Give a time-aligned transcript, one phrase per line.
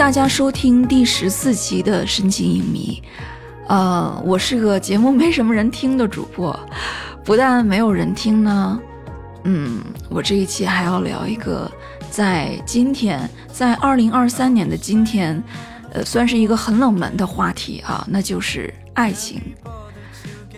[0.00, 3.02] 大家收听第十四期的深情影迷。
[3.68, 6.58] 呃，我是个节目没什么人听的主播，
[7.22, 8.80] 不但没有人听呢，
[9.44, 9.78] 嗯，
[10.08, 11.70] 我这一期还要聊一个
[12.10, 15.40] 在今天，在二零二三年的今天，
[15.92, 19.38] 呃，算是一个很冷门的话题啊，那就是爱情。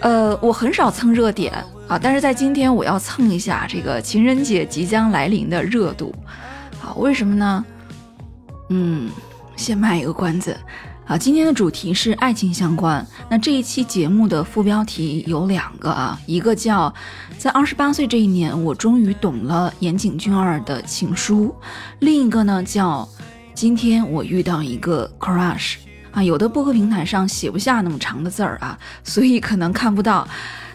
[0.02, 1.52] 呃，我很少蹭热点
[1.88, 6.14] 啊，但是在今天我要蹭一下这个情人节即将来临的热度。
[6.78, 7.64] 好，为什么呢？
[8.68, 9.10] 嗯，
[9.62, 10.56] 先卖一个关子。
[11.06, 13.04] 啊，今天的主题是爱情相关。
[13.28, 16.92] 那这一期节目的副标题有两个啊，一个叫
[17.38, 21.54] “在二十八岁这一年，我终于懂了岩井俊二的情书”，
[22.00, 23.08] 另一个呢叫
[23.54, 25.76] “今天我遇到一个 crush”。
[26.12, 30.26] 啊，有的播客平台上写不下那么长的字儿啊，所以可能看不到。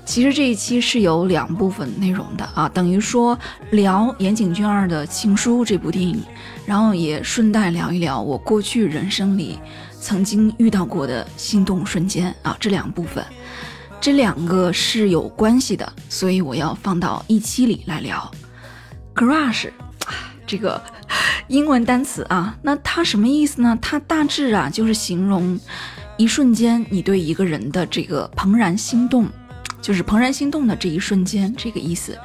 [0.08, 3.38] 其实这一期是有两部分内容的啊，等于说
[3.72, 6.24] 聊岩井俊二的情书这部电影，
[6.66, 9.60] 然后也顺带聊一聊我过去人生里
[10.00, 13.22] 曾经遇到过的心动瞬间啊，这两部分，
[14.00, 18.32] 这两个是有关系的，所以我要放到一期里来聊。
[19.14, 19.70] crush，
[20.48, 20.82] 这个
[21.50, 23.78] 英文单词啊，那它什么意思呢？
[23.82, 25.60] 它大致啊就是形容
[26.16, 29.28] 一瞬间你对一个人的这个怦然心动。
[29.82, 32.18] 就是怦然心动的这一瞬间，这个意思，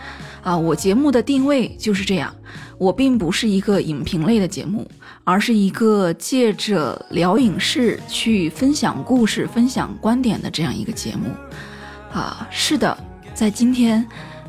[0.43, 2.35] 啊，我节目的定位就是这样，
[2.79, 4.91] 我并不是一个影评类的节目，
[5.25, 11.31] 而是一个借着聊影视去分享故事、分享观点的这样一个节目，
[12.13, 12.97] 啊，是的，
[13.35, 14.07] 在今天，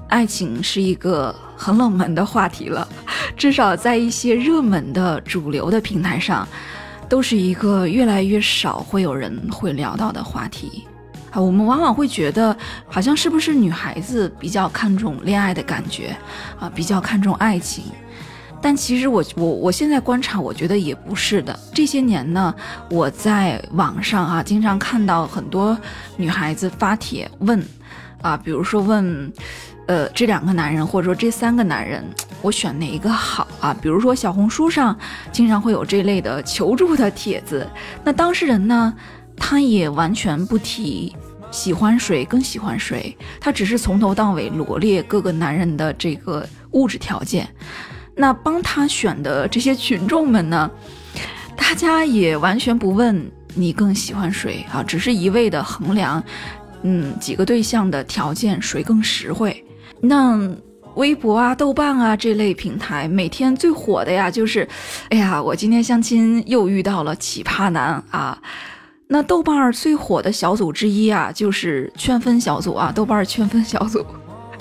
[0.07, 2.87] 爱情是一个很冷门的话题了，
[3.37, 6.47] 至少在一些热门的主流的平台上，
[7.07, 10.85] 都是一个越来越少会有人会聊到的话题。
[11.33, 12.55] 啊，我们往往会觉得，
[12.87, 16.15] 好像是不是女孩子比较看重恋爱的感觉，
[16.59, 17.85] 啊，比较看重爱情。
[18.61, 21.59] 但其实我我我现在观察，我觉得也不是的。
[21.73, 22.53] 这些年呢，
[22.89, 25.75] 我在网上啊，经常看到很多
[26.17, 27.61] 女孩子发帖问，
[28.21, 29.33] 啊，比如说问，
[29.87, 32.01] 呃，这两个男人，或者说这三个男人，
[32.41, 33.75] 我选哪一个好啊？
[33.81, 34.95] 比如说小红书上
[35.31, 37.67] 经常会有这类的求助的帖子，
[38.03, 38.93] 那当事人呢？
[39.45, 41.13] 他也完全不提
[41.51, 47.45] 喜欢谁更喜欢谁，他只是从头到尾罗列各个男人的这个物质条件。
[48.15, 50.71] 那帮他选的这些群众们呢，
[51.57, 56.23] 大家也完全不问你更喜欢谁啊，只是一味的衡量，
[56.83, 59.61] 嗯，几个对象的条件谁更实惠。
[59.99, 60.39] 那
[60.95, 64.65] 微博啊、豆瓣啊这类平台每天最火的呀，就是，
[65.09, 68.41] 哎呀，我今天相亲又遇到了奇葩男啊。
[69.07, 72.91] 那豆瓣儿最火的小组之一啊，就是劝分小组啊。
[72.93, 74.03] 豆瓣儿劝分小组，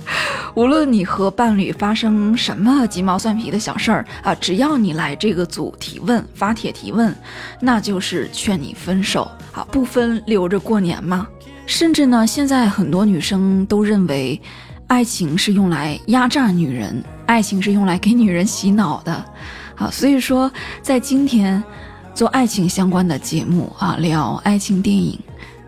[0.55, 7.15] 无论你和伴侣发生什么鸡毛蒜皮的小事儿啊，只要你来这个组提问、发帖提问，
[7.61, 11.27] 那就是劝你分手啊，不分留着过年吗？
[11.65, 14.39] 甚至呢，现在很多女生都认为，
[14.89, 19.25] 爱情是用来压榨女人，爱情是用来给女人洗脑的，
[19.77, 21.63] 啊，所以说在今天。
[22.15, 25.19] 做爱情相关的节目啊，聊爱情电影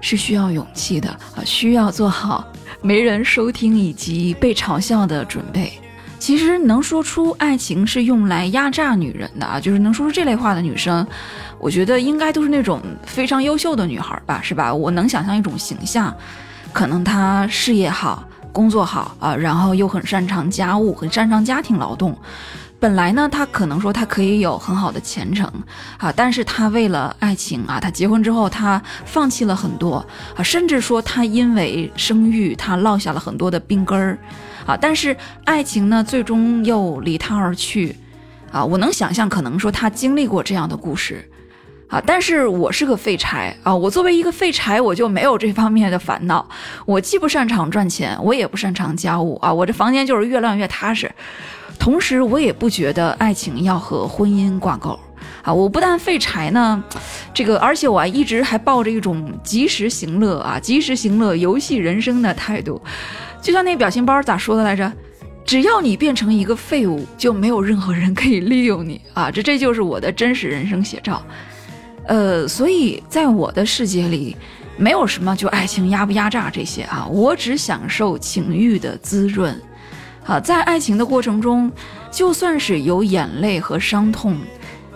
[0.00, 2.46] 是需要勇气的啊，需要做好
[2.82, 5.72] 没人收听以及被嘲笑的准备。
[6.18, 11.06] 其实能说出爱情是用来压榨女人的啊，就是能说出这类话的女生，
[11.58, 14.72] 我觉得应该都是那种非常优秀的女孩吧，是吧？
[14.72, 16.14] 我能想象一种形象，
[16.72, 18.22] 可能她事业好，
[18.52, 22.16] 工作好啊，然后又很擅长家务，很擅长家庭劳动。
[22.84, 25.50] 本来呢，他可能说他可以有很好的前程
[25.96, 30.04] 啊，但是他为了爱情啊，他结婚之后他放弃了很多
[30.36, 34.18] 啊，甚至说他因为生育他落下了很多的病根儿
[34.66, 37.96] 啊，但是爱情呢，最终又离他而去
[38.52, 38.62] 啊。
[38.62, 41.26] 我能想象，可能说他经历过这样的故事
[41.88, 46.46] 啊，但是我是个废柴啊，我作为一个废柴，我就没有这方面的烦恼，
[46.84, 51.10] 我既不擅长赚钱，我也不擅长家务啊，我这房间就是越乱越踏实。
[51.78, 54.98] 同时，我也不觉得爱情要和婚姻挂钩
[55.42, 55.52] 啊！
[55.52, 56.82] 我不但废柴呢，
[57.34, 62.80] 这个，而且我还一直还抱着一种及时行乐啊、及时行乐、游戏人生的态度。
[63.42, 64.90] 就像那表情包咋说的来着？
[65.44, 69.30] 只要你变成一个废物，就没有任何人可以利用你啊！
[69.30, 71.22] 这这就是我的真实人生写照。
[72.06, 74.34] 呃，所以在我的世界里，
[74.78, 79.60] 没有什么就爱情压不压榨这些啊，我只享受情欲的滋润。
[80.26, 81.70] 好，在爱情的过程中，
[82.10, 84.38] 就算是有眼泪和伤痛，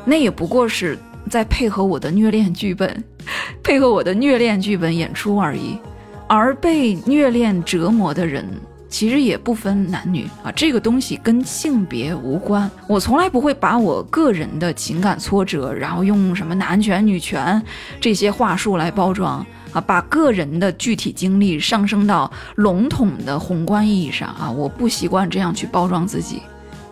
[0.06, 0.98] 那也不过是
[1.28, 3.04] 在配合我的虐恋剧本，
[3.62, 5.78] 配合我的虐恋剧本演出而已。
[6.26, 8.46] 而被虐恋折磨的人，
[8.88, 12.70] 其实也不分男女啊，这个东西跟性别无关。
[12.86, 17.62] 我从来不会把我个人的情感挫折，然后用什么男权、女权
[18.00, 19.44] 这些话术来包装
[19.80, 26.42] 把个人的具体经历上升到笼统的宏观意义上啊，我不习惯这样去包装自己。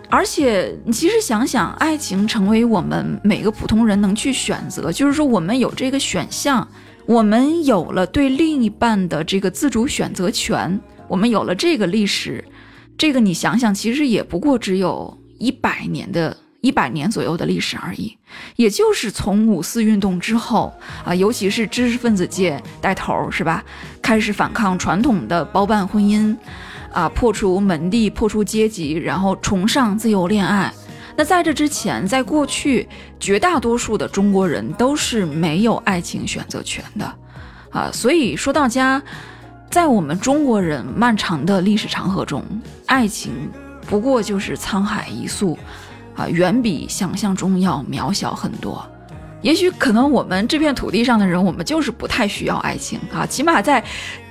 [0.08, 6.66] 而且，你其实想想，爱情成为我们每个普通人能去选择，就是说我们有这个选项，
[7.06, 10.80] 我们有了对另一半的这个自主选择权。
[11.08, 12.44] 我们有了这个历史，
[12.98, 16.36] 这个你想想，其实也不过只有一百年的
[16.66, 18.16] 一百年左右的历史而已。
[18.56, 20.74] 也就是从五四运动之后
[21.04, 23.64] 啊，尤其是知识分子界带头，是吧？
[24.02, 26.36] 开始反抗传统的包办婚姻，
[26.92, 30.72] 啊，破除门第，破除阶级，然后崇尚自由恋爱。
[31.16, 37.14] 那在这之前，在过去，绝大多数的中国人都是没有爱情选择权的，
[37.70, 39.02] 啊，所以说到家。
[39.68, 42.42] 在我们中国人漫长的历史长河中，
[42.86, 43.32] 爱情
[43.88, 45.58] 不过就是沧海一粟，
[46.16, 48.84] 啊，远比想象中要渺小很多。
[49.42, 53.26] 也许可能我们这片土地上的人，我们就是不太需要爱情啊。
[53.26, 53.84] 起码在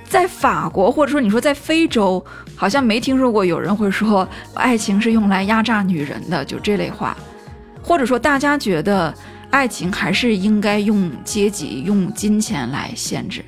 [0.08, 2.24] 在法国，或者说你说在非洲，
[2.54, 7.16] 好像没听说过有人会说爱情是用来压榨女人的，就这类话。
[7.82, 9.14] 或者说大家觉得
[9.50, 13.44] 爱情还是应该用阶级、用金钱来限制，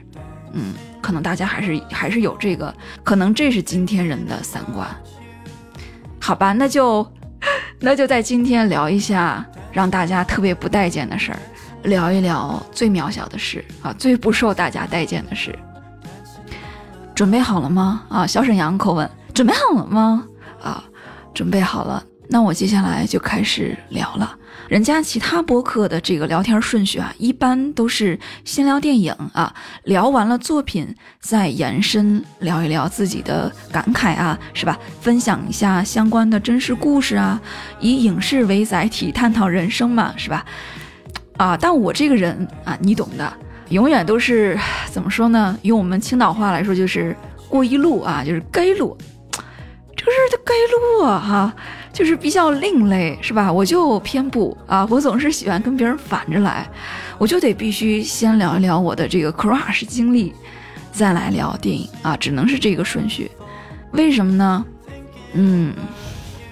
[0.53, 0.75] 嗯。
[1.01, 2.75] 可能大家还是还是有这个，
[3.05, 4.87] 可能这是今天人的三观，
[6.21, 7.07] 好吧，那就
[7.81, 11.39] 那就在今天聊一下让大家特别不待见的事儿，
[11.85, 15.57] 聊一聊最渺小的事啊，最不受大家待见的事。
[17.15, 18.03] 准备好了吗？
[18.09, 20.25] 啊，小沈阳口吻，准备好了吗？
[20.63, 20.83] 啊，
[21.35, 24.38] 准备好了，那我接下来就开始聊了。
[24.67, 34.79] 人家其他播客的这个聊天顺序啊，一般都是先聊电影啊，聊完了作品再延伸聊一聊自己的感慨啊，是吧？
[35.01, 37.41] 分享一下相关的真实故事啊，
[37.81, 40.45] 以影视为载体探讨人生嘛，是吧？
[41.39, 43.33] 啊，但我这个人啊，你懂的，
[43.71, 44.59] 永远都是
[44.91, 45.57] 怎么说呢？
[45.63, 47.17] 用我们青岛话来说，就是
[47.49, 48.95] 过一路啊，就是该路，
[49.97, 51.55] 就是该路啊，哈。
[51.99, 53.53] 就是比较另类，是吧？
[53.53, 56.65] 我就偏不啊，我总是喜欢跟别人反着来，
[57.19, 60.33] 我就得必须先聊一聊我的这个 crush 经历，
[60.93, 63.29] 再来聊电影啊，只能是这个顺序。
[63.91, 64.65] 为什么呢？
[65.33, 65.75] 嗯，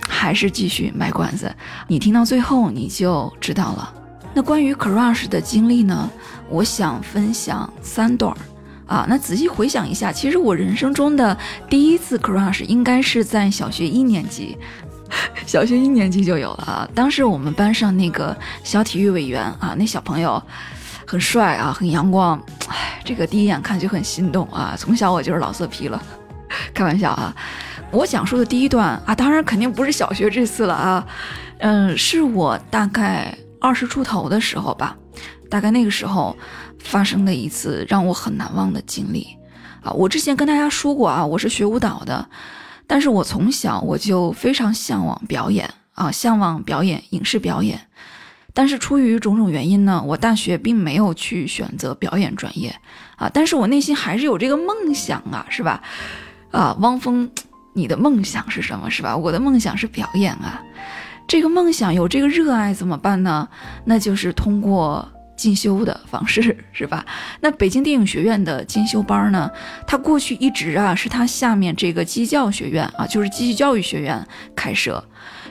[0.09, 1.55] 还是继续卖关子，
[1.87, 3.95] 你听到最后你就知道了。
[4.35, 6.11] 那关于 crush 的经历呢，
[6.49, 8.37] 我想分享三段儿
[8.93, 9.07] 啊。
[9.09, 11.39] 那仔细回想一下，其实我人生中的
[11.71, 14.59] 第一次 crush 应该是在小学一年级。
[15.47, 16.89] 小学一年级就有了啊！
[16.95, 20.43] 当时我们班上那个小体育委员啊，那小朋友
[21.07, 24.75] 很帅啊，很阳光，哎，这个第一眼看就很心动啊。
[24.79, 26.03] 从小我就是老色批了，
[26.75, 27.35] 开玩笑啊。
[27.93, 31.07] 我讲述的第一段啊，当然肯定不是小学这次了啊，
[31.59, 34.97] 嗯，是我大概二十出头的时候吧，
[35.49, 36.37] 大概那个时候
[36.81, 39.29] 发生的一次让我很难忘的经历
[39.83, 39.93] 啊。
[39.93, 42.29] 我之前跟大家说过啊，我是学舞蹈的。
[42.87, 47.81] 但是我从小我就非常向往表演啊，向往表演影视表演。
[48.55, 52.75] 但是出于种种原因呢，我大学并没有去选择表演专业
[53.17, 53.31] 啊。
[53.33, 55.83] 但是我内心还是有这个梦想啊，是吧？
[56.51, 57.29] 啊，汪峰，
[57.75, 58.89] 你的梦想是什么？
[58.91, 59.17] 是吧？
[59.17, 60.63] 我的梦想是表演啊。
[61.29, 63.49] 这个梦想有这个热爱怎么办呢？
[63.85, 65.07] 那就是通过。
[65.37, 67.05] 进修的方式 是吧？
[67.41, 69.51] 那北京电影学院的进修班呢？
[69.87, 75.03] 它过去一直啊是它下面这个机教学院啊，就是机器教育学院开设。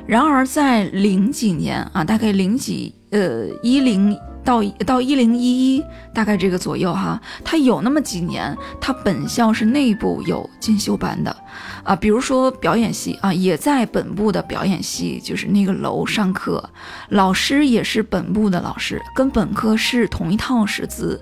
[0.08, 4.18] 然而在零几年啊，大概零几呃一零。
[4.46, 5.84] 到到一零一一
[6.14, 11.36] 大概这个左右哈，他有那么几年，他本校是内部有进修班的，
[11.84, 16.70] 啊，比如说表演系啊，也在本部的表演系，就是那个楼上课，
[17.10, 21.22] 老师也是本部的老师，跟本科是同一套师资。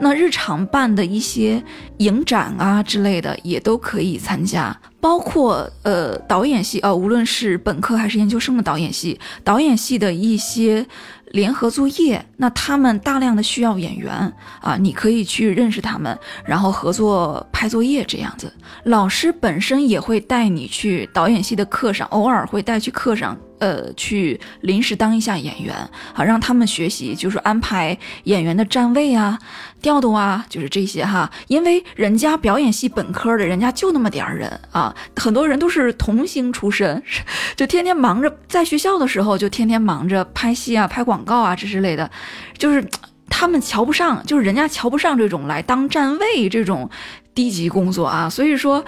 [0.00, 1.62] 那日常办的一些
[1.98, 10.86] 影展啊之类的，也都可以参加，包括呃导演系啊，无论是本科还是研究生的导演系，导演系的一些。
[11.32, 14.12] 联合作业，那他们大量的需要演员
[14.60, 18.52] 啊，你可以去认识他们，然后合作拍作业这样子。
[18.84, 23.36] 老师本身也会带你去导演系的课上，偶尔会带去课上。
[23.62, 25.72] 呃，去临时当一下演员，
[26.12, 29.38] 好让他们学习，就是安排演员的站位啊、
[29.80, 31.30] 调度啊，就是这些哈。
[31.46, 37.00] 因为人家表演系本科的，人家就那么点儿人啊，很多人都是童星出身，
[37.54, 42.10] 就天天忙着在学校的时候，就天天忙着拍戏啊、拍广告啊这之类的，
[42.58, 42.84] 就是
[43.30, 46.90] 他们瞧不上，就是人家瞧不上这种来当站位这种
[47.34, 48.84] 低级工作啊，所以说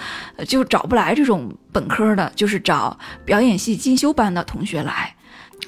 [0.46, 5.14] 就找不来这种本科的，就是找表演系进修班的同学来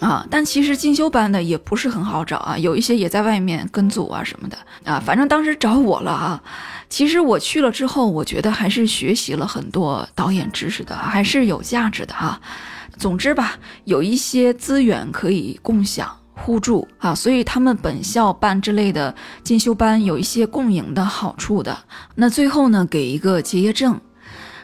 [0.01, 0.27] 啊。
[0.31, 5.01] 但其实进修班的也不是很好找啊，有一些也在外面跟组啊什么的啊。
[5.05, 6.43] 反正当时找我了啊。
[6.89, 12.41] 其实我去了之后，我觉得还是学习了很多导演知识的，还是有价值的哈。
[12.97, 16.19] 总之吧，有一些资源可以共享。
[16.37, 21.77] 互助啊，所以他们本校办之类的进修班有一些共赢的好处的。
[22.15, 24.01] 那最后呢，给一个结业证。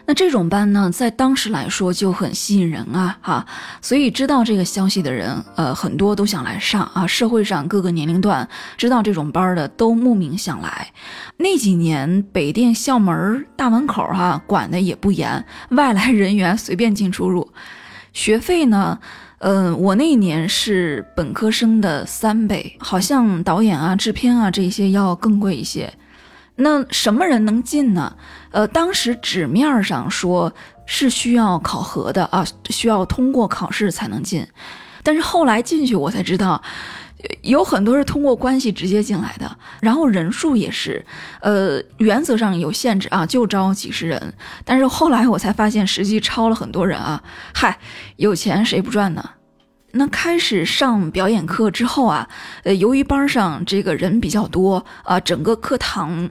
[0.04, 3.46] 那这种班呢，在当时来说就很吸引人啊，哈。
[3.80, 7.06] 所以知道这个消息的人，呃，很多都想来上啊。
[7.06, 10.92] 社会上各个年龄段知道这种班的都慕名想来。
[11.36, 17.52] 那几年北电校门大门口哈管的也不严，外来人员随便进出入。
[18.12, 18.98] 学费呢？
[19.44, 25.92] 嗯，我那一年是本科生的三倍，好像导演啊、制片啊这些要更贵一些。
[26.54, 28.14] 那什么人能进呢？
[28.52, 30.52] 呃，当时纸面上说
[30.86, 34.46] 是需要考核的啊，需要通过考试才能进。
[35.02, 36.62] 但是后来进去我才知道。
[37.42, 41.04] 有很多是通过关系直接进来的，然后人数也是，
[41.40, 44.34] 呃，原则上有限制啊，就招几十人。
[44.64, 47.22] 但是后来我才发现，实际超了很多人啊。
[47.54, 47.78] 嗨，
[48.16, 49.30] 有钱谁不赚呢？
[49.92, 52.28] 那开始上表演课之后啊，
[52.64, 56.30] 呃，由于班上这个人比较多啊，整个课堂。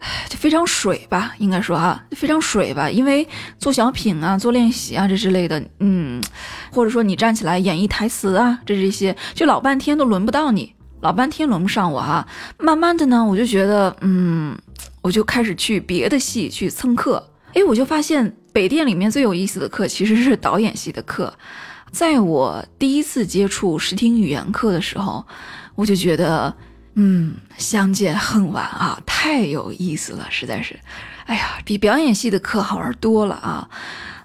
[0.28, 3.26] 就非常水吧，应该说啊，非常水吧，因为
[3.58, 6.20] 做小品啊、做练习啊这之类的，嗯，
[6.72, 12.26] 或者说你站起来演绎台词啊，这这些，就老半天都轮不到你，老半天轮不上我哈。
[12.58, 14.56] 慢慢的呢，我就觉得，嗯，
[15.02, 21.32] 我就开始去别的系去蹭课，哎，我就发现北电里面最有意思的课其实是导演系的课。
[21.92, 25.26] 在我第一次接触视听语言课的时候，
[25.74, 26.54] 我就觉得。
[27.02, 30.78] 嗯，相见恨晚啊，太有意思了，实在是，
[31.24, 33.70] 哎呀，比表演系的课好玩多了啊。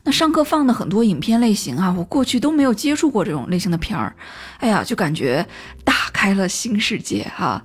[0.04, 4.14] 那上课放的很多影片类型啊，我过去都没有接触过这种类型的片儿，
[4.60, 5.48] 哎呀，就感觉
[5.86, 7.64] 打开了新世界哈。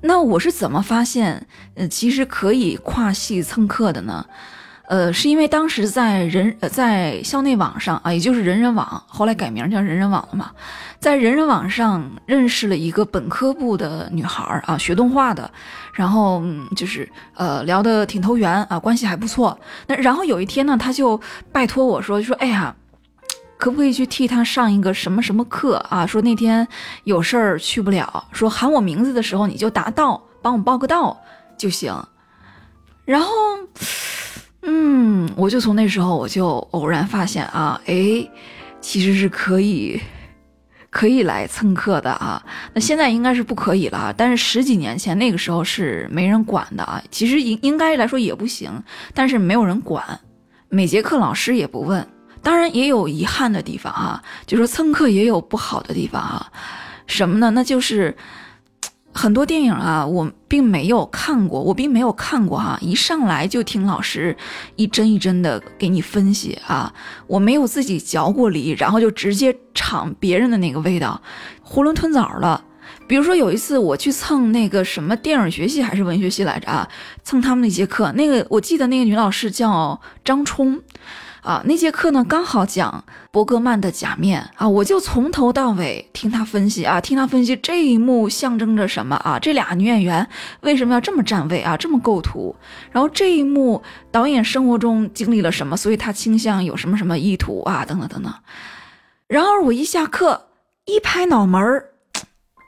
[0.00, 4.24] 那我是怎么发现，呃，其实可以跨系蹭课的呢？
[4.88, 10.52] 呃，是因为当时在人呃在校内网上啊，也就是人人网，后来改名叫人人网了嘛，
[11.00, 15.50] 在人人网上认识了一个本科部的女孩儿啊，学动画的，
[15.92, 16.40] 然后
[16.76, 19.58] 就是呃聊得挺投缘啊，关系还不错。
[19.88, 22.72] 那然后有一天呢，他就拜托我说，说哎呀，
[23.58, 26.06] 可不可以去替他上一个什么什么课啊？
[26.06, 26.66] 说那天
[27.02, 31.18] 有事儿去不了，说喊我名字的时候你就答到，帮我报个到
[31.58, 31.92] 就行。
[33.04, 33.32] 然后。
[34.98, 38.26] 嗯，我就从那时候我就偶然发现啊，哎，
[38.80, 40.00] 其实是可以，
[40.88, 42.42] 可以来蹭课的啊。
[42.72, 47.02] 那现在应该是不可以了，但是十几年前那个时候是没人管的啊。
[47.10, 50.02] 其实应应该来说也不行，但是没有人管，
[50.70, 52.08] 每节课老师也不问。
[52.42, 56.50] 当然也有遗憾的地方哈，就说蹭课也有不好的地方哈。
[57.06, 57.50] 什么呢？
[57.50, 58.16] 那就是。
[59.16, 62.78] 很多电影啊，我并没有看过，我并没有看过哈。
[62.82, 64.36] 一上来就听老师
[64.76, 66.92] 一帧一帧的给你分析啊，
[67.26, 71.20] 我没有自己嚼过梨，然后就直接尝别人的那个味道，
[71.66, 72.62] 囫囵吞枣了。
[73.08, 76.86] 比如说有一次我去蹭那个什么电影学系还是文学系来着啊，
[77.24, 80.80] 蹭他们那节课，那个我记得那个女老师叫张冲。
[81.46, 89.38] 啊，那节课呢刚好讲伯格曼的《假面》啊，我就从头到尾听他分析啊，听他分析这一幕象征着什么啊？
[89.38, 90.28] 这俩女演员
[90.62, 91.76] 为什么要这么站位啊？
[91.76, 92.56] 这么构图？
[92.90, 95.76] 然后这一幕导演生活中经历了什么？
[95.76, 97.84] 所以他倾向有什么什么意图啊？
[97.84, 98.34] 等等等等。
[99.28, 100.48] 然而我一下课
[100.84, 101.90] 一拍脑门儿，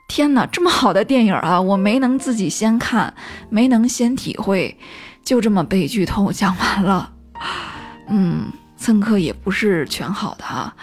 [0.07, 3.13] 天哪，这么好的电影啊，我没能自己先看，
[3.49, 4.77] 没能先体会，
[5.25, 7.11] 就这么被剧透讲完了。
[8.07, 8.49] 嗯。
[8.79, 10.73] 蹭课也不是全好的哈，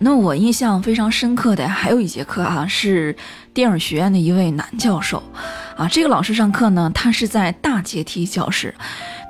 [0.00, 3.16] 那我印象非常深刻的还有一节课啊，是
[3.54, 5.22] 电影学院的一位男教授，
[5.76, 8.74] 啊，这个老师上课呢，他是在大阶梯教室，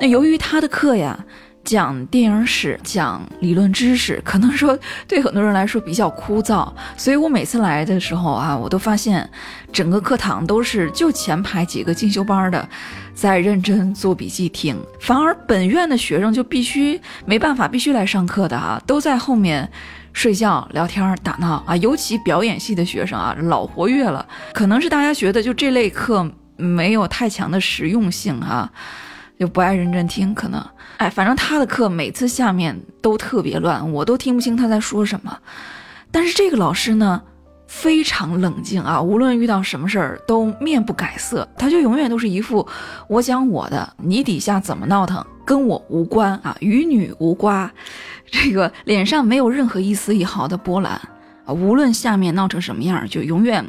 [0.01, 1.25] 那由于他的课呀。
[1.67, 9.29] 讲电影史，讲理论知识，可能说对很多人来说比较枯燥，所以我每次来的时候啊，我都发现
[9.73, 12.67] 整个课堂都是就前排几个进修班的
[13.15, 19.69] 在认真做笔记听，反而本院的学生就必须没办法，必须来上课的啊，都在后面
[20.13, 28.71] 睡觉、聊天、打闹啊，尤其表演系的学生啊，老活跃了，可能是大家觉得就这类课没有太强的实用性啊。
[29.39, 30.65] 就不爱认真听，可能，
[30.97, 35.39] 哎，反正他的课每次下面都特别乱，我都听不清他在说什么。
[36.11, 37.21] 但是这个老师呢，
[37.67, 42.67] 非常冷静啊，无论遇到什么事儿都面不改色，他就永远都是一副
[43.09, 47.71] 我讲我的，你底下怎么闹腾跟我无关啊，与女无瓜，
[48.25, 50.99] 这个脸上没有任何一丝一毫的波澜。
[51.47, 53.65] 啊，无论下面闹成什么样，就永远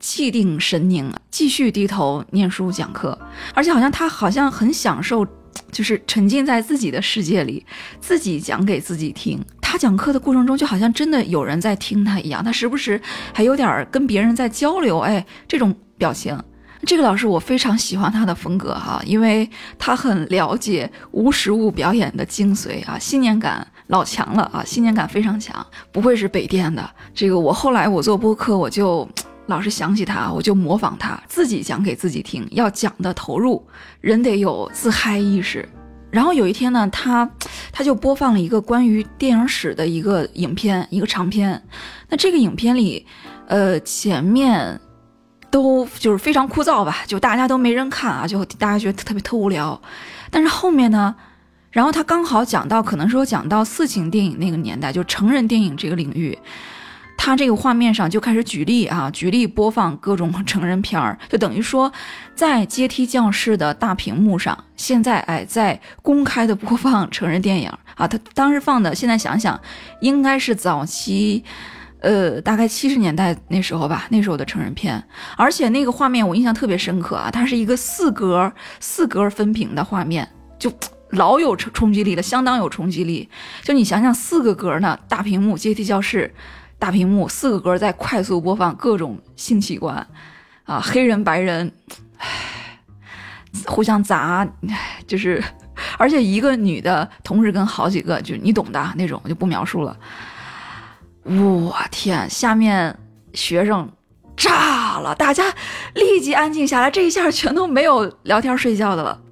[0.00, 3.18] 气定神宁，继续低头念书讲课，
[3.54, 5.26] 而且好像他好像很享受，
[5.70, 7.64] 就是沉浸在自己的世界里，
[8.00, 9.40] 自己讲给自己听。
[9.60, 13.00] 他讲课的过程中，就好像真的有人在听他一样，他时不时
[13.32, 16.38] 还有点跟别人在交流，哎，这种表情。
[16.84, 19.48] 这个老师我非常喜欢他的风格哈，因为
[19.78, 26.82] 他很了解无实物表演的精髓啊，信念感老强了啊，信念感非常强，不会是北电的。
[27.14, 29.06] 这个我后来我做播客，我就
[29.46, 33.62] 老是想起他，我就模仿他，自己讲给自己听，要讲的投入，
[34.00, 35.68] 人得有自嗨意识。
[36.10, 37.30] 然后有一天呢，他
[37.70, 41.62] 他就播放了一个关于电影史的一个影片，一个长片。
[42.08, 43.06] 那这个影片里，
[43.46, 44.80] 呃，前面
[45.50, 49.78] 都就是非常枯燥吧，就大家都没人看啊，就大家觉得特别特无聊。
[50.30, 51.14] 但是后面呢，
[51.72, 56.38] 然后他刚好讲到，可能说讲到色情电影那个年代，就成人电影这个领域。
[57.16, 61.92] 他这个画面上就开始举例啊， 举例播放各种成人片儿，就等于说，
[62.34, 68.08] 在阶梯教室的大屏幕上，现在哎在公开的播放成人电影啊。
[68.08, 69.60] 他 当时放的，现在想想，
[70.00, 71.44] 应该是早期，
[72.00, 75.00] 呃，大概七十年代那时候吧，那时候的成人片。
[75.36, 80.72] 而且那个画面我印象特别深刻啊，它是一个四格四格分屏的画面，就
[81.12, 83.30] 老有冲冲击力了，相当有冲击力。
[83.62, 86.34] 就你想想，四个格呢，大屏幕阶梯教室。
[86.78, 90.04] 大屏幕四个格在快速播放各种性器官，
[90.64, 91.72] 啊，黑人白人，
[92.18, 92.26] 唉，
[93.66, 94.44] 互相砸，
[95.06, 95.40] 就是，
[95.96, 99.96] 而且一个女的同时跟好几个，就你懂的那种，我就不描述了。
[101.22, 102.98] 我天，下面
[103.32, 103.88] 学生
[104.36, 105.44] 炸了，大家
[105.94, 109.22] 立即安静下来，这一下全都没有聊天睡觉的了。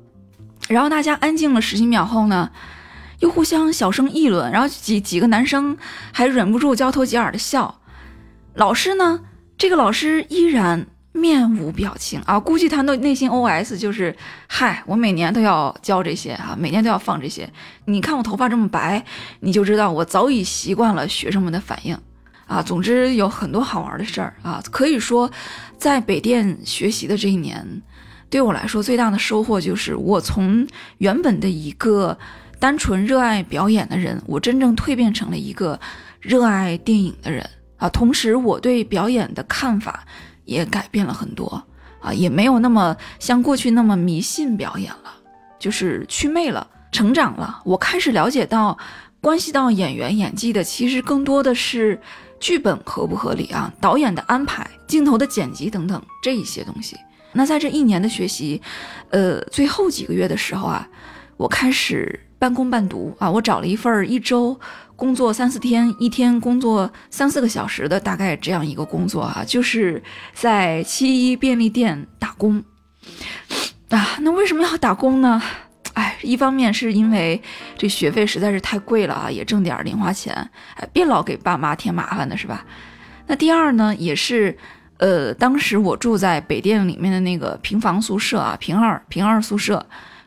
[0.71, 2.50] 然后大家安静了十几秒后呢？
[3.19, 5.76] 又互相小声议论，然后几几个男生
[6.13, 7.80] 还忍不住交头接耳的笑。
[8.54, 9.21] 老师呢？
[9.59, 17.52] 这个老师依然面无表情啊，估计他内内心 OS 就是：嗨，我每年都要教这些哈，每年都要放这些。
[17.87, 19.04] 你看我头发这么白，
[19.41, 21.99] 你就知道我早已习惯了学生们的反应
[22.47, 22.63] 啊。
[22.63, 25.30] 总之有很多好玩的事儿啊，可以说，
[25.76, 27.83] 在北电学习的这一年，
[28.30, 30.66] 对我来说最大的收获就是我从
[30.99, 32.16] 原本的一个。
[32.60, 35.80] 单纯热爱表演的人，我真正蜕变成了一个
[36.21, 37.88] 热爱电影的人啊！
[37.88, 40.04] 同时，我对表演的看法
[40.45, 41.64] 也改变了很多
[42.02, 45.10] 啊，也没有那么像过去那么迷信表演了，
[45.58, 47.62] 就是祛魅了，成长了。
[47.64, 48.76] 我开始了解到，
[49.23, 51.99] 关系到演员演技的，其实更多的是
[52.38, 56.95] 剧本合不合理啊，导演的安排、镜头的剪辑等等这一些东西。
[57.32, 58.60] 那在这一年的学习，
[59.10, 60.88] 呃，最后几个月的时候啊，
[61.36, 62.21] 我开始。
[62.40, 64.58] 半工半读啊，我找了一份一周
[64.97, 72.64] 工作三四天，一天工作三四个小时的大概这样一个工作啊， 就是在七一便利店打工
[73.90, 74.16] 啊。
[74.21, 75.43] 那为什么要打工呢？
[75.93, 77.38] 哎，一方面是因为
[77.76, 80.34] 这学费实在是太贵了啊，也挣点零花钱，
[80.76, 82.64] 哎，别老给爸妈添麻烦的是吧？
[83.26, 84.56] 那第二呢，也是，
[85.00, 89.84] 呃，当时我住在北电里面的那个平房宿舍啊，平二平二宿舍。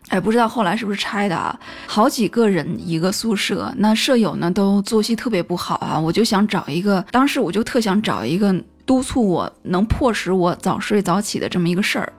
[0.10, 1.58] 哎，不知道后来是不是拆的啊？
[1.88, 5.98] 好几个人一个宿舍，那舍友呢都作息特别不好啊。
[5.98, 8.54] 我就想找一个，当时我就特想找一个
[8.86, 12.12] 督促我能迫使我早睡早起的这么一个事儿。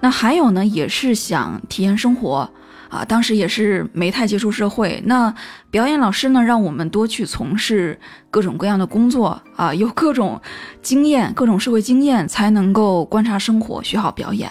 [0.00, 2.50] 那还有呢，也是想体验生活
[2.88, 3.04] 啊。
[3.04, 5.02] 当时也是没太接触社会。
[5.06, 5.34] 那
[5.70, 7.98] 表演老师呢，让我们多去从事
[8.30, 10.40] 各种各样的工作啊，有各种
[10.82, 14.50] 经验、各种社会经验，才能够观察生活，学好表演。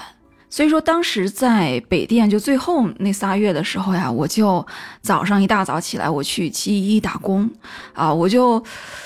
[0.50, 4.64] 所以说，当时在北电就最后那仨月的时候呀，我就
[5.02, 7.50] 早上一大早起来，我去七一打工，
[7.92, 8.64] 啊，我就，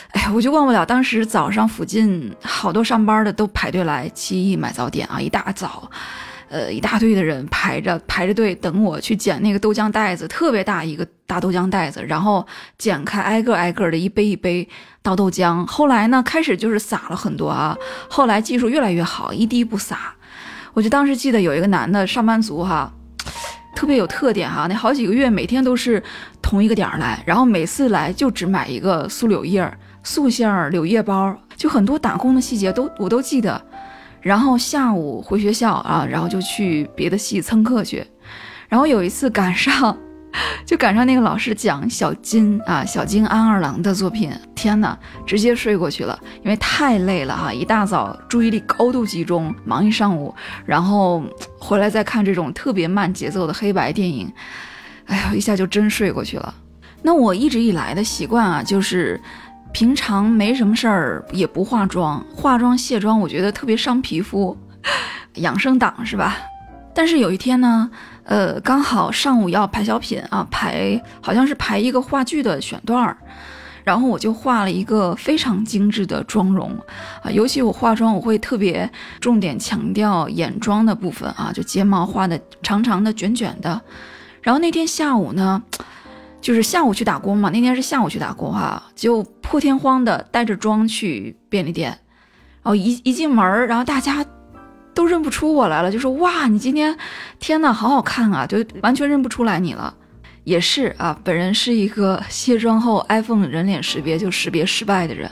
[0.09, 5.89] 哎，我就忘不了当时早上附近好多上班的都排队来七一买早点啊，一大早，
[6.49, 12.45] 呃，一大堆的人排着排着队等我去捡那个豆浆袋子，特别大一个大豆浆袋子，然后
[12.77, 14.67] 剪开挨个挨个的一杯一杯
[15.01, 15.65] 倒豆浆。
[15.65, 17.77] 后来呢，开始就是撒了很多啊，
[18.09, 20.13] 后来技术越来越好，一滴不洒。
[20.73, 22.93] 我就当时记得有一个男的上班族哈，
[23.75, 26.01] 特别有特点哈，那好几个月每天都是
[26.41, 29.69] 同一个点儿来，然后每次来就只买一个素柳叶
[30.03, 33.61] 素馅儿柳叶包，就很多打工的细节都我都记得。
[34.27, 38.05] 然后下午回学校啊，然后就去别的系蹭课去。
[38.67, 39.97] 然后有一次赶上
[40.67, 50.35] 就赶上那个老师讲小金啊，小金安二郎的作品，天哪，直接睡过去了，因为太累了哈，一大早注意力高度集中，忙一上午，
[50.65, 51.23] 然后
[51.57, 54.29] 回来再看这种特别慢节奏的黑白电影，
[55.05, 56.53] 哎呀，一下就真睡过去了。
[57.01, 59.17] 那我一直以来的习惯啊，就是
[59.71, 64.57] 平常没什么事儿也不化妆，化妆卸妆，我觉得特别伤皮肤，
[65.35, 66.37] 养生党是吧？
[66.93, 67.89] 但是有一天呢。
[68.29, 73.15] 呃，刚好上午要排小品啊，排好像是排一个话剧的选段儿，
[73.85, 76.69] 然后我就化了一个非常精致的妆容
[77.23, 83.81] 啊，尤其我化妆我会特别重点强调眼妆的部分啊，就睫毛画的长长的、卷卷的。
[84.41, 85.63] 然后那天下午呢，
[86.47, 91.89] 就是下午去打工嘛，那天是下午去打工哈，就破天荒的带着妆去便利店，
[92.63, 94.25] 然后一一进门，然后大家。
[94.93, 96.97] 都认不出我来了，就说哇，你今天
[97.37, 99.93] 天呐，好好看啊，就完全认不出来你了。
[100.43, 105.29] 也是啊，本人是一个卸妆后 iPhone 人脸识别就识别失败的人。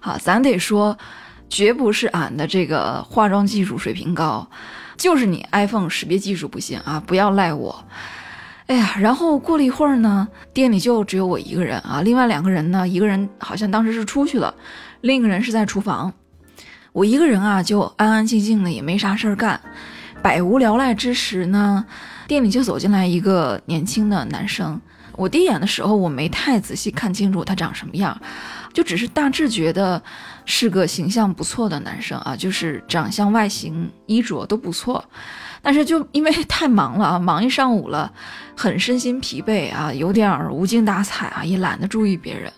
[0.00, 0.98] 好，咱得说，
[1.48, 4.46] 绝不是俺的这个化妆技术水平高，
[4.98, 7.84] 就是你 iPhone 识别技术不行啊，不要赖我。
[8.66, 14.52] 哎呀，然后过了一会儿呢，店里就只有我一个人啊，另外两个人呢，一个人好像当时是出去了，
[15.02, 16.12] 另一个人是在厨房。
[16.92, 19.60] 我一个人啊，就安安静静的，也没啥事儿干，
[20.20, 21.84] 百无聊赖之时呢，
[22.26, 24.80] 店里就走进来一个年轻的男生。
[25.14, 28.20] 我第一眼的时候，我没太仔细看清楚他长什么样，
[28.72, 30.02] 就只是大致觉得
[30.44, 35.04] 是个形象不错的男生啊，就是长相、外形、衣着都不错。
[35.66, 38.12] 但是就因为太忙了啊， 忙一上午了，
[38.56, 42.52] 很身心疲惫啊，有点无精打采啊，也懒得注意别人。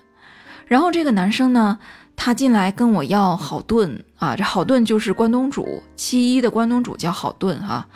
[0.67, 1.79] 然后这个男生呢。
[2.21, 7.87] 他进来跟我要好炖啊，这好炖就是关东煮，七一的关东煮叫好炖哈。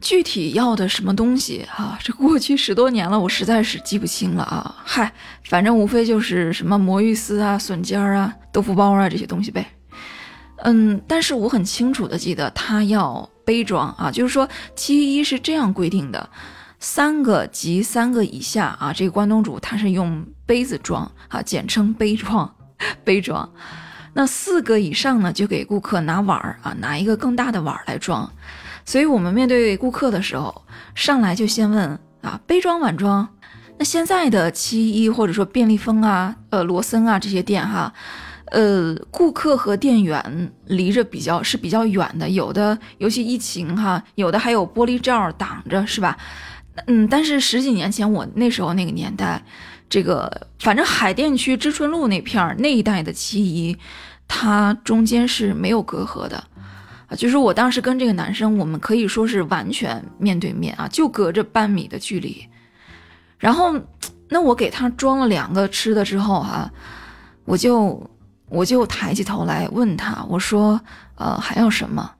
[0.00, 4.74] 具体要的什么东西哈，这过去十多年了，我实在是记不清了啊。
[4.84, 5.12] 嗨，
[5.44, 9.64] 反正无非就是什么魔芋丝啊、笋尖儿啊、豆腐包啊这些东西呗。
[10.64, 16.30] 嗯，但是我很清楚的记得他要杯装啊，就是说七一是这样规定的，
[16.78, 22.54] 三个及三个以下啊，这个关东煮它是用杯子装啊，简称杯装。
[23.04, 23.50] 杯装，
[24.14, 28.30] 那四个以上呢，就给顾客拿碗儿啊，拿一个更大的碗儿来装。
[28.86, 30.62] 所以，我们面对顾客的时候，
[30.94, 33.28] 上来就先问啊，杯装碗装。
[33.78, 37.92] 那现在的七一或者说便利蜂啊，呃，罗森啊这些店哈，
[38.50, 46.16] 呃，顾客和店员离着比较是比较远的，有的尤其疫情哈，有的还有玻璃罩挡着，是吧？
[46.86, 49.42] 嗯，但是十几年前我那时候那个年代。
[49.88, 53.76] 这个反正海淀区知春路那片儿那一带的七姨，
[54.28, 56.36] 它中间是没有隔阂的，
[57.08, 62.46] 啊，就是我当时跟这个男生，我们可以说是完全面对面啊，就隔着半米的距离。
[63.36, 63.74] 然后，
[64.28, 66.70] 那我给他装了两个吃的之后哈，
[67.44, 68.08] 我就
[68.50, 70.80] 我就抬起头来问他，我说，
[71.14, 72.12] 呃，还要什么？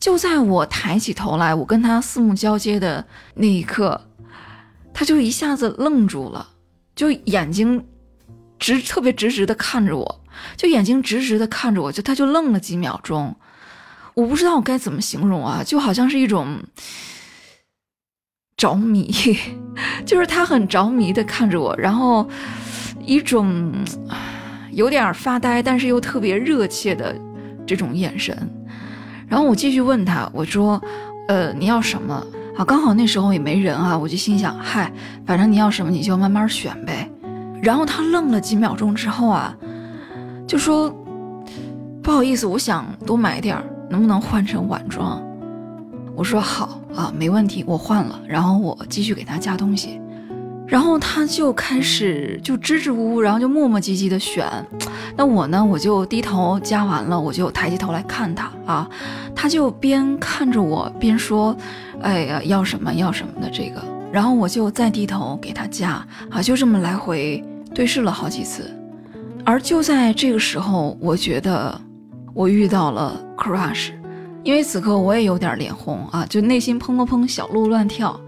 [0.00, 4.08] 就在我抬起头来，我跟他四目交接的那一刻，
[4.92, 6.48] 他就一下子愣住了。
[6.94, 7.84] 就眼睛
[8.58, 10.20] 直特别直直的看着我，
[10.56, 13.34] 就眼睛直直的看着我，就他就愣了几秒钟，
[14.14, 16.58] 我不知道我该怎么形容啊，就好像是一种
[18.56, 19.12] 着迷，
[20.06, 22.28] 就是他很着迷的看着我，然后
[23.00, 23.72] 一种
[24.74, 27.14] 有点发呆，但是又特别热切的
[27.66, 28.36] 这种眼神，
[29.26, 30.80] 然后我继续问他，我说，
[31.28, 32.14] 呃，你要什么？
[32.56, 34.92] 啊，刚好那时候也没人啊，我就心想，嗨，
[35.26, 37.10] 反正你要什么你就慢慢选呗。
[37.62, 39.56] 然后他愣了几秒钟之后啊，
[40.46, 40.94] 就说
[42.02, 45.20] ：“不好意思，我想多买点儿，能不能换成碗装？”
[46.14, 50.00] 我说：“好啊，没问题，我换了。”然后我继续给他加东西。
[50.66, 54.46] 然后他就开始就支支吾吾，然后就磨磨唧唧的选。
[55.16, 58.88] 那我呢，我就低头加完了，我就抬起头来看他啊，
[59.34, 61.56] 他就边看着我边说
[62.00, 68.70] ：“哎呀，要什么要什么的这个。”然后我就再低头给他加啊，就这么来回对视了好几次。
[69.44, 71.78] 而就在这个时候，我觉得
[72.32, 73.90] 我遇到了 crush，
[74.42, 78.18] 因为此刻我也有点脸红啊，就内心砰砰砰小鹿乱跳。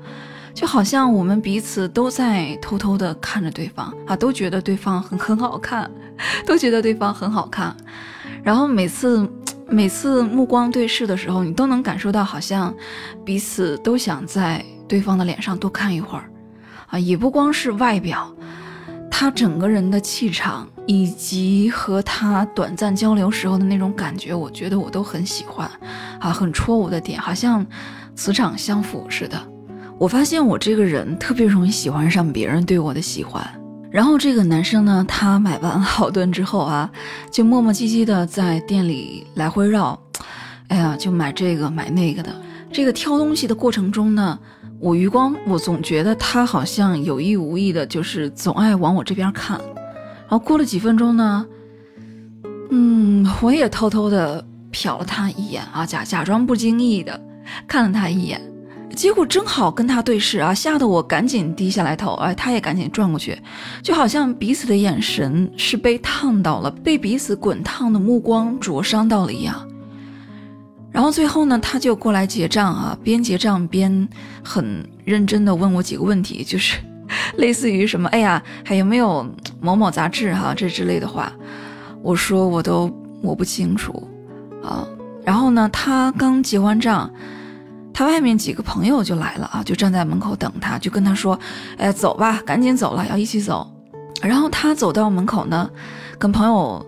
[0.56, 5.88] 就好像我们彼此都在偷偷的看着对方啊，都觉得对方很 很好看，
[6.46, 7.76] 都觉得对方很好看。
[8.42, 9.28] 然后每次
[9.68, 12.74] 每次目光对视的时候，你都能感受到，好像
[13.22, 16.24] 彼此都想在对方的脸上多看一会儿
[16.86, 16.98] 啊。
[16.98, 18.34] 也不光是外表，
[19.10, 25.70] 他整个人的气场以及和他短暂交流时候的那种感觉，我觉得我都很喜欢
[26.18, 27.66] 啊，很戳我的点，好像
[28.14, 29.38] 磁场相符似的。
[29.98, 33.42] 我发现我这个人特别容易喜欢上别人对我的喜欢。
[33.90, 36.90] 然后这个男生呢，他买完好顿之后啊，
[37.30, 39.98] 就磨磨唧唧的在店里来回绕，
[40.68, 42.34] 哎呀，就买这个买那个的。
[42.70, 44.38] 这个挑东西的过程中呢，
[44.78, 49.58] 我余光我总觉得他好像有意无意的，就是总爱往我这边看。
[49.58, 51.46] 然后过了几分钟呢，
[52.70, 57.18] 嗯，我也偷偷的瞟了他一眼啊，假假装不经意的
[57.66, 58.38] 看了他一眼。
[58.94, 63.38] 结果正好跟他对视啊，吓得我赶紧低下来头，哎，他也赶紧转过去，
[63.82, 69.54] 就好像彼此的眼神是被烫到了，被彼此滚烫的目光灼伤到了一样。
[70.90, 74.08] 然后最后呢，他就过来结账啊，边结账边
[74.42, 76.78] 很认真的问我几个问题，就是
[77.36, 79.26] 类似于什么，哎呀，还有没有
[79.60, 81.30] 某某杂志哈，这之类的话。
[82.02, 84.08] 我说我都摸不清楚
[84.62, 84.88] 啊。
[85.22, 87.10] 然后呢，他刚结完账。
[87.96, 91.40] 他外面几个朋友就来了啊，就站在门口等他，就跟他说
[91.78, 93.66] ：“哎，走吧，赶紧走了，要一起走。”
[94.20, 95.70] 然后他走到门口呢，
[96.18, 96.84] 跟朋友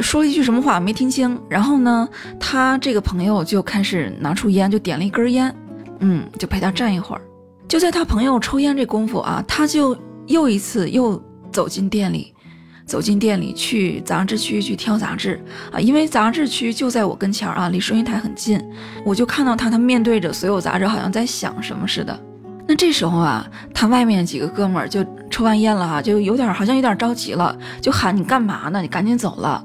[0.00, 1.40] 说了一句什么话没听清。
[1.48, 2.08] 然后呢，
[2.40, 5.54] 他这个朋友就开始拿出烟，就点了一根烟，
[6.00, 7.22] 嗯，就陪他站一会儿。
[7.68, 12.34] 就在他朋友抽烟这功夫啊，他就又一次又走进店里。
[12.90, 18.60] 走进店里去杂志区去挑杂志啊，因为杂志区就在我跟前啊，离收银台很近。
[19.04, 22.20] 我就看到他，他面对着所有杂志，好像在想什么似的。
[22.66, 28.82] 那这时候啊，他外面几个哥们儿就抽完烟了啊，就有点好像有点着急了，就喊你干嘛呢？
[28.82, 29.64] 你赶紧走了。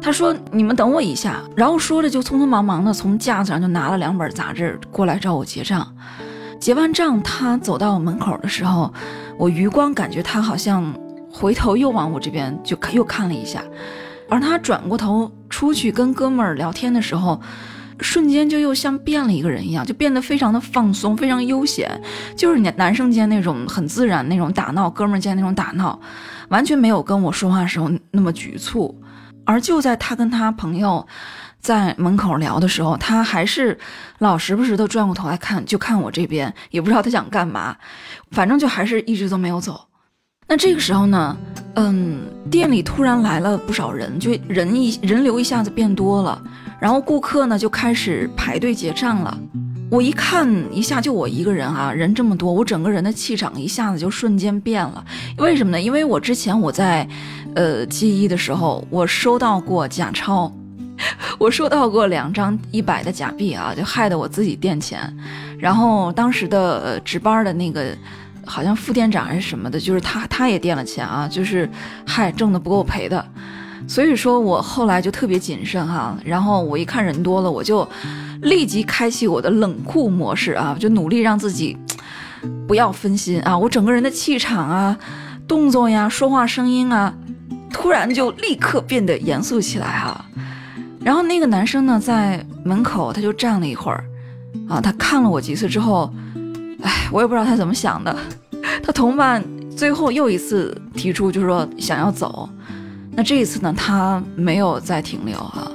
[0.00, 5.86] 他说你们等我一下，然后说着就匆匆忙忙的从架子上就拿了两本杂志过来找我结账。
[6.58, 8.92] 结完账，他走到我门口的时候，
[9.38, 10.92] 我余光感觉他好像。
[11.32, 13.62] 回头又往我这边就看又看了一下，
[14.28, 17.40] 而他转过头出去跟哥们儿聊天的时候，
[18.00, 21.90] 瞬间就又像变了一个人一样，就变得非常的放松，非常悠闲，
[22.36, 25.98] 就是男男生间那种很自然那种打闹，哥们儿间那种打闹，
[26.48, 29.00] 完全没有跟我说话时候那么局促。
[29.44, 31.04] 而就在他跟他朋友
[31.60, 33.76] 在门口聊的时候，他还是
[34.18, 37.76] 老时不时的转过头来看，就看我这边，也不知道他想干嘛，
[38.30, 39.88] 反正就还是一直都没有走。
[40.52, 41.34] 那这个时候呢，
[41.76, 46.38] 嗯，店里突然来了不少人，就人一人流一下子变多了，
[46.78, 49.38] 然后顾客呢就开始排队结账了。
[49.90, 55.02] 我一看，一下就我一个人啊，人这么多，我整个人的气场一下子就瞬间变了。
[55.38, 55.80] 为什么呢？
[55.80, 57.08] 因为我之前我在，
[57.54, 60.52] 呃，记忆的时候，我收到过假钞，
[61.40, 65.00] 我收到过两张一百的假币啊，就害得我自己垫钱。
[65.58, 67.96] 然后当时的值班的那个。
[68.44, 71.68] 好像副店长还是什么的，就是他，他也垫了钱啊，就是
[72.04, 73.24] 嗨挣的不够赔的，
[73.86, 76.16] 所以说我后来就特别谨慎哈。
[76.24, 77.88] 然后我一看人多了，我就
[78.42, 81.76] 立即开启我的冷酷模式啊，就努力让自己
[82.66, 83.56] 不要分心啊。
[83.56, 84.96] 我整个人的气场啊、
[85.46, 87.14] 动作呀、说话声音啊，
[87.72, 90.24] 突然就立刻变得严肃起来哈。
[91.00, 94.04] 然后那个男生呢，在门口他就站了一会儿
[94.68, 96.12] 啊，他看了我几次之后。
[96.82, 98.16] 哎，我也不知道他怎么想的。
[98.82, 99.42] 他同伴
[99.76, 102.48] 最后又一次提出，就是说想要走。
[103.12, 105.70] 那这一次呢，他没有再停留啊，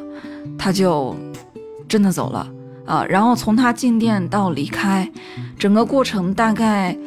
[0.58, 1.16] 他就
[1.88, 2.48] 真的走了
[2.86, 3.06] 啊。
[3.06, 5.10] 然后从他进店到离开，
[5.58, 6.98] 整个过程大概，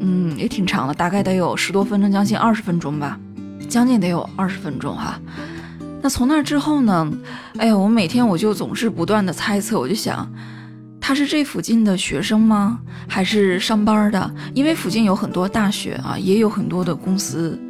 [0.00, 3.18] 嗯，也挺长的，大概得有十多分钟，将近二十分钟吧，
[3.68, 5.18] 将近得有二十分钟哈。
[6.02, 7.10] 那从那之后呢，
[7.56, 10.30] 哎呀，我每天我就总是不断的猜测，我就想。
[11.06, 12.80] 他是这附近的学生吗？
[13.06, 14.34] 还是上班的？
[14.54, 17.60] 因为附近有很多大学啊，也有很多的公司。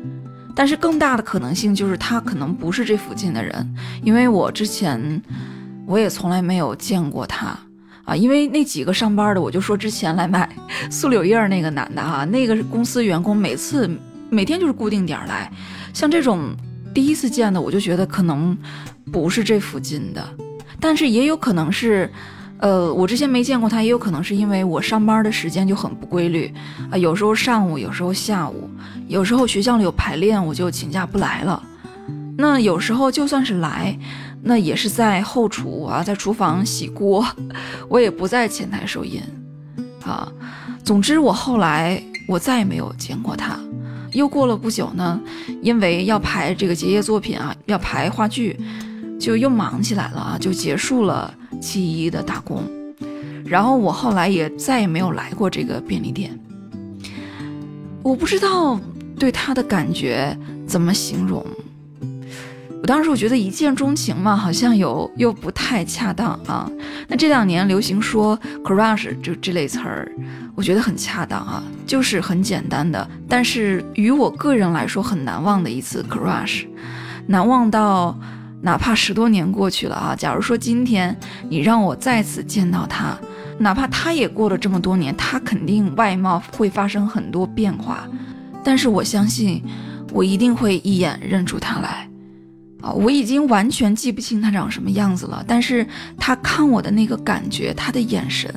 [0.55, 5.21] 但是更大的可能性就是他可能不是这附近的人，因为我之前
[5.85, 7.59] 我也从来没有见过他
[8.05, 8.15] 啊。
[8.15, 10.49] 因为那几个上班的，我就说之前来买
[10.89, 13.91] 素柳叶那个男的哈，那个公司员工每次
[14.31, 15.51] 每天就是固定点来。
[15.93, 16.55] 像这种
[16.95, 18.57] 第一次见的，我就觉得可能
[19.11, 20.25] 不是这附近的，
[20.79, 22.09] 但是也有可能是。
[22.65, 26.51] 呃，我之前没见过他，也有可能是因为我上班的时间就很不规律
[26.91, 28.71] 啊，有时候上午，有时候下午，
[29.07, 31.63] 有时候学校里有排练，我就请假不来了。
[32.39, 33.95] 那有时候就算是来，
[34.43, 37.23] 那也是在后厨啊，在厨房洗锅，
[37.87, 39.21] 我也不在前台收银
[40.03, 40.27] 啊。
[40.83, 43.59] 总之，我后来我再也没有见过他。
[44.13, 45.21] 又过了不久呢，
[45.61, 48.59] 因为要排这个结业作品啊，要排话剧，
[49.25, 51.33] 就又忙起来了啊，就结束了。
[51.59, 52.63] 七一的打工，
[53.47, 56.39] 然后我后来也再也没有来过这个便利店。
[58.03, 58.79] 我不知道
[59.19, 61.43] 对他的感觉怎么形容，
[62.83, 66.71] 我当时我觉得一见钟情嘛，好像有又不太恰当啊。
[67.09, 70.13] 那这两年流行说 crush 就这类词儿，
[70.55, 76.67] 我觉得很恰当啊，就是很简单的，但是于我个人来说很难忘的一次 crush，
[77.27, 78.19] 难忘到
[78.65, 81.15] 哪怕十多年过去了啊，假如说今天
[81.51, 83.15] 你让我再次见到他。
[83.59, 88.09] 哪怕他也过了这么多年，他肯定外貌会发生很多变化，
[88.65, 89.63] 但是我相信，
[90.13, 92.09] 我一定会一眼认出他来。
[92.81, 95.87] 啊，我已经完全记不清他长什么样子了，但是
[96.19, 98.53] 他看我的那个感觉，他的眼神，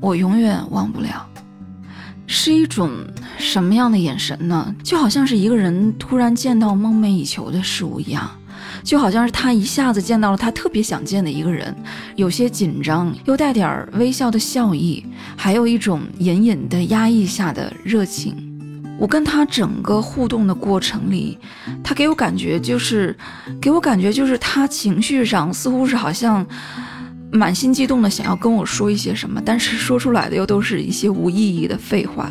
[0.00, 1.28] 我永远忘不了。
[2.26, 2.90] 是一种
[3.36, 4.74] 什么样的眼神呢？
[4.82, 8.28] 就好像是一个人突然见到梦寐以求的事物一样。
[8.82, 11.74] 就好像是他一下子见到了他特别想见的一个人，
[12.16, 15.04] 有些紧张，又带点微笑的笑意，
[15.36, 18.36] 还有一种隐隐的压抑下的热情。
[18.98, 21.36] 我跟他整个互动的过程里，
[21.82, 23.16] 他给我感觉就是，
[23.60, 26.46] 给我感觉就是他情绪上似乎是好像
[27.32, 32.30] 满心激动的想要跟我说一些什么，但是说出来的又都是一些无意义的废话。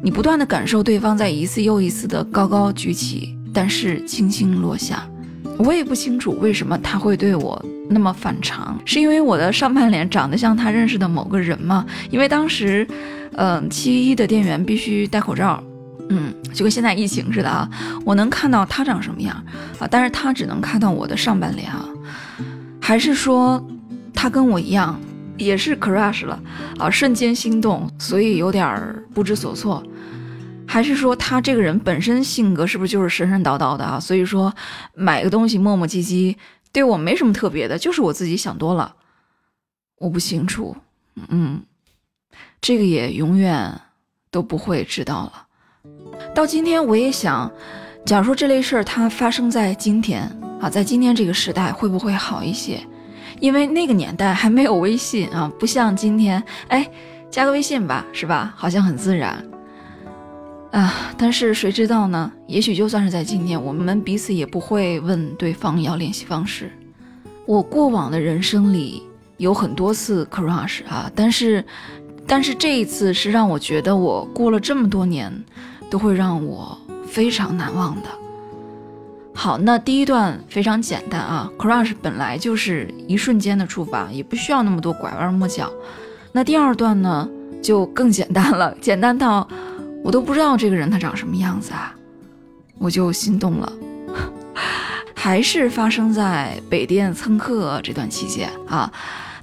[0.00, 5.04] 你不断的感受对方在一次又一次的高高举起，但是轻轻落下。
[5.64, 11.86] 我也不清楚为什么他会对我那么反常，是因为我的上半脸长得像他认识的某个人吗？
[12.10, 12.86] 因为当时，
[13.34, 15.62] 嗯，七一的店员必须戴口罩，
[16.08, 17.68] 嗯，就跟现在疫情似的啊。
[18.04, 19.36] 我能看到他长什么样
[19.78, 21.88] 啊，但是他只能看到我的上半脸啊。
[22.80, 23.64] 还是说，
[24.12, 24.98] 他跟我一样，
[25.36, 26.40] 也是 crush 了
[26.78, 29.80] 啊，瞬间心动，所以有点不知所措。
[30.72, 34.00] 还是说他这个人本身性格是不是就是神神叨叨的啊？
[34.00, 34.50] 所以说
[34.94, 36.34] 买个东西磨磨唧唧，
[36.72, 38.94] 对我没什么特别的，就是我自己想多了。
[39.98, 40.74] 我不清楚，
[41.28, 41.62] 嗯，
[42.62, 43.78] 这个也永远
[44.30, 45.46] 都不会知道了。
[46.34, 47.52] 到今天我也想，
[48.06, 50.22] 假如说这类事儿它发生在今天
[50.58, 52.80] 啊，在今天这个时代会不会好一些？
[53.40, 56.90] 因为那个年代还没有微信啊，不像今天，哎，
[57.30, 58.54] 加个微信吧，是吧？
[58.56, 59.46] 好像很自然。
[60.72, 61.14] 啊！
[61.18, 62.32] 但是谁知道呢？
[62.46, 66.72] 也许就算是在今天，我们彼此也不会问对方要联系方式。
[67.44, 69.02] 我过往的人生里
[69.36, 71.62] 有很多次 crush 啊，但是，
[72.26, 75.30] 但是这一次是让我觉得我过了这么多年
[75.90, 78.08] 都会让我非常难忘的。
[79.34, 85.70] 好，那第一段非常简单啊，crush 本来就是一瞬间的触发，也不需要那么多拐弯抹角。
[86.32, 87.28] 那第二段呢，
[87.62, 89.46] 就更简单了，简单到。
[90.02, 91.94] 我都不知道这个人他长什么样子啊，
[92.78, 93.72] 我就心动了。
[95.14, 98.92] 还是发生在北电蹭课这段期间啊。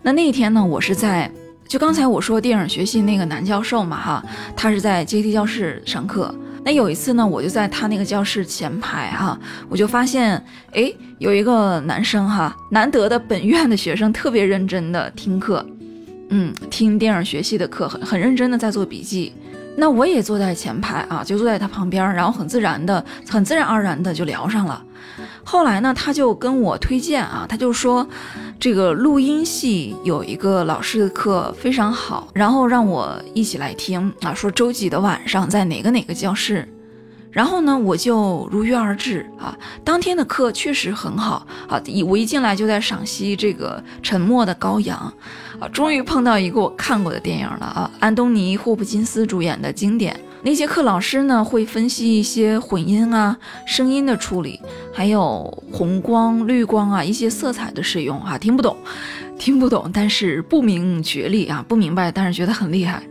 [0.01, 1.31] 那那天呢，我是在
[1.67, 6.33] 就刚才我说电影学系那个男教授嘛哈，他是在阶梯教室上课。
[6.65, 10.43] 那有一次呢，我就在他那个教室前排哈，我就发现
[10.73, 15.65] 哎，有一个男生哈，难得的本院的学生特别认真的听课，
[16.29, 19.33] 嗯，听电影学系的课很很认真的在做笔记。
[19.79, 24.83] 那我也坐在前排啊，就坐在他旁边，然后很自然的、很自然而然的就聊上了。
[25.43, 28.07] 后来呢，他就跟我推荐啊，他就说
[28.59, 36.67] 这个录音系有一个老师的课非常好，然后让我一起来听啊，说周几的晚上在哪个哪个教室。
[37.31, 39.55] 然后呢，我就如约而至啊。
[39.83, 45.13] 当天的课确实很好啊，一我一进来就在赏析这个《沉默的羔羊》，
[45.63, 50.19] 啊，终于碰到一个我看过的电影了啊，安东尼·霍普金斯主演的经典。
[50.41, 54.57] 那节课老师呢会分析一些混音啊、声音的处理，
[54.93, 58.77] 还有红光、绿光啊一些色彩的使用啊，听不懂，
[59.37, 63.03] 听不懂，但是不明觉厉啊，不明白，但是觉得很厉害。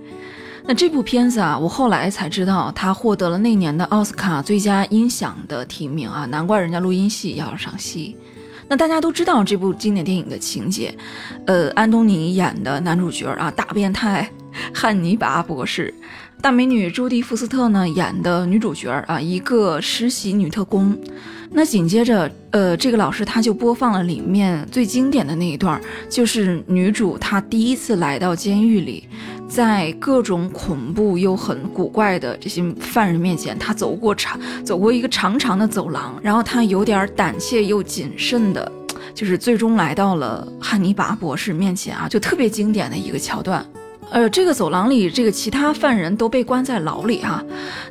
[0.69, 8.15] 那这部片子啊，我后来才知道，他获得了那年的奥斯卡最佳音响的提名啊，难怪人家录音系要上戏。
[8.69, 10.95] 那大家都知道这部经典电影的情节，
[11.47, 14.31] 呃，安东尼演的男主角啊，大变态
[14.75, 15.95] 汉尼拔博士，
[16.41, 20.97] 大美女朱迪福斯特呢演的女主角啊，一个实习女特工。
[21.51, 29.09] 那紧接着，呃，这个老师他就播放了里面最经典的那一段，就是女主她第一次来到监狱里。
[29.49, 38.71] 在各种恐怖又很古怪的这些犯人面前，他走过长，走过一个长长的走廊，然后他有点胆怯又谨慎的，
[39.15, 43.65] 就是最终来到了汉尼拔博士面前啊，就特别经典的一个桥段。
[44.11, 47.45] 呃，这个走廊里，这个其他犯人都被关在牢里哈。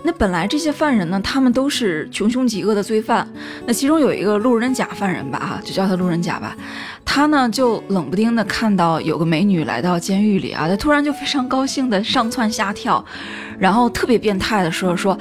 [0.03, 3.28] 那本来这些犯人呢，他们都是穷凶极恶的罪犯。
[3.65, 6.55] 那其中有一个路人甲犯人吧，哈，就叫他路人甲吧。
[7.05, 13.03] 他呢，就冷不丁的看到有个美女来到监狱里啊，他突然就非常高兴的上蹿下跳，
[13.59, 15.18] 然后特别变态的说说，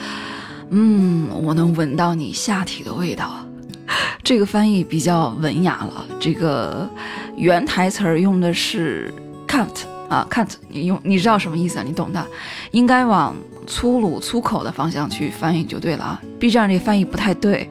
[0.70, 3.46] 嗯，我能闻到你下体的味道。
[4.24, 6.04] 这个翻译比较文雅了。
[6.18, 6.88] 这个
[7.36, 9.12] 原台词儿用的是
[9.46, 9.68] “cut”
[10.08, 11.82] 啊，“cut”，你用你知道什么意思啊？
[11.86, 12.26] 你懂的，
[12.70, 13.34] 应该往
[13.66, 16.22] 粗鲁粗口的方向去翻译就对了啊。
[16.38, 17.70] B 站这翻译不太对。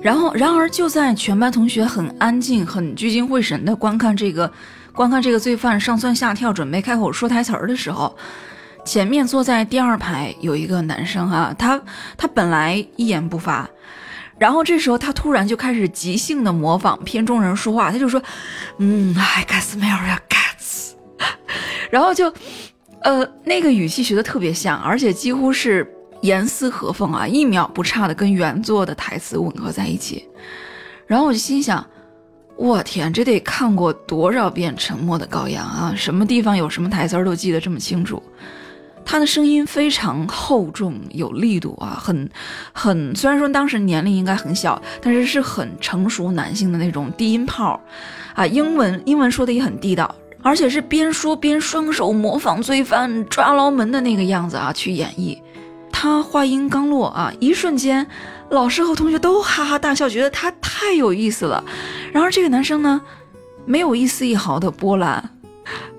[0.00, 4.52] 然后，然而就在全班同学很安静、很聚精会神的观看这个
[4.92, 8.16] 观看这个罪犯上蹿下跳，准备开口说台词儿的时候，
[8.84, 11.80] 前面坐在第二排有一个男生啊，他
[12.16, 13.68] 他本来一言不发。
[14.38, 18.20] 然后这时候他突然就开始即兴的模仿片中人说话，他就说
[18.78, 20.18] ：“嗯，I can smell a。”
[21.92, 22.32] 然后就，
[23.02, 25.86] 呃，那个语气学的特别像，而且几乎是
[26.22, 30.26] 严丝合缝啊，一秒不差的跟原作的台词吻合在一起。
[31.06, 31.86] 然后我就心想
[32.56, 35.92] ：“我天，这得看过多少遍《沉默的羔羊》啊？
[35.94, 38.22] 什么地方有什么台词都记得这么清楚。”
[39.04, 42.30] 他的声音非常厚重有力度啊，很
[42.72, 47.78] 很虽然说当时年龄应该很小，但是是很成熟男性的那种低音炮，
[48.34, 55.38] 啊，英文英文说的也很地道，而且是边说边双手模仿罪犯抓牢门的那个样子啊去演绎。
[55.90, 58.06] 他话音刚落啊，一瞬间，
[58.50, 61.62] 老师和同学都哈哈大笑，觉得他太有意思了。
[62.12, 63.00] 然而这个男生呢，
[63.64, 65.30] 没有一丝一毫的波澜。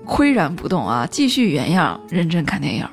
[0.04, 2.86] 岿然不动啊，继续原样认真看电影。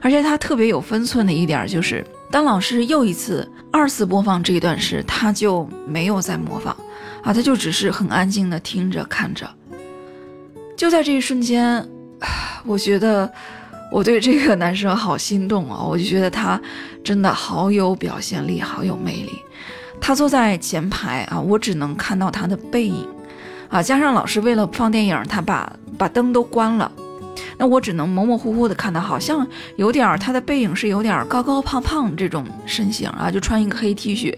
[0.00, 6.76] 而且他特别有分寸的一点就是，当老师又一次二次播放这一段时，他就没有再模仿
[7.22, 9.48] 啊，他就只是很安静的听着看着。
[10.76, 11.82] 就在这一瞬间，
[12.66, 13.32] 我觉得
[13.90, 15.82] 我对这个男生好心动啊！
[15.82, 16.60] 我就觉得他
[17.02, 19.32] 真的好有表现力，好有魅力。
[19.98, 23.08] 他坐在前排啊，我只能看到他的背影。
[23.68, 26.92] 啊，加上老师为了放电影，他把把灯都关了，
[27.56, 29.46] 那我只能模模糊糊的看到，好像
[29.76, 34.36] 有点儿他的背影是有点儿高高胖胖这种身形啊，就穿一个黑 T 恤，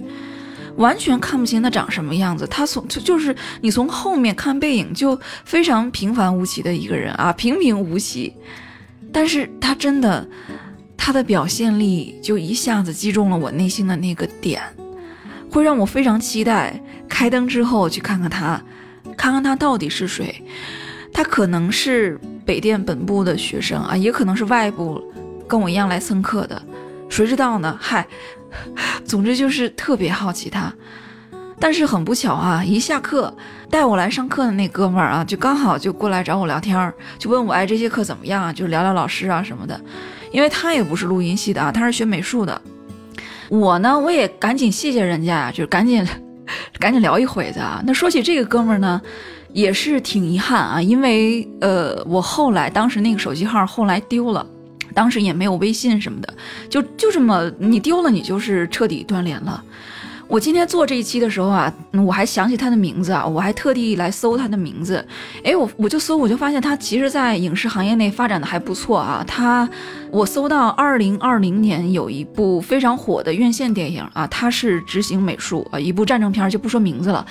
[0.78, 2.46] 完全看不清他长什么样子。
[2.46, 8.34] 他从就就是你从后面看背影就非常平凡无奇的一个人啊，平平无奇，
[9.12, 10.26] 但是他真的
[10.96, 14.62] 他的表现力就一下子击中了我内心的那个点，
[15.50, 18.60] 会让我非常期待开灯之后去看看他。
[19.16, 20.44] 看看他到底是谁，
[21.12, 25.02] 他可能是北电本部的学生啊，也可能是外部
[25.48, 26.62] 跟我一样来蹭课的，
[27.08, 27.76] 谁知道呢？
[27.80, 28.06] 嗨，
[29.04, 30.72] 总之就是特别好奇他。
[31.60, 33.34] 但是很不巧啊，一下课
[33.68, 38.52] 带我来上课的那哥们儿啊，就刚好就过来找我聊天儿，就问我哎这些课怎么样啊？
[38.52, 39.80] 就聊聊老师啊什么的，
[40.30, 42.60] 因为他也不是录音系的啊，他是学美术的。
[43.48, 46.06] 我呢，我也赶紧谢谢人家啊，就赶紧。
[46.80, 47.82] 赶紧聊一会子啊！
[47.84, 48.98] 那说起这个哥们儿呢，
[49.52, 54.46] 也是挺遗憾啊，因为呃，我后来当时那个手机号后来丢了，
[54.94, 56.34] 当时也没有微信什么的，
[56.68, 59.62] 就就这么你丢了，你就是彻底断联了。
[60.26, 65.02] 我今天做这一期的时候啊，我还想起他的名字啊，我还特地来搜他的名字。
[65.42, 69.24] 哎，我我就搜，我就发现他其实，在影视行业内发展的还不错啊。
[69.26, 69.66] 他，
[70.10, 77.26] 我搜到二零二零年有一部非常火的院线电影啊，他是执行美术啊，一部战争片就不说名字了，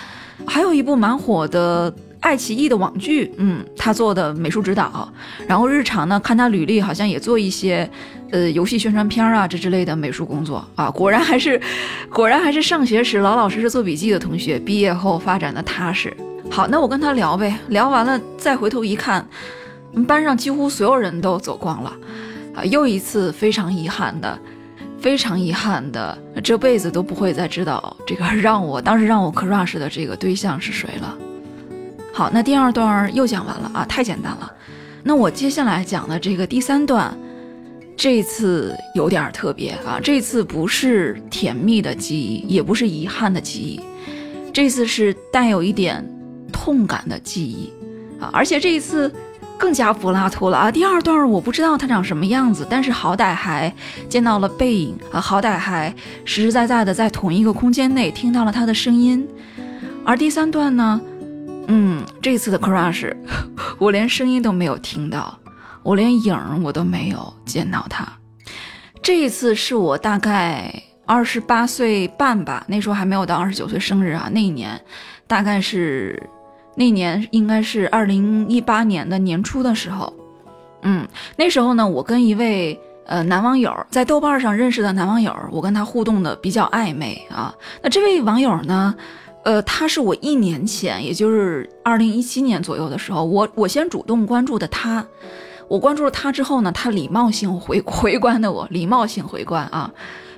[0.48, 1.94] 还有一部蛮火的。
[2.20, 5.12] 爱奇艺的网剧，嗯，他做的美术指导，
[5.48, 7.90] 然后日常呢，看他履历好像也做一些，
[8.32, 11.62] 呃，游戏宣传片啊这之类的美术工作啊，果然还是，
[12.12, 16.16] 果然还是上学时老老实实做笔记的同学，毕业后发展的踏实。
[16.50, 19.26] 好，那我跟他聊呗，聊完了再回头一看，
[20.08, 21.94] 班上几乎所有人都走光了，
[22.56, 24.38] 啊，又一次非常遗憾的，
[25.00, 31.18] 非常遗憾的，这辈子都不会再知道这个让我当时让我 crush 的这个对象是谁了。
[32.18, 34.52] 好，那第二段又讲完了啊，太简单了。
[35.04, 37.16] 那我接下来讲的这个第三段，
[37.96, 43.80] 这次有点特别啊，这次不是甜蜜的记忆，也不是遗憾的记忆，
[44.52, 46.04] 这次是带有一点
[46.52, 47.72] 痛感的记忆
[48.20, 49.14] 啊，而且这一次
[49.56, 50.72] 更加柏拉图了啊。
[50.72, 53.72] 第二段我不知道他长什么样子，但是好歹还
[54.10, 55.94] 见到了背影啊，好歹还
[56.26, 59.24] 实实在在的在同一个空间内听到了他的声音，
[60.04, 61.00] 而第三段呢？
[61.68, 63.14] 嗯，这次的 crush，
[63.78, 65.38] 我连声音都没有听到，
[65.84, 68.08] 我连影儿我都没有见到他。
[69.02, 70.74] 这一次是我大概
[71.06, 74.30] 二十八岁半吧，那时候还没有到二十九岁生日啊。
[74.32, 74.80] 那一年，
[75.28, 76.22] 大概是
[76.76, 80.14] 那年应该是二零一八年的年初的时候。
[80.84, 81.06] 嗯，
[81.36, 87.54] 那时候呢，我跟一位呃男网友在豆瓣上认识的男网友，我跟他互动的比较暧昧啊。
[87.82, 88.96] 那这位网友呢？
[89.48, 95.08] 呃，他是我一年前，也就是二零一七年左右的时候，我我先主动关注的他，
[95.70, 99.90] 我关注了他之后呢，他礼貌性回 回关的我，礼貌性回关啊，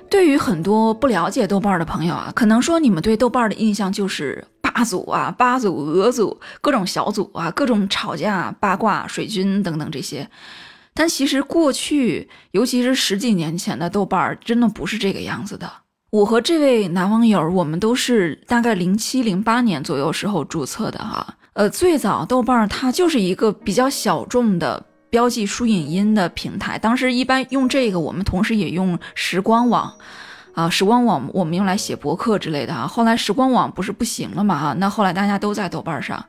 [0.08, 10.30] 对于很多不了解豆瓣的朋友啊，可能说你们对豆瓣的印象就是八组啊、八组、俄组、各种小组啊、各种吵架、八卦、水军等等这些。
[10.94, 15.68] 但其实过去，尤其是十几年前的豆瓣，真的不是这个样子的。
[16.10, 21.36] 我和这位男网友，我们都是大概零七零八年左右时候注册的哈。
[21.52, 24.86] 呃，最早豆瓣它就是一个比较小众的。
[25.08, 29.92] 标记书影音的平台，当时一般用这个，我们同时也用时光网，
[30.54, 32.86] 啊，时光网我们用来写博客之类的啊。
[32.86, 34.54] 后来时光网不是不行了嘛？
[34.54, 36.24] 啊，那后来大家都在豆瓣上。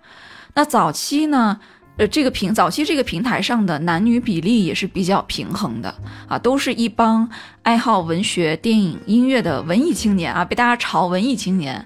[0.56, 1.60] 那早期呢，
[1.98, 5.94] 呃，这个平早期这个平台上的男女比例也是比较平衡的
[6.28, 7.30] 啊，都是一帮
[7.64, 11.86] 爱好文学、电影、音乐的文艺青年啊，被大家嘲文艺青年，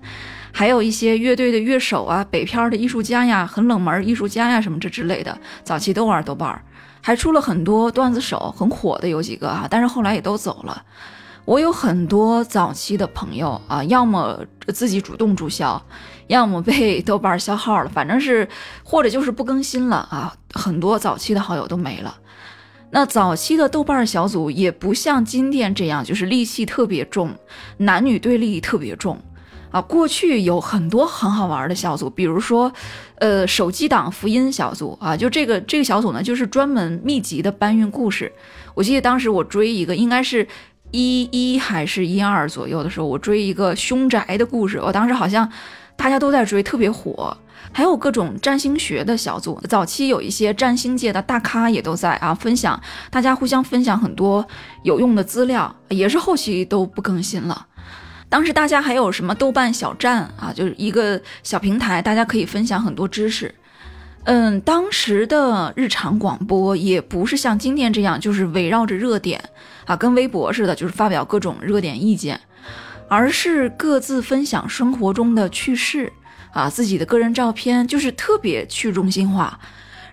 [0.52, 6.62] 还有一些乐队的乐手啊，北漂的艺术家呀，很冷门艺术家呀，什么这之类的，早期都玩豆瓣儿。
[7.02, 10.84] 还出了很多段子手，很火的有几个啊，但是后来也都走了。
[11.46, 14.40] 我有很多早期的朋友啊，要么
[14.74, 15.80] 自己主动注销，
[16.28, 18.48] 要么被豆瓣消号了，反正是
[18.84, 20.36] 或者就是不更新了啊。
[20.54, 22.18] 很多早期的好友都没了。
[22.92, 27.36] 那早期的豆瓣小组也不像今天这样，就是戾气特别重，
[27.78, 29.22] 男女对立特别重。
[29.72, 32.72] 啊，过去有很多很好玩的小组，比如说，
[33.16, 38.32] 呃，手机党福音小组啊，就这个这个小组呢，就是专门密集的搬运故事。
[38.74, 40.48] 我记得当时我追一个，应该是
[40.92, 45.52] 一一还是一二左右的时候，我追一个凶宅的故事，我当时好像
[45.96, 47.36] 大家都在追，特别火。
[47.72, 52.80] 还有各种占星学的小组，早期有一些占星界的大咖也都在啊，分享，
[53.10, 54.46] 大家互相分享很多
[54.84, 57.68] 有用的资料，也是后期都不更新了。
[58.30, 63.54] 当时大家还有什么豆瓣小站啊，就是一个小平台，大家可以分享很多知识。
[64.24, 69.44] 嗯，当时的日常广播也不是像今天这样，就是围绕着热点
[69.86, 72.40] 啊，跟微博似的，就是发表各种热点意见，
[73.08, 76.12] 而是各自分享生活中的趣事
[76.52, 79.60] 啊，自己的个人照片，就是特别去中心化。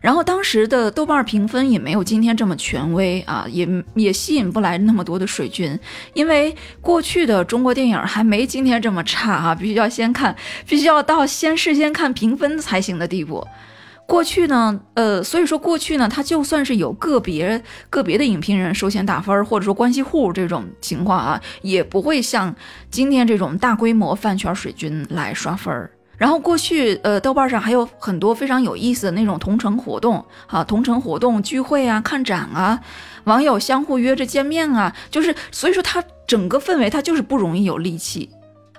[0.00, 5.78] 然后当时的豆瓣评分也没有今天这么权威啊，也也吸引不来那么多的水军，
[6.12, 10.34] 因为过去的中国电影还没今天这么差啊，必须要先看，
[10.66, 13.46] 必须要到先事先看评分才行的地步。
[14.06, 22.54] 过去呢，呃，所以说过去呢，他就算是有个别个别的影评人收钱打分，或者说关系户这种情况啊，也不会像
[22.90, 25.90] 今天这种大规模饭圈水军来刷分儿。
[26.18, 32.80] 然后过去，呃，豆瓣上还有很多非常有意思的那种同城活动，啊，同城活动聚会啊，看展啊，
[33.24, 38.28] 网友相互约着见面啊，就是所以说它整个氛围它就是不容易有戾气。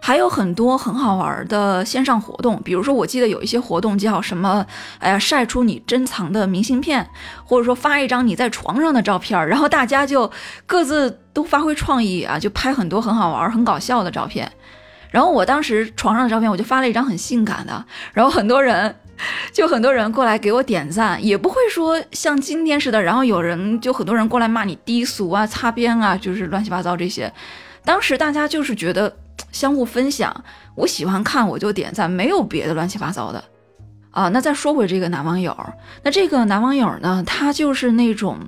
[0.06, 4.66] 还有很多很好玩的线上活动，比如说我记得有一些活动叫什么，
[5.00, 7.10] 哎呀，晒出你珍藏的明信片，
[7.46, 10.30] 或者说发一张你在床上的照片，然后大家就
[10.66, 14.52] 各自都发挥创意啊，就拍很多很好玩、很搞笑的照片。
[15.10, 18.94] 然后我当时床上的照片，我就发了一张很性感的，然后很多人，
[19.54, 27.32] 就很多人过来给我点赞，也不会说像今天似的，然后有人就很多人过来骂你低俗啊、擦边啊，就是乱七八糟这些。
[27.86, 29.14] 当时大家就是觉得
[29.52, 30.44] 相互分享，
[30.76, 33.44] 我喜欢看我就点赞，没有别的乱七八糟的
[34.12, 34.30] 啊。
[34.30, 35.56] 那再说回这个男网友，
[36.04, 38.40] 那这个男网友呢，他就是那种。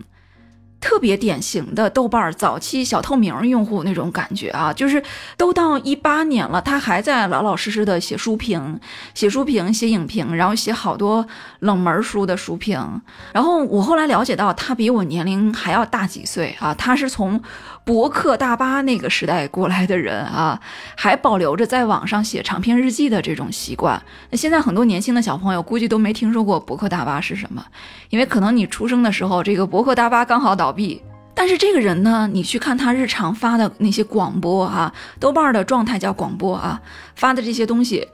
[0.81, 5.01] 特别典型的豆瓣早期小透明用户那种感觉啊，就是
[5.35, 8.79] 都到一八年了，他还在老老实实的写书评、
[9.15, 11.25] 写书评、写影评，然后写好多
[11.61, 13.01] 冷门书的书评。
[13.33, 17.41] 然后我后来了解到，他比我年龄还要大几岁啊，他是从。
[17.86, 20.59] 博客大巴那个时代过来的人啊，
[20.97, 24.01] 还保留着在网上写长篇日记的这种习惯。
[24.31, 27.63] 那现在很多年轻的小朋友估计都没听说过博客大巴是什么，
[28.09, 31.01] 因为可能你出生的时候，这个博客大巴刚好倒闭。
[31.36, 36.81] 但是这个人呢，你去看他日常发的那些广播啊，豆瓣的状态叫广播啊，
[37.15, 38.07] 发的这些东西，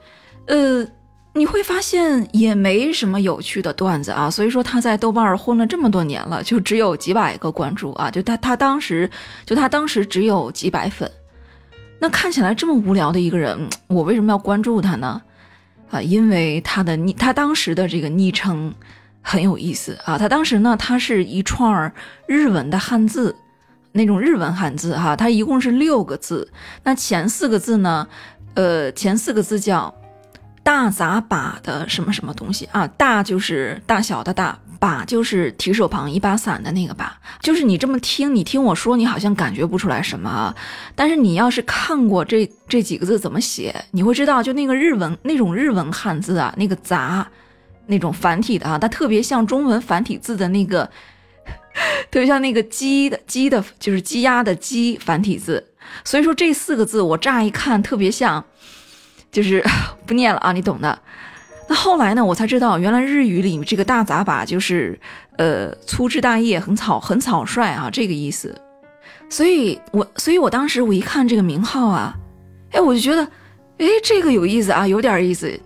[0.46, 0.86] 呃。
[1.34, 9.10] 你会发现也没什么有趣的段子啊，所以说他在豆瓣儿混了这么多年了，就只有几百个关注啊，就他他当时
[9.46, 11.10] 就他当时只有几百粉，
[11.98, 15.22] 那看起来这么无聊的一个人，我为什么要关注他呢？
[15.90, 18.74] 啊，因为他的昵他当时的这个昵称
[19.22, 21.90] 很有意思啊，他当时呢，他是一串
[22.26, 23.34] 日文的汉字，
[23.92, 26.52] 那种日文汉字哈，它一共是六个字，
[26.84, 28.06] 那前四个字呢，
[28.52, 29.94] 呃，前四个字叫。
[30.62, 32.86] 大杂把的什么什么东西啊？
[32.86, 37.18] 大就是大小的大，把就是提手旁一把伞的那个把。
[37.40, 40.54] 就是你这么听，你听我说，你好像感觉不出来什么啊。
[40.94, 47.26] 但是你要是看过这这几个字怎么写，你会知道，就那个日文那种日文汉字啊，那个杂，
[47.86, 50.88] 那种繁体的啊，它特别像中文繁体字的那个，
[52.10, 55.66] 特别像那个鸡的鸡的，就是鸡鸭的鸡繁体字。
[56.04, 58.44] 所以说这四个字我乍一看特别像，
[59.32, 59.64] 就是
[60.06, 60.96] 不念了啊，你懂的。
[61.68, 64.96] 那后来呢，我才知道原来日语里这个大杂把就是
[65.38, 68.54] 呃粗枝大叶，很草很草率啊这个意思。
[69.30, 72.14] 所以我所以我当时我一看这个名号啊，
[72.70, 73.24] 哎，我就觉得
[73.78, 75.58] 哎这个有意思啊，有点意思。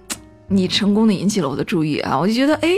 [0.48, 2.70] 你成功的引起了我的注意啊，我就觉得哎，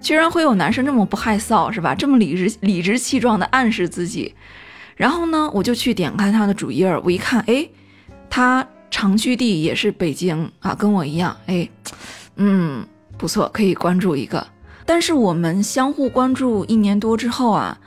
[0.00, 1.92] 居然会有男生这么不害臊是吧？
[1.92, 4.32] 这么理直理直气壮的暗示自己。
[4.94, 7.68] 然后呢，我就去点开他的主页，我一看，哎，
[8.30, 8.64] 他
[8.98, 11.68] 常居地也是北京啊，跟我一样，哎，
[12.34, 12.84] 嗯，
[13.16, 14.44] 不错，可以关注一个。
[14.84, 17.78] 但是我们相互关注一年多之后啊，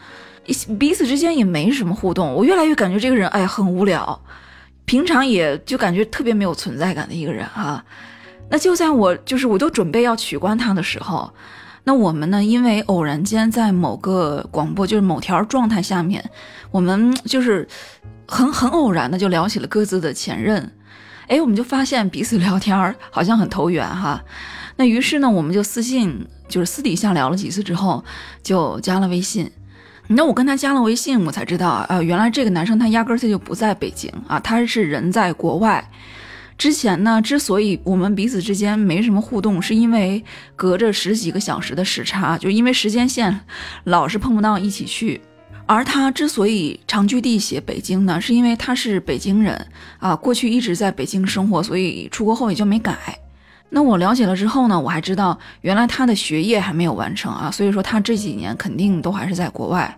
[0.80, 4.18] 彼此之间也没什么互动，我越来越感觉这个人，哎，很无聊，
[4.86, 7.84] 平常也就感觉特别没有存在感的一个人啊。
[8.50, 11.30] 那就在我就是我都准备要取关他的时候。
[11.84, 12.42] 那我们呢？
[12.42, 16.24] 因为偶然间在某个广播，就是某条状态下面，
[16.72, 17.68] 我们就是
[18.26, 20.72] 很很偶然的就聊起了各自的前任。
[21.32, 24.22] 哎，我们就发现彼此聊天好像很投缘哈。
[24.76, 28.04] 那于是呢，我们就私信，就是私底下聊了几次之后，
[28.44, 29.50] 就加了微信。
[30.08, 35.90] 那我跟他加了微信，我才知道啊，原来这个男生他压根儿他就不在北京啊，他是人在国外。
[36.58, 40.22] 之前呢，之所以我们彼此之间没什么互动，是因为
[40.58, 43.40] 隔着十几个小时的时差，就因为时间线
[43.86, 45.22] 老是碰不到一起去。
[45.66, 49.68] 而他之所以长居地写北京呢，是因为他是北京人
[50.00, 52.98] 啊，过去一直在北京生活，所以出国后也就没改。
[53.70, 59.98] 那我了解了之后呢，我还知道原来他的学业还没有完成啊，所以说他这几年肯定都还是在国外。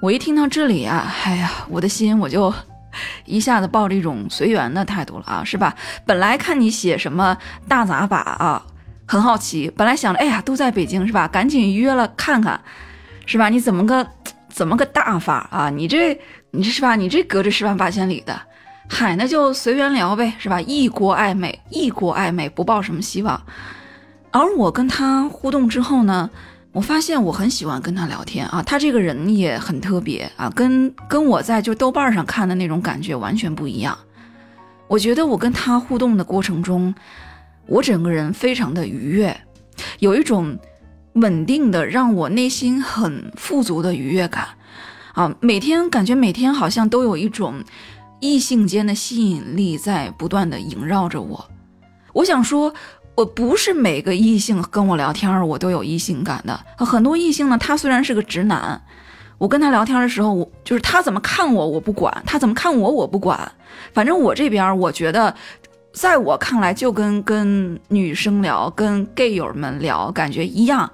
[0.00, 2.52] 我一听到这里啊，哎呀，我的心我就。
[3.26, 5.76] 一下子抱着一种随缘的态度了啊，是吧？
[6.06, 7.36] 本来看你写什么
[7.68, 8.64] 大杂把啊，
[9.04, 9.70] 很好奇。
[9.76, 11.28] 本来想着，哎呀，都在北京是吧？
[11.28, 12.58] 赶紧约了看看，
[13.26, 13.50] 是吧？
[13.50, 14.08] 你怎么个
[14.56, 15.68] 怎么个大法啊？
[15.68, 16.18] 你这
[16.50, 16.96] 你这是吧？
[16.96, 18.40] 你这隔着十万八千里的，
[18.88, 20.58] 嗨，那就随缘聊呗，是吧？
[20.62, 23.38] 异国暧昧，异国暧昧，不抱什么希望。
[24.30, 26.30] 而我跟他互动之后呢？
[26.72, 33.96] 我发现我很喜欢跟他聊天啊，他这个人也很特别啊，跟跟我在就豆瓣上看的那种感觉完全不一样。
[34.88, 36.94] 我觉得我跟他互动的过程中，
[37.66, 39.38] 我整个人非常的愉悦，
[39.98, 40.58] 有一种
[41.16, 44.48] 稳定的让我内心很富足的愉悦感
[45.12, 47.62] 啊，每天感觉每天好像都有一种
[48.20, 51.46] 异性间的吸引力在不断的萦绕着我。
[52.12, 52.72] 我想说。
[53.16, 56.60] 我不是每个异性跟我聊天，我都有异性感的。
[56.76, 58.78] 很多异性呢，他虽然是个直男，
[59.38, 63.50] 我跟他聊天的时候，我就是他怎么看我，我不管；他怎么看我，我不管。
[63.94, 65.34] 反正我这边，我觉得，
[65.94, 70.92] 在我看来，就跟跟女生聊，跟 gay 友们聊，感觉一样，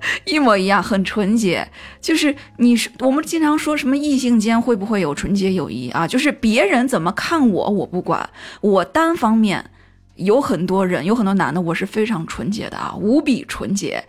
[0.24, 1.68] 一模一样，很纯洁。
[2.00, 6.06] 就是你是，我们经常说什么异性间会不会有纯洁友谊啊？
[6.06, 8.28] 就是别人怎么看我，我不管，
[8.60, 9.70] 我单方面。
[10.16, 14.02] 有很多人，有很多男的，我是非常纯洁的啊，无比纯洁，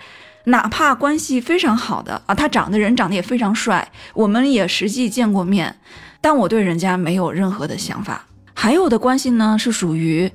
[0.45, 5.75] 哪怕关系非常好的啊，他长得人长得也非常帅，我们也实际见过面，
[6.21, 8.25] 但我对人家没有任何的想法。
[8.53, 10.31] 还有的关系呢，是属于，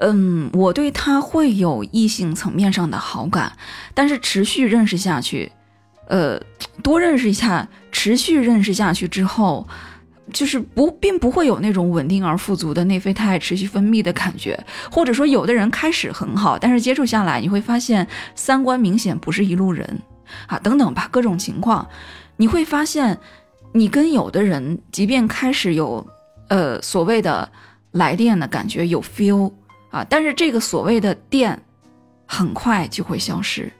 [0.00, 3.52] 嗯，我对他会有异性层面上的好感，
[3.94, 5.50] 但是持续认识下去，
[6.08, 6.40] 呃，
[6.82, 9.66] 多认识一下，持续认识下去之后。
[10.32, 14.58] 就是不，并不会有那种稳定而富足的内啡肽持续分泌的感觉，
[14.90, 20.02] 或者说有的人开始很好，但是接触下来你会发现三观明显不是一路人，
[20.48, 21.88] 啊，等等吧，各种情况，
[22.38, 23.16] 你会发现
[23.70, 26.04] 你跟有的人，即便开始有，
[26.48, 27.48] 呃，所谓的
[27.92, 29.52] 来电的感觉有 feel
[29.90, 31.62] 啊，但是这个所谓的电，
[32.26, 33.72] 很快就会消失。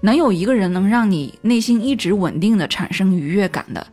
[0.00, 3.86] 能有一个人能让你内心一直稳定的产生愉悦感的。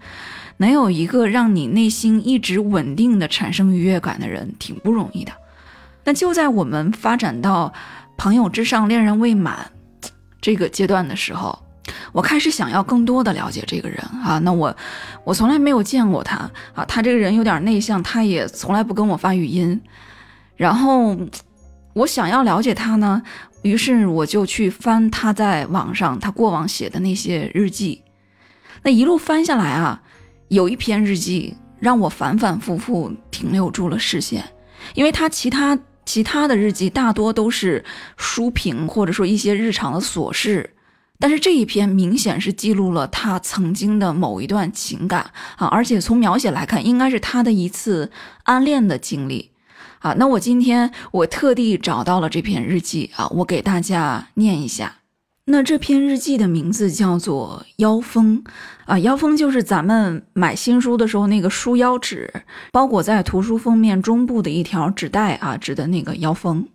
[0.57, 5.33] 能有一个让你内心一直稳定的产生愉悦感的人，挺不容易的。
[6.05, 7.73] 那就在我们发展到
[8.15, 9.69] 朋友之上恋人未满
[10.39, 11.59] 这个阶段的时候，
[12.13, 14.39] 我开始想要更多的了解这个人啊。
[14.39, 14.73] 那我
[15.25, 19.81] 我从来没有见过他啊，他这个人有点内向，他也从来不跟我发语音。
[20.55, 21.17] 然后
[21.95, 23.21] 我想要了解他呢，
[23.63, 28.03] 于是我就去翻他在网上他过往写的那些日记。
[28.83, 30.03] 那一路翻下来啊。
[30.49, 34.45] 有一篇日记让我反反复复停留住了视线，
[34.93, 37.83] 因为他其他其他的日记大多都是
[38.15, 40.75] 书评或者说一些日常的琐事，
[41.17, 48.11] 但是这一篇明显是记录了他曾经的某一段情感啊，而且从描写来看，应该是他的一次
[48.43, 49.49] 暗恋的经历
[49.99, 50.13] 啊。
[50.17, 54.97] 那我今天我特地找到了这篇日记啊，我给大家念一下。
[55.47, 58.43] 那这篇日记的名字叫做《腰封》
[58.85, 62.33] 啊，腰封就是咱们买新书的时候那个书腰纸，
[62.71, 66.67] 包裹在图书封面中部的一条纸带啊，指的那个腰封。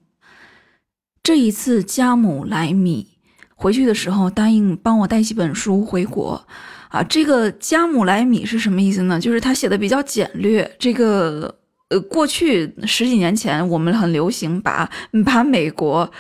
[1.23, 3.09] 这一次家母来米
[3.57, 6.47] 回去的时候，答应帮我带几本书回国
[6.91, 7.03] 啊。
[7.03, 9.19] 这个家母来米是什么意思呢？
[9.19, 10.77] 就是他写的比较简略。
[10.79, 11.53] 这个
[11.91, 14.91] 呃，过去十几年前我们很流行把
[15.25, 16.11] 把美国。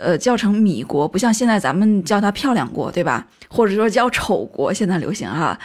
[0.00, 3.26] 呃，叫成米国，不像现在咱们叫它漂亮国，对吧？
[3.48, 5.58] 或者说叫丑国，现在流行哈。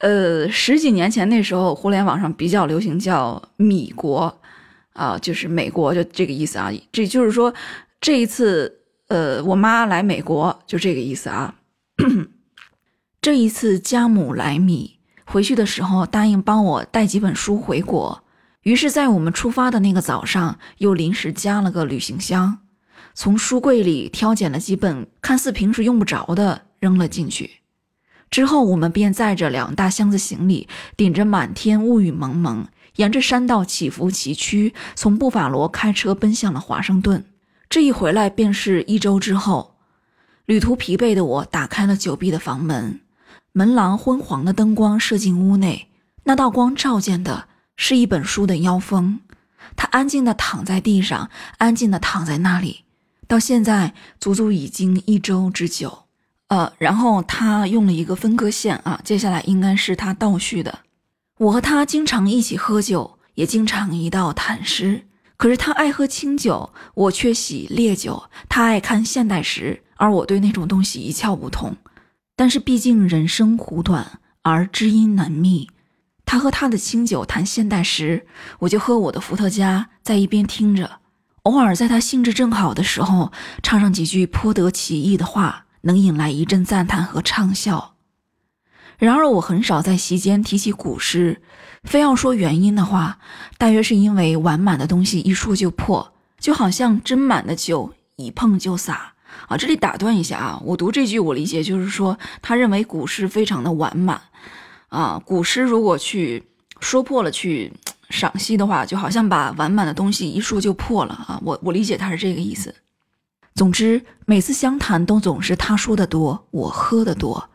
[0.00, 4.40] 呃，十几年前那时候，互联网上比较流行叫米国，
[4.92, 6.70] 啊，就是美国，就这个意思啊。
[6.92, 7.54] 这就是说，
[7.98, 8.70] 这一次，
[9.08, 11.54] 呃，我妈来美国，就这个意思啊。
[13.22, 18.22] 这一次家母来米回去的时候，答应帮我带几本书回国，
[18.68, 22.58] 于是，在我们出发的那个早上，又临时加了个旅行箱。
[23.14, 27.50] 从书柜里挑拣了几本看似平时用不着的，扔了进去。
[28.30, 32.66] 之后，我们便载着两大箱子行李，顶着满天雾雨蒙蒙，
[32.96, 37.24] 沿着山道起伏崎岖，从布法罗开车奔向了华盛顿。
[37.70, 39.76] 这一回来便是一周之后。
[40.44, 43.00] 旅途疲惫的我打开了久闭的房门，
[43.52, 45.88] 门廊昏黄的灯光射进屋内，
[46.24, 47.47] 那道光照见的
[47.78, 49.20] 是一本书的腰封。
[49.74, 52.84] 他安静地躺在地上，安静地躺在那里。
[53.26, 56.04] 到现在足足已经一周之久，
[56.48, 60.80] 呃，然后他用了一个分割线啊，接下来应该是他倒叙的。
[61.38, 65.04] 我和他经常一起喝酒，也经常一道谈诗。
[65.36, 68.24] 可是他爱喝清酒，我却喜烈酒。
[68.48, 71.76] 他爱看现代诗，而我对那种东西一窍不通。
[72.34, 75.68] 但是毕竟人生苦短，而知音难觅。
[76.28, 78.26] 他喝他的清酒谈现代诗，
[78.58, 80.98] 我就喝我的伏特加，在一边听着。
[81.44, 87.94] 偶尔在他兴致正好的时候，唱上几句颇得其意的话，能引来一阵赞叹和畅笑。
[88.98, 91.40] 然而，我很少在席间提起古诗，
[91.84, 93.20] 非要说原因的话，
[93.56, 99.14] 大约是因为碗满的东西一说就破，就好像斟满的酒一碰就洒
[99.46, 99.56] 啊。
[99.56, 104.20] 这里打断一下啊，我读这句，我理解就是说，他认为古诗非常的完满
[104.88, 106.44] 啊，古诗如果去
[106.80, 107.72] 说破了去。
[108.10, 111.38] 赏析的话，就好像把完满的东西一说就破了啊！
[111.44, 112.74] 我我理解他是这个意思。
[113.54, 117.50] 总之，每次相谈都总是他说的多，我喝的多。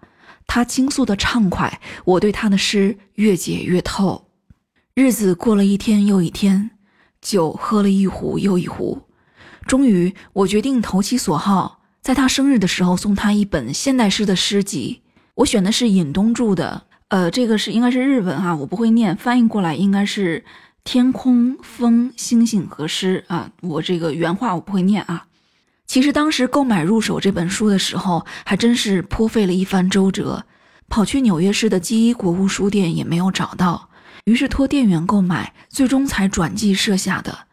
[0.45, 4.27] 他倾诉的畅快，我对他的诗越解越透。
[4.93, 6.69] 日子过了一天又一天，
[7.19, 9.01] 酒喝了一壶又一壶。
[9.65, 15.01] 终于，我决定投其所好，在他生日的时候送他一本现代诗的诗集。
[15.34, 16.84] 我选的是尹东著的。
[17.14, 20.43] 呃，这个是应该是日文哈，我不会念，翻译过来应该是
[20.84, 23.51] 天空、风、星星和诗啊。
[23.61, 25.28] 我这个原话我不会念啊。
[25.86, 30.43] 其实当时购买入手这本书的时候，还真是颇费了一番周折，
[30.89, 33.89] 跑去纽约市的第一国务书店也没有找到，
[34.26, 37.45] 于是托店员购买，最终才转寄设下的。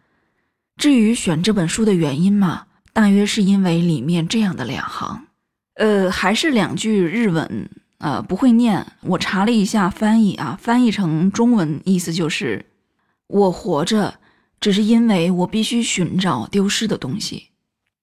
[0.78, 2.62] 至于选这本书的原因嘛，
[2.94, 5.26] 大约是因为里面这样的两行，
[5.74, 7.68] 呃，还是两句日文。
[8.00, 8.86] 呃，不会念。
[9.02, 12.66] 我查了一下翻译啊，翻译成中文意思就是：
[13.26, 14.14] 我活着
[14.58, 17.48] 只是因为我必须寻找丢失的东西。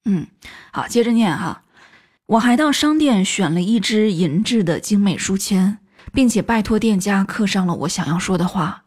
[0.05, 0.27] 嗯，
[0.71, 1.63] 好，接着念哈。
[2.27, 5.79] 我还到商店选了一支银质的精美书签，
[6.13, 8.83] 并且拜托店家刻上了我想要说的话。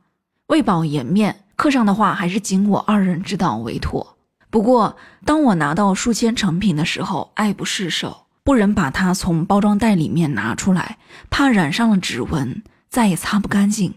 [0.46, 4.16] 为保颜面，刻上的话还是仅我二人知道为妥。
[4.50, 8.26] 不过，当我拿到书签成品的时候，爱不释手。
[8.42, 13.94] 不忍把它从包装袋里面拿出来，怕染上了指纹，再也擦不干净。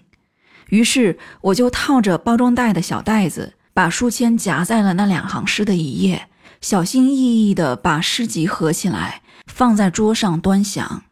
[0.70, 6.28] 于是我就套着包装袋的小袋子，把书签夹在了那两行诗的一页，
[6.62, 11.04] 小心翼翼地把诗集合起来，放在桌上端详。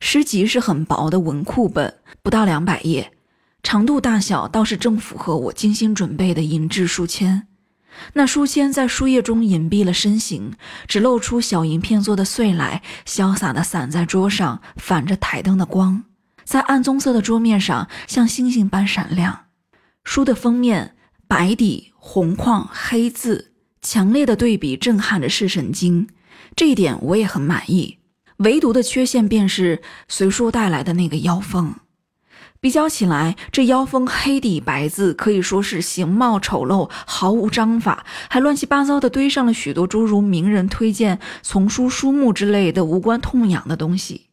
[0.00, 3.12] 诗集是很薄的文库本，不到两百页，
[3.62, 7.46] 长度大小倒是正符合我精心准备的银质书签。
[8.14, 10.52] 那书签在书页中隐蔽了身形，
[10.86, 16.04] 只露出小银片做的穗来，潇洒地散在桌上，反着台灯的光，
[16.44, 19.46] 在暗棕色的桌面上像星星般闪亮。
[20.04, 26.08] 书的封面白底红框黑字，强烈的对比震撼着视神经，
[26.54, 27.98] 这一点我也很满意。
[28.38, 31.74] 唯独的缺陷便是随书带来的那个腰封。
[32.64, 44.28] 比较起来，这腰封黑底白字可以说是形貌丑陋，毫无章法，还乱七八糟地堆上了许多诸如名人推荐、丛书、书目之类的无关痛痒的东西。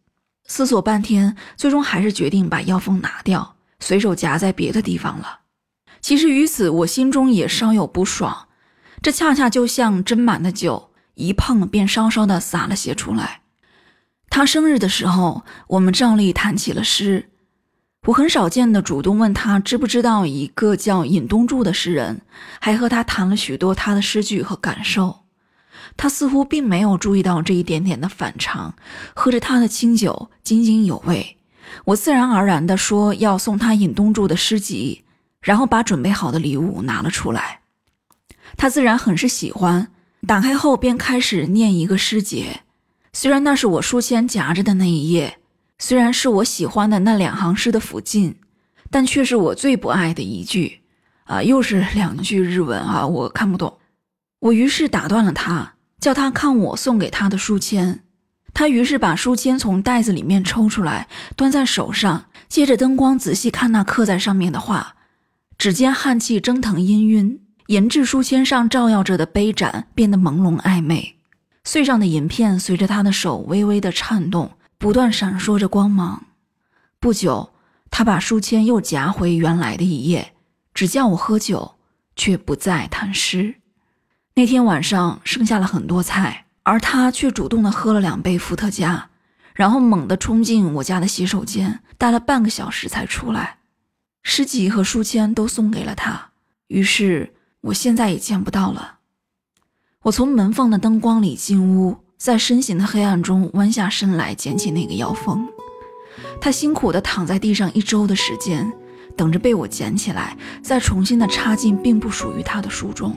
[0.45, 5.39] 思索半天，最终还是决定把腰封拿掉，随手夹在别的地方了。
[5.99, 8.47] 其实于此，我心中也稍有不爽。
[9.01, 13.41] 这恰恰就像斟满的酒，一碰便稍稍地洒了些出来。
[14.29, 17.30] 他生日的时候，我们照例谈起了诗。
[18.07, 22.21] 我很少见的主动问他知不知道一个叫尹东柱的诗人，
[22.59, 25.19] 还和他谈了许多他的诗句和感受。
[25.95, 28.73] 他似乎并没有注意到这一点点的反常，
[29.13, 31.37] 喝着他的清酒津津有味。
[31.85, 35.03] 我自然而然地说要送他尹东柱的诗集，
[35.39, 37.59] 然后把准备好的礼物拿了出来。
[38.57, 39.91] 他自然很是喜欢，
[40.25, 42.61] 打开后便开始念一个诗节。
[43.13, 45.37] 虽然那是我书签夹着的那一页，
[45.81, 48.35] 虽然是我喜欢的那两行诗的附近，
[48.91, 50.81] 但却是我最不爱的一句。
[51.23, 53.79] 啊，又是两句日文啊，我看不懂。
[54.41, 58.03] 我于是打断了他，叫他看我送给他的书签。
[58.53, 64.95] 他于是把书签从袋子里面抽出来，端在手上，借着灯光仔细看那刻在上面的话。
[65.57, 71.15] 只见汗气蒸腾氤氲，银质书签上照耀着的杯盏变得朦胧暧昧，
[71.63, 74.51] 碎上的银片随着他的手微微的颤动，
[74.81, 76.25] 不断闪烁着光芒。
[76.99, 77.53] 不久，
[77.91, 80.33] 他把书签又夹回原来的一页，
[80.73, 81.75] 只叫我喝酒，
[82.15, 83.55] 却不再谈诗。
[84.33, 86.47] 那天晚上剩下了很多菜。
[86.63, 89.09] 而他却主动的喝了两杯伏特加，
[89.55, 93.57] 然后猛地冲进我家的洗手间，待了半个小时才出来。
[94.21, 96.29] 诗集和书签都送给了他，
[96.67, 98.99] 于是我现在也见不到了。
[100.03, 105.43] 我从门缝的灯光里进屋，在深陷的黑暗中弯下身来捡起那个腰封。
[106.39, 108.71] 他辛苦地躺在地上一周的时间，
[109.17, 113.15] 等着被我捡起来，再重新的插进并不属于他的书中。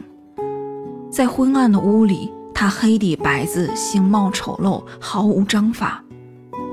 [1.11, 2.32] 在昏暗的屋里。
[2.57, 6.02] 他黑底白字，形貌丑陋，毫无章法。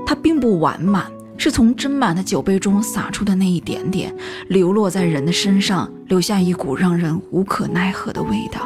[0.06, 4.14] 他并不完满，是从斟满的酒杯中洒出的那一点点，
[4.46, 8.60] 流落在人的身上，留下一股让人无可奈何的味道。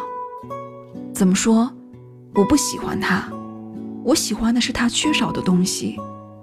[1.14, 1.72] 怎么说？
[2.34, 3.26] 我不喜欢他，
[4.06, 5.98] 我喜欢的是他缺少的东西，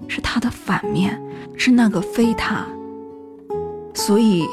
[0.09, 1.17] 是他的反面，
[1.55, 2.67] 是那个非他。
[3.93, 4.45] 所以，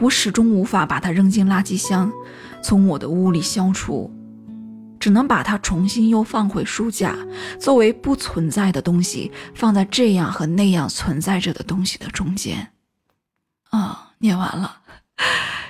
[0.00, 2.10] 我始终无法把他扔进垃圾箱，
[2.62, 4.10] 从我的屋里消除。
[4.98, 7.16] 只能把它重新又放回书架，
[7.58, 12.70] 作为不存在的东西，放在这样和那样存在着的东西的中间。
[13.70, 14.76] 啊，念完了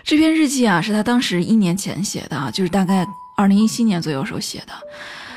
[0.04, 3.04] 这篇日记啊，是他当时一年前写的，就是大概
[3.36, 4.72] 二零一七年左右时候写的。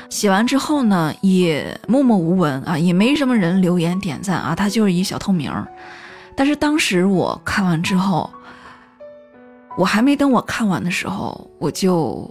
[0.08, 5.52] 写完之后呢，也默默无闻啊，也没什么人留言点赞啊，他就是一小透明。
[6.36, 8.30] 但是当时我看完之后，
[9.76, 12.30] 我还没等我看完的时候，我就。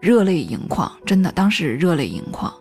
[0.00, 2.52] 热泪盈眶，真的，当时热泪盈眶，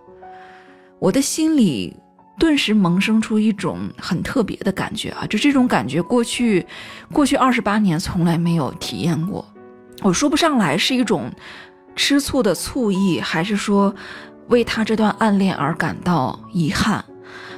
[0.99, 1.97] 我的心里
[2.37, 5.25] 顿时萌生出一种很特别的感觉啊！
[5.25, 6.63] 就这种感觉，过去
[7.11, 9.43] 过去二十八年从来没有体验过。
[10.03, 11.31] 我说不上来是一种
[11.95, 13.93] 吃醋的醋意，还是说
[14.47, 17.03] 为他这段暗恋而感到遗憾，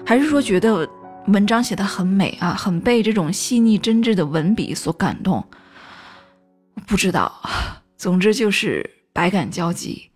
[0.05, 0.87] 还是说觉得
[1.27, 5.43] 文章写得很美啊，很被这种细腻真挚的文笔所感动？
[6.87, 7.31] 不知道，
[7.97, 8.89] 总之就是。
[9.15, 10.09] 百感交集，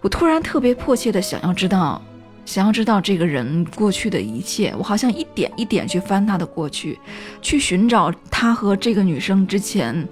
[0.00, 2.02] 我突然特别迫切的想要知道，
[2.44, 4.74] 想要知道这个人过去的一切。
[4.76, 6.98] 我好像一点一点去翻他的过去，
[7.40, 10.08] 去寻找他和这个女生之前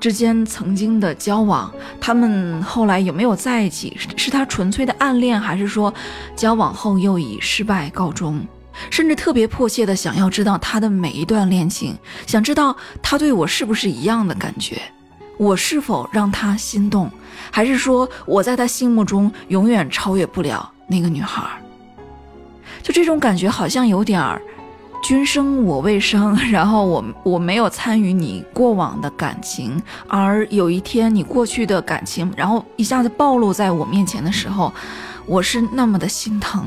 [0.00, 3.96] 之间曾经的交往，他们后来有没有在一起？
[4.16, 5.92] 是他纯粹的暗恋，还是说
[6.36, 8.40] 交往后又以失败告终？
[8.90, 11.96] 甚至特别迫切的想要知道他的每一段恋情，
[12.26, 14.80] 想知道他对我是不是一样的感觉。
[15.36, 17.10] 我是否让他心动，
[17.50, 21.42] 还是说我在他心目中永远超越不了那个女孩？
[22.82, 24.40] 就这种感觉，好像有点儿
[25.02, 34.72] “君生我未生”， 然后我我没有参与你过往的感情，而有一天你过去的感情，然后一下子暴露在我面前的时候，
[35.26, 36.66] 我是那么的心疼，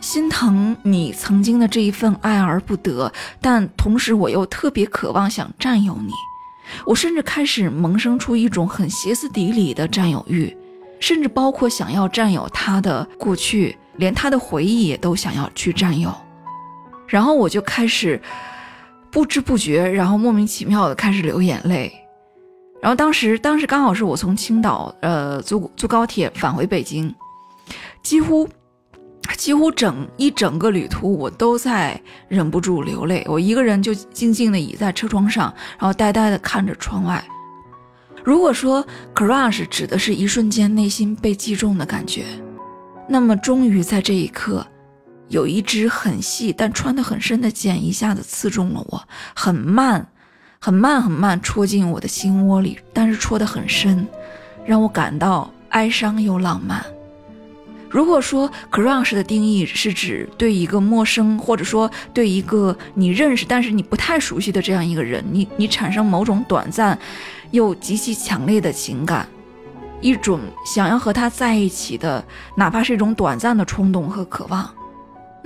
[0.00, 6.12] 心疼你曾经的这一份爱而不得，但同时我又特别渴望想占有你。
[6.86, 10.56] 我甚至开始萌生出一种很歇斯底里的占有欲，
[10.98, 16.10] 甚至包括想要占有他的过去，连他的回忆也都想要去占有。
[17.06, 18.20] 然后我就开始
[19.10, 21.92] 不知不觉，然后莫名其妙的开始流眼泪。
[22.82, 27.14] 然后当时，当时刚好是我从青岛呃坐坐高铁返回北京，
[28.02, 28.48] 几乎。
[29.38, 31.98] 几乎整一整个旅途，我都在
[32.28, 33.24] 忍不住流泪。
[33.26, 37.24] 我一个人就静静的倚在车窗上，然后呆呆的看着窗外。
[38.22, 42.22] 如果说 crush 指的是一瞬间内心被击中的感觉，
[43.08, 44.64] 那么终于在这一刻，
[45.28, 49.02] 有一支很细但穿得很深的剑一下子刺中了我，
[49.34, 50.06] 很慢，
[50.60, 54.06] 很慢，很慢戳进我的心窝里，但是戳得很深，
[54.64, 56.84] 让我感到哀伤又浪漫。
[57.88, 66.98] 如果说 crush 的定义是指对一个陌生，或者说对一个你认识但是你不太熟悉的这样一个人，你你产生某种短暂
[67.52, 69.28] 又极其强烈的情感，
[70.00, 72.24] 一种想要和他在一起的，
[72.56, 74.68] 哪怕是一种短暂的冲动和渴望，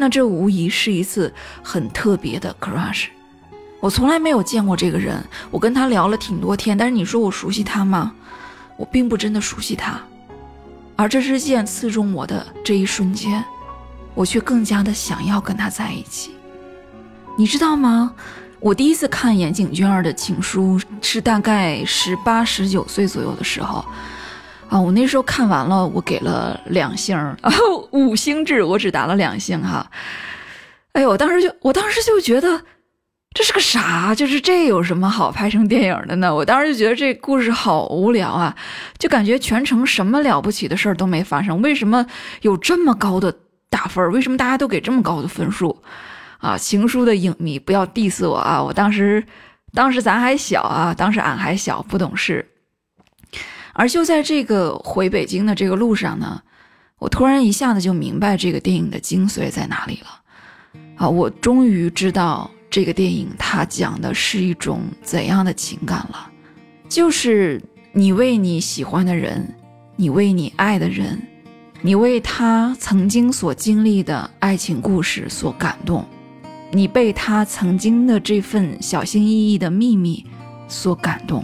[0.00, 3.06] 那这无疑是一次很特别的 crush。
[3.80, 8.12] 我从来没有见过这个人，我跟他聊了挺多天，但是你说我熟悉他吗？
[8.76, 10.00] 我并不真的熟悉他。
[10.94, 13.44] 而这支箭刺中我的这一瞬间，
[14.14, 16.30] 我却更加的想要跟他在一起。
[17.36, 18.14] 你知道吗？
[18.60, 23.84] 我第一次看岩井俊二的情书是大概十八、十九岁左右的时候，
[24.68, 27.36] 啊，我那时候看完了，我给了两星儿，
[27.92, 29.90] 五星制，我只打了两星哈。
[30.92, 32.62] 哎呦，我当时就，我当时就觉得。
[33.34, 34.14] 这是个啥？
[34.14, 36.34] 就是这有什么好拍成电影的呢？
[36.34, 38.56] 我当时就觉得这故事好无聊啊，
[38.98, 41.60] 就感觉全程什么了不起的事儿都没发生。
[41.60, 42.04] 为什么
[42.40, 43.32] 有这么高的
[43.68, 44.10] 打分？
[44.10, 45.82] 为什么大家都给这么高的分数？
[46.38, 48.60] 啊，情书的影迷不要 diss 我啊！
[48.60, 49.22] 我当时，
[49.74, 52.44] 当时咱还小啊，当时俺还小，不懂事。
[53.78, 56.42] 而就在这个回北京的这个路上呢，
[56.98, 60.80] 我突然一下子就明白这个电影的精髓在哪里了。
[60.96, 62.50] 啊，我终于知道。
[62.70, 66.30] 这个电影它讲的是一种怎样的情感了？
[66.86, 67.62] 就是
[67.92, 69.54] 你为你喜欢的人，
[69.96, 71.18] 你为你爱的人，
[71.80, 76.04] 你为他曾经所经历的爱情故事所感动，
[76.70, 80.26] 你被他曾经的这份小心翼翼的秘密
[80.68, 81.42] 所感动。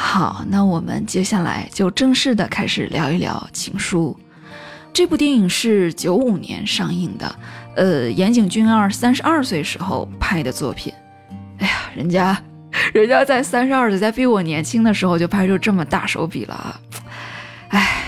[0.00, 4.16] 好，那我们接下来就正式的开始聊一聊《情书》。
[4.92, 7.34] 这部电影是九五年上映的。
[7.74, 10.94] 呃，岩井俊二三十二岁时候拍的作品，
[11.58, 12.40] 哎呀，人家，
[12.94, 16.80] 人家在三十二岁，在比我年轻的时候就拍出这么大手笔了啊！
[17.70, 18.04] 哎，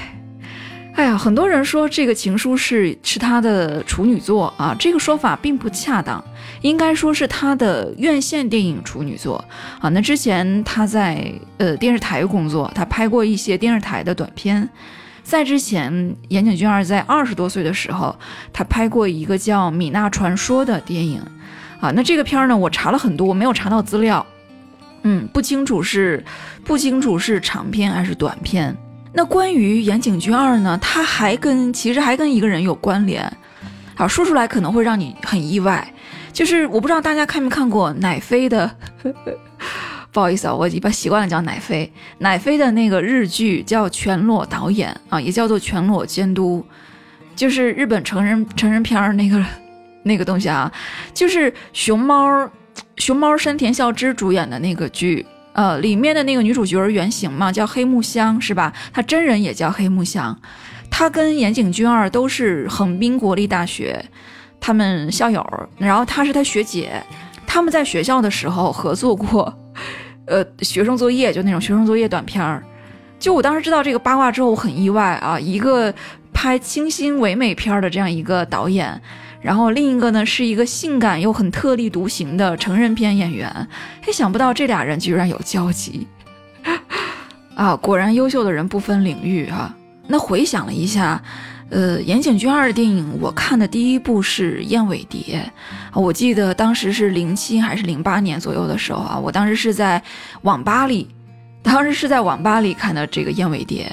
[0.94, 6.24] 哎呀，很多人说这个情书是是他的处女作啊，这个说法并不恰当，
[6.62, 9.44] 应该说是他的院线电影处女作
[9.80, 9.88] 啊。
[9.90, 14.68] 那之前他在呃电视台工作，他拍过一些电视台的短片。
[15.22, 18.18] 在之前，岩井俊二在二十多岁的时候，
[18.52, 21.22] 他拍过一个叫《米娜传说》的电影，
[21.80, 24.26] 啊，那这个片儿呢，我查了很多，我没有查到资料，
[25.02, 26.24] 嗯，不清楚是
[26.64, 28.76] 不清楚是长片还是短片。
[29.12, 33.32] 那关于岩井俊二呢，他还跟其实还跟一个人有关联，
[33.94, 35.92] 好说出来可能会让你很意外，
[36.32, 38.66] 就是我不知道大家看没看过乃飞的
[39.02, 39.32] 呵呵。
[40.12, 41.92] 不好意思啊，我一般习惯了叫乃飞。
[42.18, 46.66] 乃飞的那个日剧叫全裸导演啊，也叫做全裸监督，
[47.36, 49.44] 就是日本成人成人片那个
[50.02, 50.72] 那个东西啊，
[51.14, 52.50] 就是熊猫
[52.96, 58.72] 熊猫山田孝之主演的那个剧，呃，里面的那个女主角原型嘛，叫黑木香是吧？
[58.92, 60.36] 她真人也叫黑木香，
[60.90, 64.04] 她跟岩井俊二都是横滨国立大学
[64.60, 65.44] 他们校友，
[65.78, 67.02] 然后她是他学姐，
[67.46, 69.52] 他们在学校的时候合作过。
[70.26, 72.62] 呃，学生作业就那种学生作业短片儿，
[73.18, 75.40] 就我当时知道这个八卦之后，我很意外啊。
[75.40, 75.92] 一个
[76.32, 79.00] 拍清新唯美片儿的这样一个导演，
[79.40, 83.50] 然后另一个呢是一个性感又很特立独行的成人片演员，
[84.02, 86.06] 嘿，想不到这俩人居然有交集
[87.56, 87.74] 啊！
[87.74, 89.74] 果然优秀的人不分领域哈。
[90.06, 91.20] 那回想了一下。
[91.70, 95.48] 呃，岩井俊二的电影，我看的第一部是《燕尾蝶》，
[96.00, 100.02] 我记得当时是零七还是零八年左右的时候啊，我当时是在
[100.42, 101.08] 网吧里，
[101.62, 103.86] 当时是在网吧里看的这个《燕尾蝶》，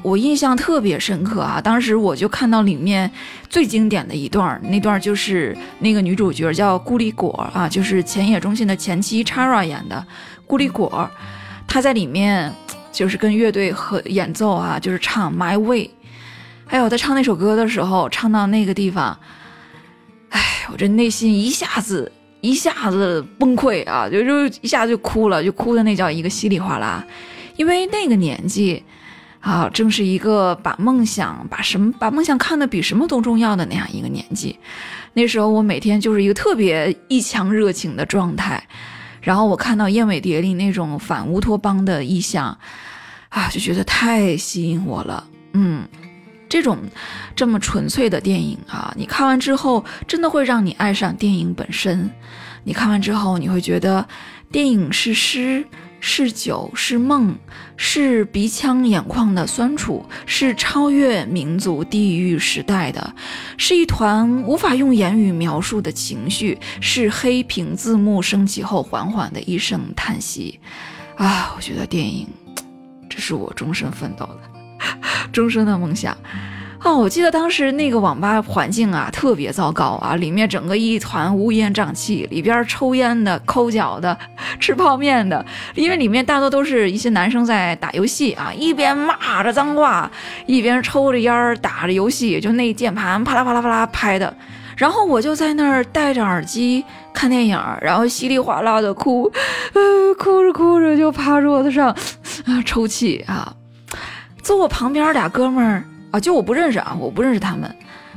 [0.00, 1.60] 我印象特别深刻啊。
[1.60, 3.10] 当时我就看到里面
[3.50, 10.02] 最经典的一段，那段就是那个女主角叫顾里果啊，就是前野中信的前妻 Chara 演的
[10.46, 11.06] 顾里果，
[11.68, 12.50] 她在里面
[12.90, 15.84] 就是跟乐队合演奏啊，就是唱《My Way》。
[16.70, 19.18] 还有他唱那首歌的时候，唱到那个地方，
[20.28, 20.40] 哎，
[20.70, 22.12] 我这内心一下子
[22.42, 27.04] 一下子崩溃啊，就就一下就哭了，就哭的那叫一个稀里哗啦。
[27.56, 28.80] 因为那个年纪
[29.40, 34.56] 啊，正是一个把梦想把什么把梦想看得比什么都重要的那样一个年纪。
[35.14, 38.62] 那时候我每天就是一个特别一腔热情的状态，
[39.20, 42.56] 然后我看到燕尾蝶里那种反乌托邦的意象，
[43.28, 45.82] 啊，就觉得太吸引我了，嗯。
[46.50, 46.76] 这种
[47.34, 52.10] 这么纯粹的电影啊，你看完之后真的会让你爱上电影本身。
[52.64, 54.06] 你看完之后，你会觉得
[54.52, 55.64] 电影是诗，
[56.00, 57.34] 是酒，是梦，
[57.76, 63.14] 是鼻腔眼眶的酸楚，是超越民族、地域、时代的，
[63.56, 70.58] 是一团无法用言语描述的情绪，是黑屏字幕升起后缓缓的一声叹息。
[71.16, 72.26] 啊，我觉得电影，
[73.08, 74.49] 这是我终身奋斗的。
[75.32, 76.16] 终身的梦想，
[76.82, 84.16] 哦，我记得当时那个网吧环境啊特别糟糕啊，里面整个一团乌烟瘴气，里边抽烟的、抠脚的、
[84.58, 90.10] 吃泡面的，因为里面大多都是一些男生在打游戏啊，一边骂着脏话，
[90.46, 94.34] 一边抽着烟打着游戏，就那键盘啪啦啪啦啪啦拍的。
[94.76, 99.30] 然后我就在那儿戴着耳机看电影，然后稀里哗啦的哭，
[99.74, 101.90] 呃，哭着哭着就趴桌子上
[102.46, 103.54] 啊抽泣啊。
[104.42, 107.74] 坐我旁边俩哥们儿啊，就我不认识啊，我不认识他们。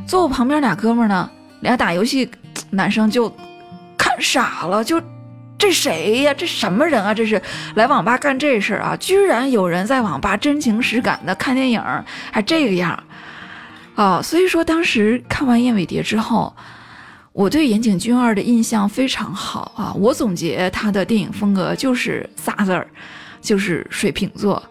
[0.07, 1.29] 坐我旁边俩哥们儿呢，
[1.61, 2.29] 俩打游戏
[2.71, 3.29] 男生就
[3.97, 5.01] 看傻了，就
[5.57, 6.33] 这谁呀？
[6.33, 7.13] 这什么人啊？
[7.13, 7.41] 这是
[7.75, 8.97] 来网吧干这事儿啊？
[8.97, 11.81] 居然有人在网吧真情实感的看电影，
[12.31, 13.01] 还这个样。
[13.95, 16.53] 啊，所以说当时看完《燕尾蝶》之后，
[17.31, 19.93] 我对岩井俊二的印象非常好啊。
[19.93, 22.87] 我总结他的电影风格就是仨字儿，
[23.39, 24.61] 就是水瓶座。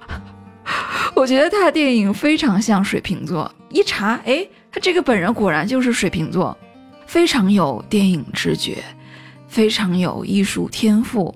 [1.15, 6.57] 我觉得他的电影非常像水瓶座，一查，哎，他这个本人果然就是水瓶座，
[7.07, 8.83] 非常有电影直觉，
[9.47, 11.33] 非常有艺术天赋。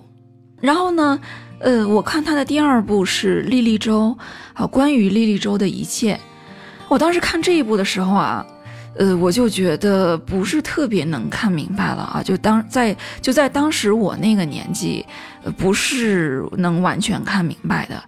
[0.60, 1.20] 然后呢，
[1.60, 4.16] 呃，我看他的第二部是《莉莉周》，
[4.54, 6.18] 啊，关于莉莉周的一切。
[6.88, 8.44] 我当时看这一部的时候啊，
[8.96, 15.04] 呃，我就觉得不是特别能看明白了啊，就当在就在当时我那个年纪，
[15.56, 18.02] 不是能完全看明白的。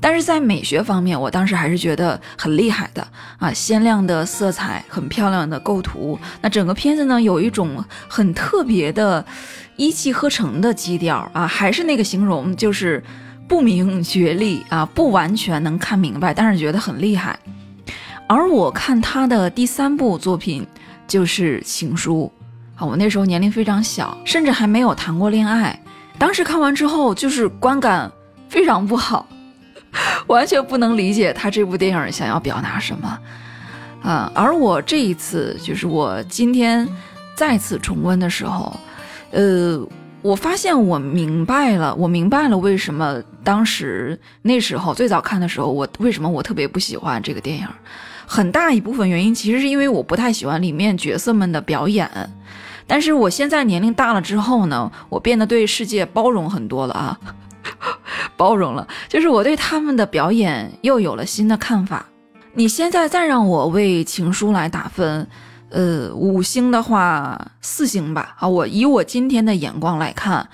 [0.00, 3.06] 但是在美学方面，我当时还是觉得很厉害的
[3.38, 6.18] 啊，鲜亮的色彩，很漂亮的构图。
[6.40, 9.24] 那整个片子呢，有一种很特别的
[9.76, 13.04] 一气呵成的基调啊，还是那个形容，就是
[13.46, 17.38] 不明觉厉啊，不完全能看明白，但是觉得很厉害。
[18.26, 20.66] 而我看他的第三部作品
[21.06, 22.32] 就是《情书》
[22.80, 25.78] 啊，我那时候年龄非常小，甚至还没有谈过恋爱。
[26.16, 28.10] 当时看完之后，就是观感
[28.48, 29.26] 非常不好，
[30.28, 33.18] 完全不能理解他这部电影想要表达什么
[34.02, 34.30] 啊。
[34.34, 36.88] 而我这一次，就是我今天
[37.34, 38.74] 再次重温的时候，
[39.30, 39.80] 呃，
[40.22, 47.66] 我发现我明白了，我明白了为什么当时那时候最早看的时候，我为什么我特别不喜欢这个电影。
[48.26, 52.08] 很大一部分原因其实是因为我不太喜欢里面角色们的表演，
[52.86, 57.18] 但是我现在年龄大了之后呢，我变得对世界包容很多了啊，
[58.40, 62.06] 包容了，就是我对他们的表演又有了新的看法。
[62.54, 65.28] 你现在再让我为《情书》来打分，
[65.68, 70.48] 呃，五星的话四星吧，啊，我以我今天的眼光来看，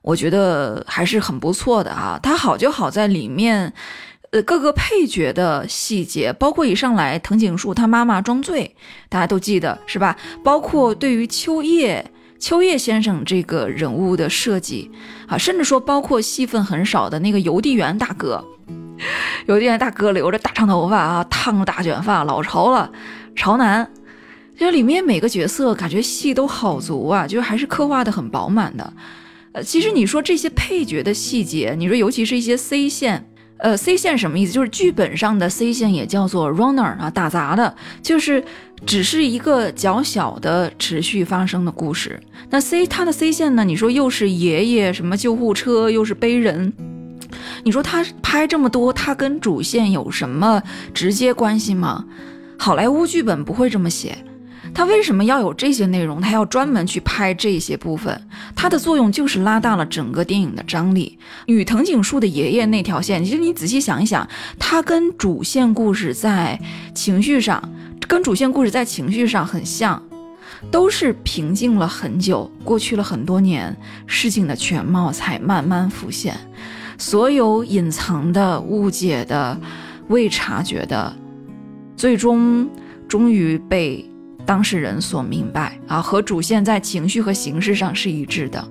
[0.00, 2.20] 我觉得还是很不错的啊。
[2.22, 3.72] 它好就好在里面。
[4.30, 8.74] 呃，各个配角的细节，包括一上来藤井树他妈妈装醉，
[9.08, 10.16] 大家都记得是吧？
[10.42, 12.04] 包括对于秋叶
[12.44, 14.90] 秋叶先生这个人物的设计，
[15.26, 18.44] 啊，甚至说包括戏份很少的那个邮递员大哥，
[19.48, 22.92] 邮递员大哥留着大长头发啊，烫个大卷发，老潮了，
[23.34, 23.90] 潮男。
[24.58, 28.92] 就里面每个角色感觉戏都好足啊，就还是刻画的很饱满的。
[29.52, 33.26] 呃，其实你说这些配角的细节，你说尤其是一些 C 线。
[33.58, 34.52] 呃，C 线什么意思？
[34.52, 38.44] 就是剧本上的 C 线也叫做 runner 啊，打杂的，就是
[38.84, 42.20] 只是一个较小的持续发生的故事。
[42.50, 43.64] 那 C 它的 C 线呢？
[43.64, 46.72] 你说又是爷爷什么救护车，又是背人，
[47.62, 52.04] 你说他拍这么多，他跟主线有什么直接关系吗？
[52.58, 54.18] 好莱坞剧本不会这么写。
[54.74, 56.20] 他为什么要有这些内容？
[56.20, 58.20] 他要专门去拍这些部分，
[58.56, 61.16] 它的作用就是拉大了整个电影的张力。
[61.46, 66.58] 与藤井树的爷爷那条线，其实你仔细想一想，它跟主线故事在
[66.92, 67.62] 情绪上，
[68.08, 70.02] 跟主线故事在情绪上很像，
[70.72, 73.74] 都是平静了很久，过去了很多年，
[74.08, 76.36] 事情的全貌才慢慢浮现，
[76.98, 79.56] 所有隐藏的、误解的、
[80.08, 81.14] 未察觉的，
[81.96, 82.68] 最终
[83.06, 84.04] 终于被。
[84.46, 88.62] 当事人所明白啊，和主线在情绪和形式上是一致的。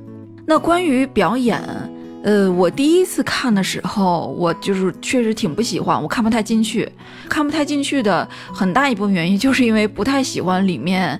[0.45, 1.61] 那关于表演，
[2.23, 6.89] 呃，我第一次看的时候，我就是确实挺不喜欢，我看不太进去。
[7.29, 11.19] 看不太进去的很大一部分原因，就是因为不太喜欢里面，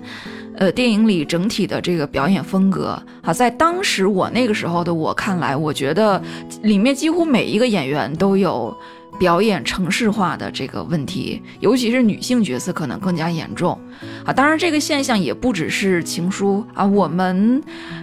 [0.56, 3.32] 呃，电影里整体的这个表演风格啊。
[3.32, 6.22] 在当时我那个时候的我看来，我觉得
[6.62, 8.76] 里面几乎每一个演员都有。
[9.18, 13.78] 表演城市化的这个问题，尤其是女性角色可能更加严重
[14.24, 14.32] 啊！
[14.32, 17.62] 当然，这个现象也不只是情书啊，我们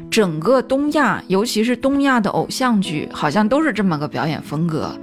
[0.09, 4.97] 整个东亚，尤其是东亚的偶像剧，好像都是这么个表演风格。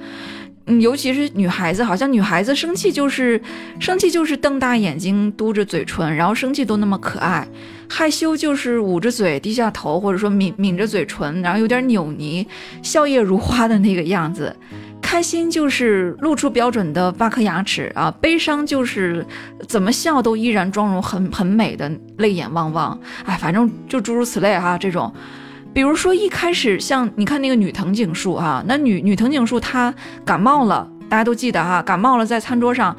[0.71, 3.41] 嗯，尤其是女孩子，好像女孩子生气就是
[3.79, 7.47] 生气就是瞪大眼睛、嘟着嘴唇，然后生气都那么可爱；
[7.89, 12.47] 害羞就是捂着嘴、低下头，或者说抿抿着嘴唇，然后有点扭捏、
[12.83, 14.55] 笑靥如花的那个样子。
[15.01, 19.25] 开心就是露出标准的八颗牙齿啊，悲伤就是
[19.67, 22.99] 怎么笑都依然妆容很很美的泪眼汪汪。
[23.25, 25.13] 哎，反正就诸如此类哈，这种。
[25.73, 29.95] 比如说一开始像你看那个女藤井树哈，那女女藤井树她
[30.25, 32.95] 感冒了，大家都记得哈，感冒了在餐桌上，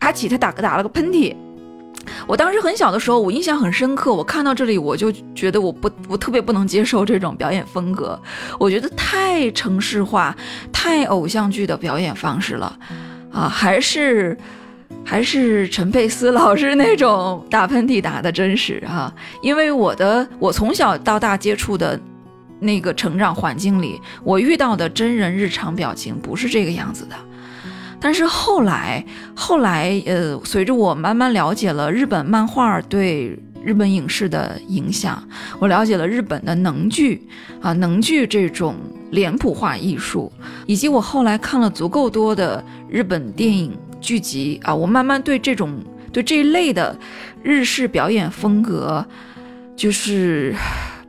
[0.00, 1.34] 阿起她打个打了个喷嚏。
[2.26, 4.12] 我当时很小的时候，我印象很深刻。
[4.12, 8.20] 我看到这里，我就觉得我不，我特别不能接受这种表演风格。
[8.58, 10.34] 我觉得太城市化、
[10.72, 12.78] 太偶像剧的表演方式了，
[13.32, 14.36] 啊，还是
[15.04, 19.12] 还是陈佩斯老师那种打喷嚏打的真实啊。
[19.42, 21.98] 因为我的我从小到大接触的
[22.60, 27.16] 那个成长环境里，我遇到的真人日常表情不是这个样子的。
[28.04, 29.02] 但是后来，
[29.34, 35.26] 后来，呃，随着我慢慢了解了日本漫画对日本影视的影响，
[35.58, 37.26] 我了解了日本的能剧
[37.62, 38.76] 啊，能剧这种
[39.10, 40.30] 脸谱化艺术，
[40.66, 45.82] 以及我后来看了足够多的日本电影剧集啊，我慢慢对这种
[46.12, 46.94] 对这一类的
[47.42, 49.02] 日式表演风格，
[49.74, 50.54] 就是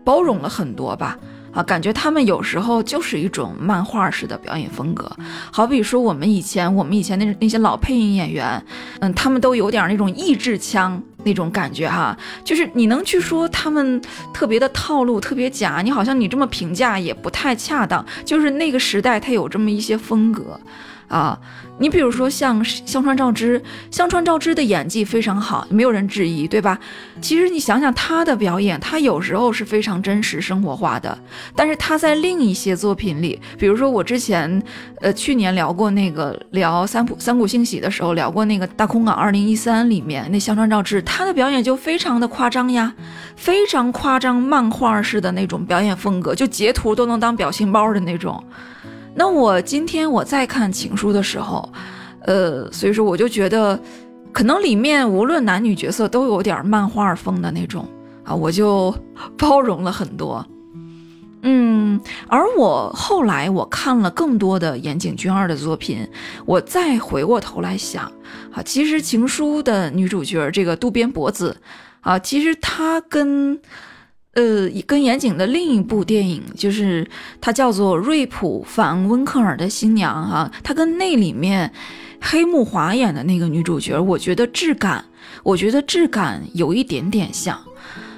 [0.06, 1.20] 包容了很多吧。
[1.56, 5.10] 啊，感觉他们有时候就是一种漫画式的表演风格，
[5.52, 8.61] 好比说我们以前我们以前那那些老配音演员，
[8.99, 14.02] 嗯，他们都有点那种意志腔那种感觉哈，就是你能去说他们
[14.34, 20.60] 特别的套路特别假，你好像你这么评价也不太恰当，就是那个时代他有这么一些风格。
[21.07, 21.40] 啊，
[21.78, 23.62] 你比如说像香川照之，
[23.92, 26.80] 香川照之的演技非常好，没有人质疑，对吧？
[27.20, 31.18] 其实你想想他的表演，他有时候是非常真实生活化的，
[31.54, 34.64] 但是他在另一些作品里，比如说我之前，
[35.02, 42.94] 呃，去年聊过那个聊三浦三谷幸喜的时候，聊过那个大空港二零一三里面那香川照之，他的表演就非常的夸张呀，
[43.36, 48.42] 非常夸张漫画式的那种表演风格，就截图都能当表情包的那种。
[49.18, 51.72] 那我今天我再看《情书》的时候，
[52.24, 53.80] 呃，所以说我就觉得，
[54.34, 57.88] 可能里面无论男女角色都有点漫画风的那种
[58.26, 58.94] 啊，我就
[59.40, 60.46] 包容了很多。
[61.44, 61.98] 嗯，
[62.28, 66.06] 而我后来我看了更多的岩井俊二的作品，
[66.46, 68.12] 我再回过头来想，
[68.52, 71.56] 啊，其实《情书》的女主角这个渡边博子，
[72.02, 73.58] 啊，其实她跟。
[74.36, 77.07] 呃，跟严谨的另一部电影，就是
[77.40, 81.72] 它叫做《瑞普·凡·温克尔的新娘》哈，它跟那里面
[82.20, 85.06] 黑木华演的那个女主角，我觉得质感，
[85.41, 87.57] 我觉得质感有一点点像，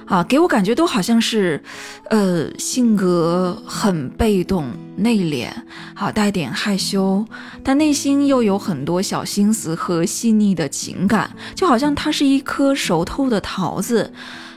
[0.06, 1.62] 啊，给我感觉都好像是，
[2.10, 5.48] 呃，性格很被动内敛，
[5.94, 7.24] 好带点害羞，
[7.62, 14.12] 但内心又有很多小心思和细腻的情感，就好像它是一颗熟透的桃子。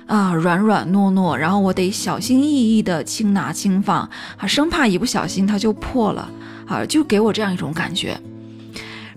[0.08, 6.30] 啊，软软糯糯，然后我得小心翼翼的轻拿轻放，啊，生怕一不小心它就破了，
[6.68, 8.20] 啊，就给我这样一种感觉。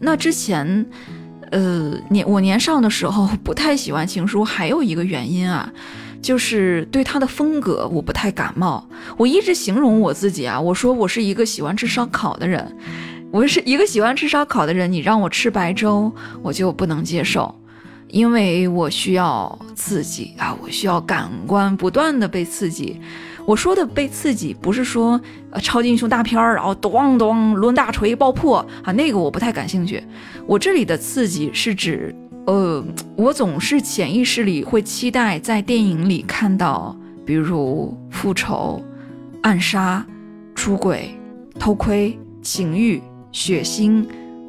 [0.00, 0.86] 那之前，
[1.50, 5.72] 呃，年我年少的时候不太喜欢情书，还有一个原因啊，
[6.20, 8.86] 就是对他的风格我不太感冒。
[9.16, 12.76] 我一直形容我自己啊，我说我是一个喜欢吃烧烤的人，
[13.30, 16.12] 我是一个喜欢吃烧烤的人，你让我吃白粥，
[16.42, 17.52] 我就不能接受。
[18.14, 23.00] 因为我需要刺激啊，我需要感官不断的被刺激。
[23.44, 25.20] 我说的被刺激，不是说
[25.50, 30.00] 呃超级英雄大片儿，然后咚咚抡大锤爆破啊，那个我不太感兴趣。
[30.46, 32.14] 我这里的刺激是指，
[32.46, 32.84] 呃，
[33.16, 36.96] 我总是潜意识里会期待在电影里看到，
[37.26, 38.80] 比如复仇、
[39.42, 40.06] 暗杀、
[40.54, 41.18] 出轨、
[41.58, 44.06] 偷窥、情欲、血腥、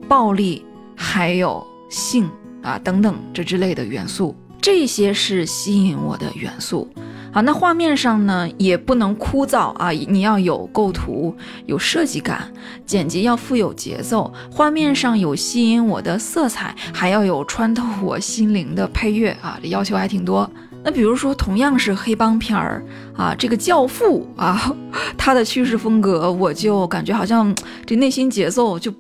[0.07, 0.63] 暴力，
[0.95, 2.29] 还有性。
[2.65, 6.89] 啊，等等这之类的元素，这些是吸引我的元素。
[7.31, 11.35] 好，那画面上呢也不能枯燥啊，你要有构图，
[11.65, 12.51] 有设计感，
[12.85, 20.49] 剪辑要富有节奏，画面上有吸引我的色彩，还要有穿透我心灵的配乐啊，这要求还挺多。
[20.81, 22.81] 那比如说同样是黑帮片儿
[23.17, 24.73] 啊，这个教父啊，
[25.17, 27.53] 他的叙事风格，我就感觉好像
[27.85, 28.93] 这内心节奏就。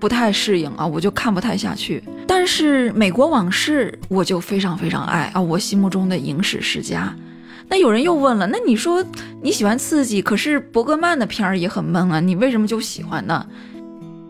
[0.00, 2.02] 不太适应啊，我就看不太下去。
[2.26, 7.14] 但是《美国往事》我就非常非常爱啊，我心目中的影史世家。
[7.68, 9.04] 那有人又问了，那你说
[9.42, 13.46] 你喜欢刺激，可是伯格曼的片儿也很闷啊，你为什么就喜欢呢？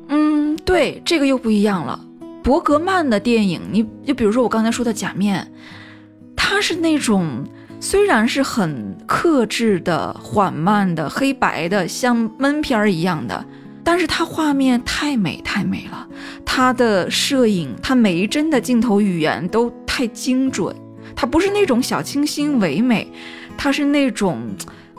[0.08, 1.98] 嗯，对，这个又不一样了。
[2.42, 5.46] 伯格曼的电影，你就比如说我刚才说的《假面》，
[6.34, 7.44] 它是那种
[7.80, 13.44] 虽然是很克制的、缓慢的、黑白的，像闷片儿一样的。
[13.90, 16.06] 但是它画面太美太美了，
[16.44, 20.72] 它的摄影，它每一帧的镜头语言都太精准，
[21.16, 23.10] 它不是那种小清新唯美，
[23.58, 24.42] 它是那种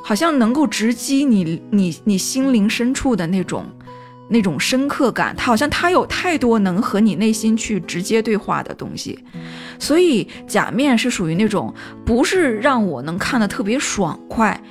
[0.03, 3.65] 好像能够直击你你你心灵深处的那种
[4.27, 9.17] 那种深刻感，它好像它有太多能和你内心去直接对话的东西，
[9.79, 11.73] 所以假面是属于那种
[12.05, 14.61] 不是让我能看得特别爽快，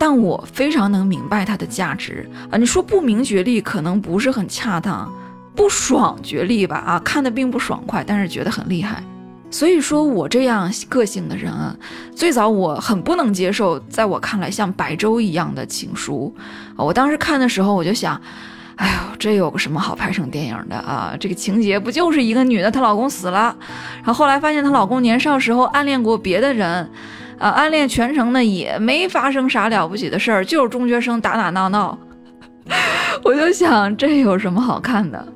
[0.00, 2.56] 但我非常能明白它的价值啊。
[2.56, 5.12] 你说不明觉厉可能不是很恰当，
[5.54, 9.04] 不爽觉厉吧啊，看的并不爽快，但是觉得很厉害。
[9.50, 11.76] 所以说我这样个性的人啊，
[12.16, 16.34] 最早我很不能接受，在我看来像白粥一样的情书
[16.76, 16.80] 啊。
[16.82, 18.18] 我当时看的时候，我就想，
[18.76, 21.14] 哎呦，这有个什么好拍成电影的啊？
[21.20, 23.54] 这个情节不就是一个女的她老公死了，
[23.96, 26.88] 然后后来发现她老公年少时候暗恋过别的人，
[27.40, 31.98] 啊，暗恋全程呢也没发生啥了不起的事儿，就是中学生打打闹闹。
[33.24, 35.26] 我就想，这有什么好看的？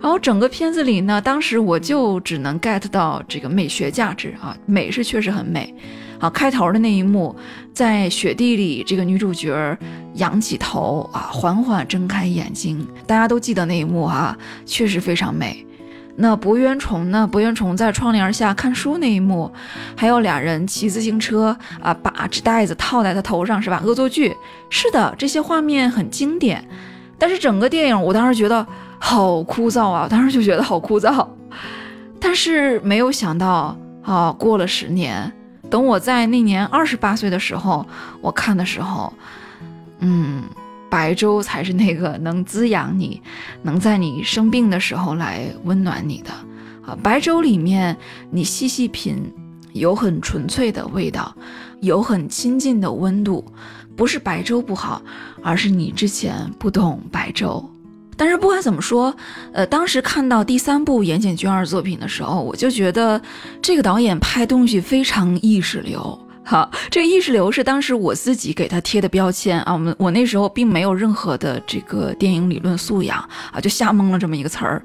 [0.00, 5.74] 然后整个片子里呢，当时我就只能 get 到这个美学价值啊，美是确实很美。
[6.18, 7.34] 啊，开头的那一幕，
[7.72, 9.76] 在雪地里，这个女主角
[10.14, 15.66] 仰起头啊，缓缓睁开眼睛，大家都记得那一幕啊，确实非常美。
[16.20, 17.26] 那博渊崇呢？
[17.26, 19.50] 博渊崇在窗帘下看书那一幕，
[19.96, 23.82] 还有俩人骑自行车啊，把纸袋子套在他头上，是吧？
[23.84, 24.34] 恶作剧，
[24.68, 26.64] 是的，这些画面很经典。
[27.18, 28.66] 但是整个电影，我当时觉得。
[29.02, 30.06] 好枯燥啊！
[30.10, 31.26] 当时就觉得好枯燥，
[32.20, 35.32] 但是没有想到啊，过了十年，
[35.70, 37.86] 等我在那年二十八岁的时候，
[38.20, 39.10] 我看的时候，
[40.00, 40.42] 嗯，
[40.90, 43.22] 白粥才是那个能滋养你，
[43.62, 46.30] 能在你生病的时候来温暖你的
[46.84, 46.98] 啊。
[47.02, 47.96] 白粥里面，
[48.30, 49.32] 你细细品，
[49.72, 51.34] 有很纯粹的味道，
[51.80, 53.44] 有很亲近的温度，
[53.96, 55.00] 不是白粥不好，
[55.42, 57.64] 而是你之前不懂白粥。
[58.16, 59.16] 但是不管怎么说，
[59.52, 63.18] 呃，当时看到第三部岩井俊二作品的时候，我就觉得
[63.62, 66.20] 这个导演拍东西非常意识流。
[66.50, 69.72] 好，这个意识流是当时我自己给他贴的标签啊。
[69.72, 73.18] 我们我那时候并没有任何的这个电影理论素养
[73.52, 74.82] 啊，就瞎蒙了这么一个词儿。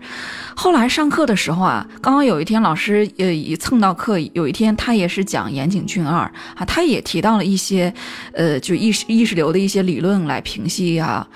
[0.55, 7.91] 后来上课的时候啊，刚刚有一天老师呃也蹭到课，有一天他也是讲岩井俊二啊，他也提到了一些
[8.33, 11.27] 呃就意识意识流的一些理论来平息啊。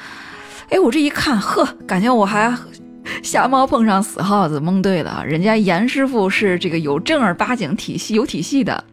[0.69, 2.56] 哎，我这一看，呵，感觉我还
[3.23, 5.26] 瞎猫碰上死耗子，蒙对了。
[5.26, 8.84] 人家严师傅是这个有正儿八经体系、有体系的。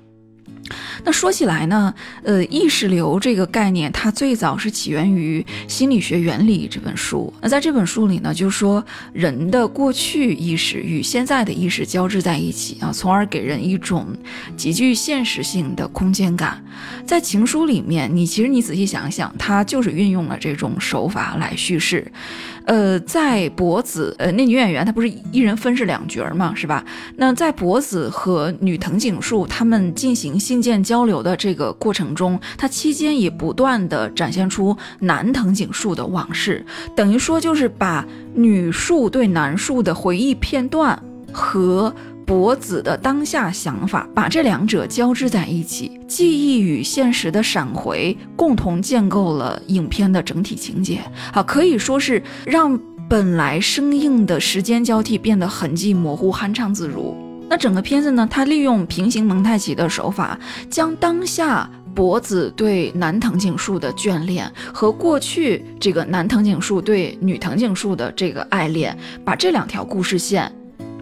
[1.04, 7.32] 那说起来呢，呃，意识流这个概念，它最早是起源于《心理学原理》这本书。
[7.40, 14.06] 那在这本书里呢，就说人的过去意识与现在的意识交织在一起啊，从而给人一种
[14.56, 16.62] 极具现实性的空间感。
[17.06, 22.06] 在情书里面，你其实你仔细想想，它就是运用了这种手法来叙事。
[22.66, 26.84] 呃，在博子，呃，那女演员她不是一人分饰两角嘛，是吧？
[27.16, 36.64] 那在博子和女藤井树他们进行信件交流的这个过程中，她期间也不断的展现出男藤井树的往事，
[36.94, 41.00] 等于说就是把女树对男树的回忆片段
[41.32, 41.94] 和。
[42.26, 51.00] 博子的当下想法，把这两者交织在一起，记忆与现实的闪回，共同建构了影片的整体情节。
[51.32, 52.76] 啊，可以说是让
[53.08, 57.16] 本来生硬的时间交替变得痕迹模糊、酣畅自如。
[57.48, 60.36] 那整个片子呢，它利用平行蒙太奇的手法，
[60.68, 70.50] 将当下博子对男藤井树的眷恋和过去这个男藤井树对女藤井树的这个爱恋，把这两条故事线。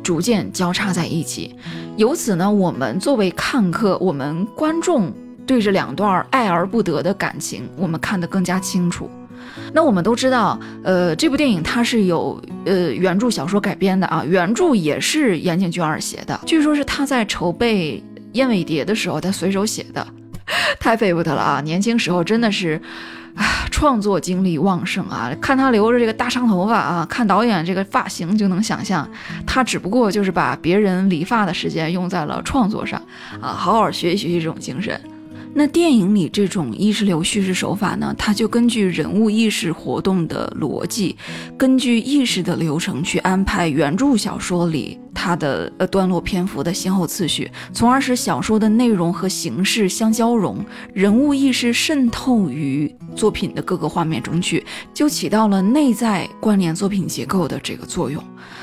[0.04, 1.56] 逐渐交叉在一起，
[1.96, 5.10] 由此呢，我们作为看客，我们观众
[5.46, 9.10] 对这两段爱而不得的感情，我们看得更加清楚。
[9.72, 18.02] 那我们都知道，呃，这部电影它是有呃原著小说改编的啊，原著也是岩井俊二写的，据说是他在筹备
[18.32, 20.06] 《燕尾蝶》的时候他随手写的，
[20.78, 21.60] 太佩服他了啊！
[21.62, 22.78] 年轻时候真的是。
[23.34, 25.30] 啊，创作精力旺盛啊！
[25.40, 29.08] 看他留着这个大长头发啊，看导演这个发型就能想象，
[29.46, 33.00] 他只不过就是把别人理发的时间用在了创作上
[33.40, 35.00] 啊，好好学习学习这种精神。
[35.56, 41.16] 那电影里这种意识流叙事手法呢，它就根据人物意识活动的逻辑，
[41.56, 50.58] 根据意识的流程去安排原著小说里它的呃段落篇幅的先后次序，从而使小说的内容和形式相交融，
[50.92, 58.22] 人物意识渗透于作品的各个画面中去，就起到了内在关联作品结构的这个作用。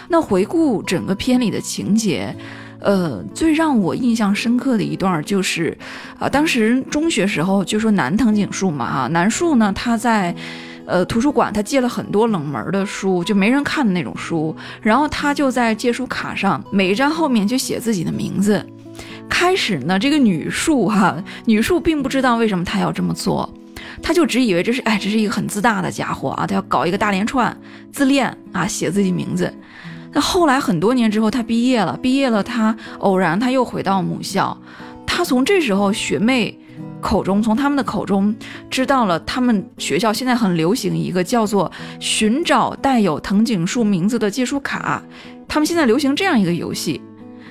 [0.09, 2.35] 那回顾整个片里的情节。
[2.81, 5.77] 呃，最让我印象深刻的一段就是，
[6.19, 10.35] 啊，当时中学时候就说南藤井树嘛，哈，南树呢，他在，
[10.85, 18.65] 呃，图书馆他借了很多冷门的书，就没人看的那种书，然后他就在借书卡上每一张后面就写自己的名字。
[19.29, 23.47] 开始呢，这个女树哈，女树并不知道为什么他要这么做，
[24.01, 27.55] 他就只以为这是哎，这是一个很自大的家伙啊，他要搞一个大连串，
[27.91, 29.53] 自恋啊，写自己名字。
[30.13, 34.57] 那后来很多年之后，他毕业了，毕业了，他偶然他又回到母校，
[35.05, 36.57] 他从这时候学妹
[36.99, 38.35] 口中，从他们的口中
[38.69, 45.01] 知道了，他们学校现在很流行一个叫做“寻找带有藤井树名字的借书卡”，
[45.47, 47.01] 他们现在流行这样一个游戏。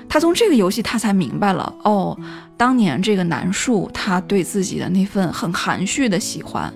[0.09, 2.19] 他从这个游戏，他才明白了哦，
[2.57, 6.73] 当年这个南树他对自己的那份很含蓄的喜欢，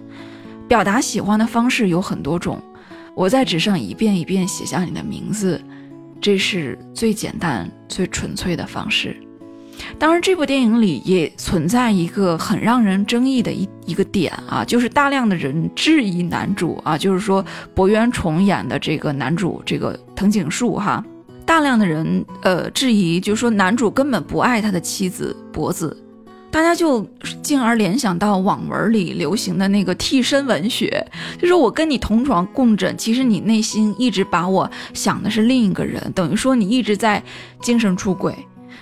[0.66, 2.62] 表达喜欢的方式有很多种。
[3.15, 5.61] 我在纸上一遍一遍写下你的名字，
[6.20, 9.16] 这是最简单、最纯粹的方式。
[9.99, 21.05] 当然，这部电影里也存在一个很让人争议的一一个点啊，就是大量的人质疑男主啊，就是说博渊重演的这个男主这个藤井树哈。
[21.45, 25.95] 大量的人呃质疑，就说男主根本不爱他的妻子脖子，
[26.55, 27.05] 大家就
[27.43, 31.05] 进而联想到网文里流行的那个替身文学，
[31.36, 37.20] 就说我跟你同床共枕，其实你内心一直把我想的是另一个人，等于说你一直在
[37.60, 38.32] 精神出轨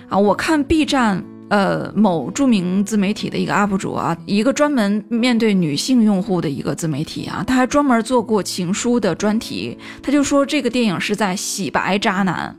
[0.07, 0.15] 啊！
[0.15, 12.55] 我看 B 站呃某著名自媒体的一个 UP 主啊，一个专门面对女性用户的一个自媒体啊，他还专门做过情书的专题，他就说这个电影是在洗白渣男。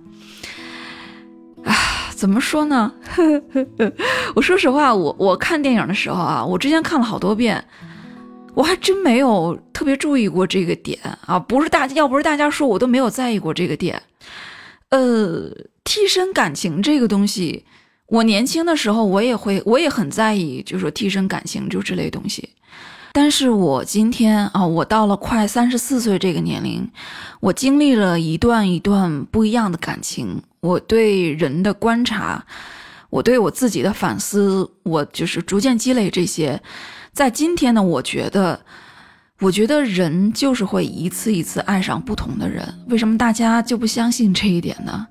[1.62, 1.72] 啊，
[2.14, 2.92] 怎么说呢？
[4.34, 7.62] 我说实话，我我看电影的时候啊，我之前看了好多遍，
[8.54, 11.38] 我还真没有特别注意过这个点啊。
[11.38, 14.00] 不是大，要不是大家说，我都没有在意过这个点。
[14.90, 15.50] 呃，
[15.82, 17.64] 替身感情这个东西，
[18.06, 22.50] 我年轻的时候我也会，我也很在意，就是说替身感情就这类东西。
[23.12, 26.88] 但是我今天啊，我到了快三十四岁这个年龄，
[27.40, 30.42] 我经历了一段一段不一样的感情。
[30.64, 32.42] 我对人的观察，
[33.10, 36.58] 我对我自己的反思，我就是逐渐积累这些。
[37.12, 38.58] 在今天呢，我觉得，
[39.40, 42.66] 我觉得人就是会一次一次爱上不同的人。
[42.88, 45.06] 为什么大家就不相信这一点呢？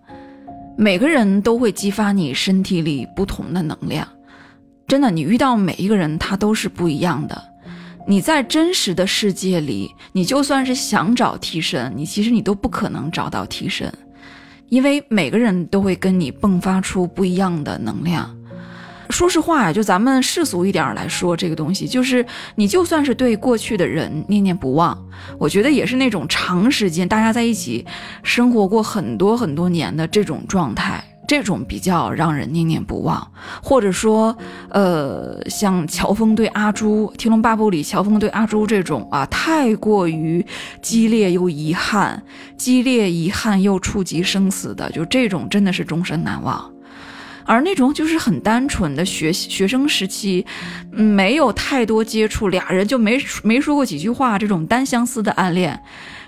[0.75, 4.07] 每个人都会激发你身体里不同的能量。
[4.87, 7.39] 真的，你遇到每一个人，他都是不一样的。
[8.07, 13.93] 你在真实的世界里，你就算是想找替身，你其实你都不可能找到替身。
[14.73, 18.35] 因为每个人都会跟你迸发出不一样的能量。
[19.11, 22.25] 说实话呀，就咱们世俗一点来说，这个东西就是
[22.55, 24.97] 你就算是对过去的人念念不忘，
[25.37, 27.85] 我觉得也是那种长时间大家在一起
[28.23, 31.03] 生活过很多很多年的这种状态。
[31.27, 33.31] 这种比较让人念念不忘，
[33.61, 34.37] 或者说，
[34.69, 40.45] 呃，像乔峰对阿朱，《天龙八部》里乔峰对阿朱这种啊，太过于
[40.81, 42.21] 激烈又遗憾，
[42.57, 46.71] 激烈遗憾又触及生死的，就这种真的是终身难忘。
[47.45, 50.45] 而那种就是很单纯的学学生时期，
[50.91, 55.81] 没有太多接触，俩人就没没说过几句话，这种单相思的暗恋，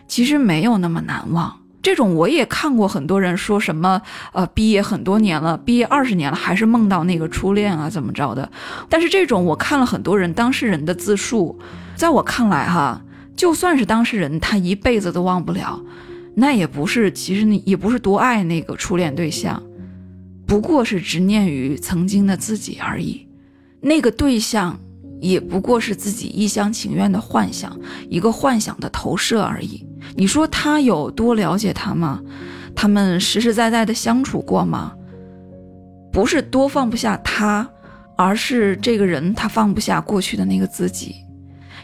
[0.07, 1.64] 其实没有那么难忘。
[1.85, 4.01] 这种我也看过，很多人说什么，
[4.33, 8.51] 呃，毕业很多年了，毕业二十年了，还是梦到那个初恋啊，怎么着的？
[8.89, 11.59] 但是这种我看了很多人当事人的自述，
[11.95, 13.03] 在我看来哈，
[13.35, 15.79] 就算是当事人，他一辈子都忘不了，
[16.33, 19.61] 那也不是，其实你也不是多爱那个初恋对象，
[20.47, 23.27] 不过是执念于曾经的自己而已，
[23.81, 24.75] 那个对象
[25.21, 27.79] 也不过是自己一厢情愿的幻想，
[28.09, 29.85] 一个幻想的投射而已。
[30.15, 32.21] 你说他有多了解他吗？
[32.75, 34.93] 他们实实在在的相处过吗？
[36.11, 37.67] 不是多放不下他，
[38.15, 41.15] 而是这个人他放不下过去的那个自己。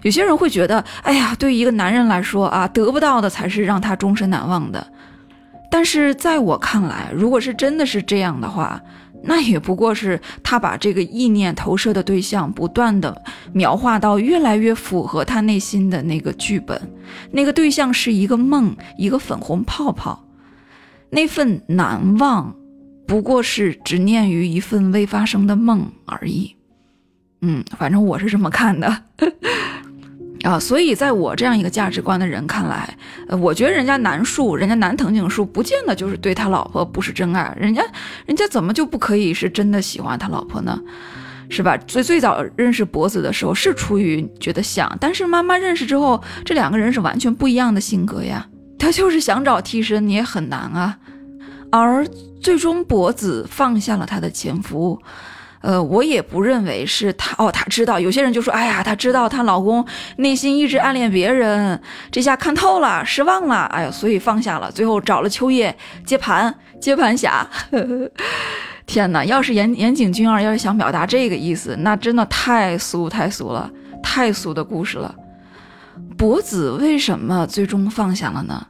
[0.03, 4.85] 有些人会觉得，哎呀，对于一个男人来说啊，得不到的才是让他终身难忘的。
[5.69, 8.81] 但是在我看来，如果是真的是这样的话。
[9.23, 13.21] 那也不过是他把这个意念投射的对象不断的
[13.53, 16.81] 描画到越来越符合他内心的那个剧本，
[17.31, 20.25] 那个对象是一个梦，一个粉红泡泡，
[21.09, 22.55] 那份难忘
[23.05, 26.55] 不过是执念于一份未发生的梦而已。
[27.41, 29.03] 嗯，反正我是这么看的。
[30.43, 32.97] 啊，所以在我这样一个价值观的人看来，
[33.27, 37.83] 呃，我觉得人家南树，人家南藤井树，不见得就是对他老婆不是真爱，人家，
[38.25, 40.79] 人家怎么就不可以是真的喜欢他老婆呢？
[41.49, 41.77] 是吧？
[41.85, 48.47] 最最早认识博子的时候是出于觉得想，但是慢慢认识之后，这两个人是完全不一样的性格呀。
[48.79, 50.97] 他就是想找替身，你也很难啊。
[51.69, 52.07] 而
[52.41, 54.99] 最终博子放下了他的前夫。
[55.61, 57.99] 呃，我也不认为是她哦，她知道。
[57.99, 59.85] 有些人就说，哎呀，她知道她老公
[60.17, 61.79] 内心一直暗恋别人，
[62.11, 65.75] 这下看透了，失望了，哎呀，所以放下了，最后找了秋叶
[66.05, 67.47] 接盘，接盘侠。
[68.87, 73.69] 天哪，要是岩岩井俊二要是想表达这个意思，那真的太俗太俗了，
[74.01, 75.13] 太俗的故事了。
[76.17, 78.67] 博子为什么最终放下了呢？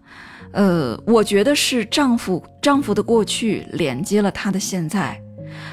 [0.51, 5.17] 呃，我觉得是丈夫丈夫的过去连接了她的现在。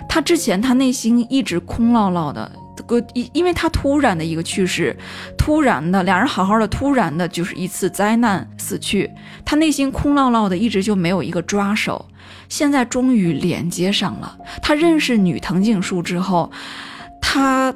[0.09, 2.51] 她之前她内心一直空落落的，
[2.87, 4.97] 个因因为她突然的一个去世，
[5.37, 9.11] 突然的两人好好的，突然的就是一次灾难死去，
[9.45, 12.07] 她内心空落落的，一直就没有一个抓手。
[12.49, 14.37] 现在终于连接上了。
[14.63, 16.51] 她认识女藤井树之后，
[17.21, 17.75] 她。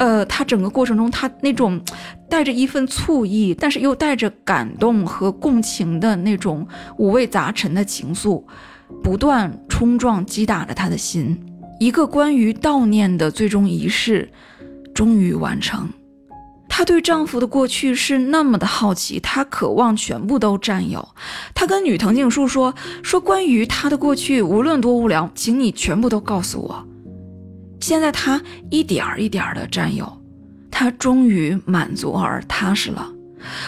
[0.00, 1.80] 呃，他整个过程中，他那种
[2.28, 6.66] 带着一份醋意，但是又带着感动和共情的那种
[6.98, 8.42] 五味杂陈的情愫，
[9.02, 11.38] 不断冲撞击打着他的心。
[11.80, 14.30] 一个关于悼念的最终仪式
[14.94, 15.88] 终于完成。
[16.68, 21.08] 她对丈夫的过去是那么的好奇，她渴望全部都占有。
[21.54, 26.84] 她跟女藤井树说：“说关于她的过去，无论多无聊，请你全部都告诉我。”
[27.80, 28.40] 现在他
[28.70, 30.10] 一点儿一点儿的占有，
[30.70, 33.13] 他终于满足而踏实了。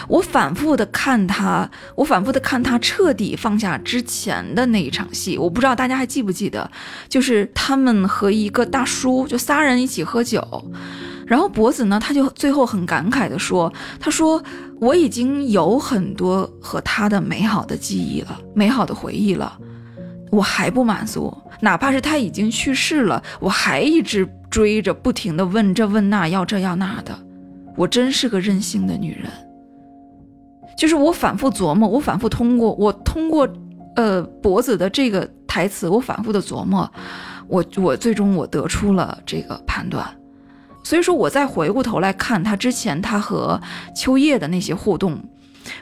[0.07, 5.37] 我反复的看他，我反复的看他彻底放下之前的那一场戏。
[5.37, 6.69] 我不知道大家还记不记得，
[7.09, 10.41] 就是他们和一个大叔，就仨人一起喝酒，
[11.25, 14.41] 然后博子呢，他就最后很感慨的说：“他说
[14.79, 19.57] 我已经有很多和他的美好的记忆了，美好的回忆了。”
[20.29, 27.17] 我还不满足，哪怕是他已经去世了，我还一直追着，不停的问这问那，要这要那的。
[27.77, 29.31] 我真是个任性的女人。
[30.77, 33.47] 就是我反复琢磨，我反复通过，我通过，
[33.95, 36.89] 呃，脖子的这个台词，我反复的琢磨，
[37.47, 40.05] 我我最终我得出了这个判断。
[40.83, 43.59] 所以说，我再回过头来看他之前他和
[43.95, 45.19] 秋叶的那些互动。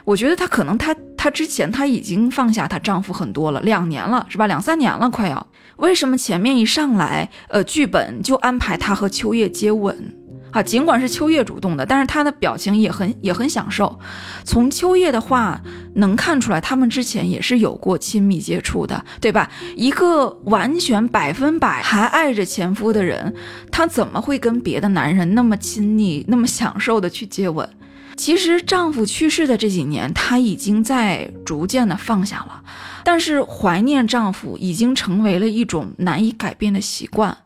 [0.04, 4.48] 我觉得她可能，她她之前她已经放下她丈夫很多了，两年了是吧？
[4.48, 5.46] 两三年了，快要。
[5.76, 10.12] 为什么前面一上来，呃，剧本就安排她和秋叶接吻
[10.58, 10.62] 啊？
[10.62, 13.98] 尽管是秋叶主动的，但是她的表情也很也很享受。
[14.44, 15.60] 从秋叶的话
[15.94, 19.50] 能看出来，他们之前也是有过亲密接触的，对吧？
[19.76, 23.34] 一个完全百分百还爱着前夫的人，
[23.70, 27.68] 她怎么会跟别的男人那么亲密、那么享受的去接吻？
[28.16, 32.62] 其实丈夫去世的这几年，她已经在逐渐的放下了，
[33.04, 37.36] 但是怀念丈夫已经成为了一种难以改变的习惯。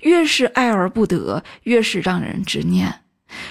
[0.00, 3.00] 越是爱而不得，越是让人执念。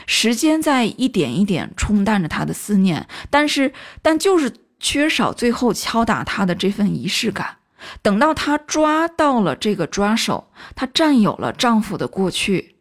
[0.06, 7.58] 时间在一点一点冲淡着她的思念，但是但就是缺少最后敲打她的这份仪式感。
[8.02, 12.76] 等到她抓到了这个抓手，她占有了丈夫的过去，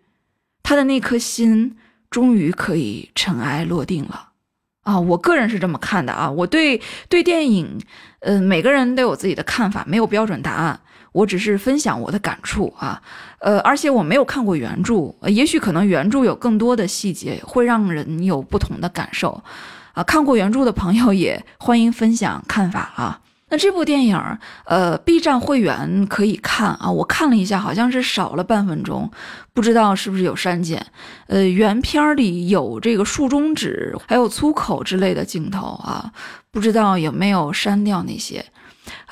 [0.63, 1.77] 她的那颗心。
[2.11, 4.29] 终于可以尘埃落定了，
[4.85, 6.31] 啊，我个人是这么看的啊。
[6.31, 7.81] 我对对电影，
[8.21, 10.81] 嗯，每个人都有自己的看法，没有标准答案。
[11.15, 13.01] 我只是分享我的感触啊，
[13.39, 19.41] 呃，而且我没有看过原著，也许可能原著有更多的细节会让人有不同的感受，
[19.93, 23.21] 啊，看过原著的朋友也欢迎分享看法啊。
[23.51, 24.19] 那这部电影，
[24.65, 26.91] 呃，B 站会员可以看啊。
[26.91, 29.09] 我看了一下，好像是少了半分钟，
[29.53, 30.85] 不知道是不是有删减。
[31.29, 36.11] 呃，原片里有这个竖中指，还有粗口之类的镜头啊，
[36.51, 38.45] 不知道有没有删掉那些。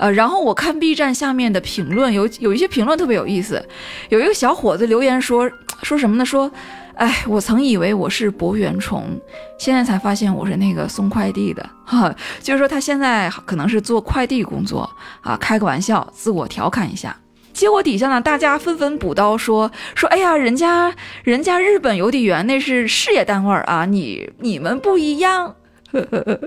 [0.02, 3.64] 呃，然后我看 B 站下面的评论，有有一些评论特别有意思，
[4.08, 5.48] 有一个小伙子留言说
[5.82, 6.26] 说什么呢？
[6.26, 6.50] 说。
[6.94, 9.18] 哎，我曾以为我是博圆虫，
[9.58, 12.14] 现在才发现我是那个送快递的哈。
[12.42, 14.88] 就是说他现在可能是做快递工作
[15.22, 17.16] 啊，开个玩笑，自我调侃一下。
[17.54, 25.56] 结果底下呢，大家纷纷补刀说说，哎呀，人家人家日本邮递员那是事业单位啊，你你们不一样，
[25.92, 26.40] 呵呵呵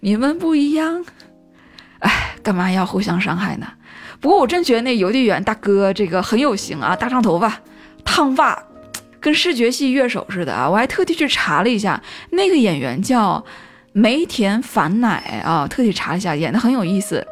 [0.00, 1.04] 你们不一样。
[2.00, 3.66] 哎，干嘛要互相伤害呢？
[4.20, 7.60] 不过我真觉得那邮递员大哥这个很有型啊，大长头发，
[8.04, 8.62] 烫发。
[9.22, 10.66] 跟视觉系乐手似的啊！
[10.66, 13.44] 我还特地去查了一下，那个演员叫
[13.92, 17.22] 梅田反乃啊，特地查了一下，演的很有意思。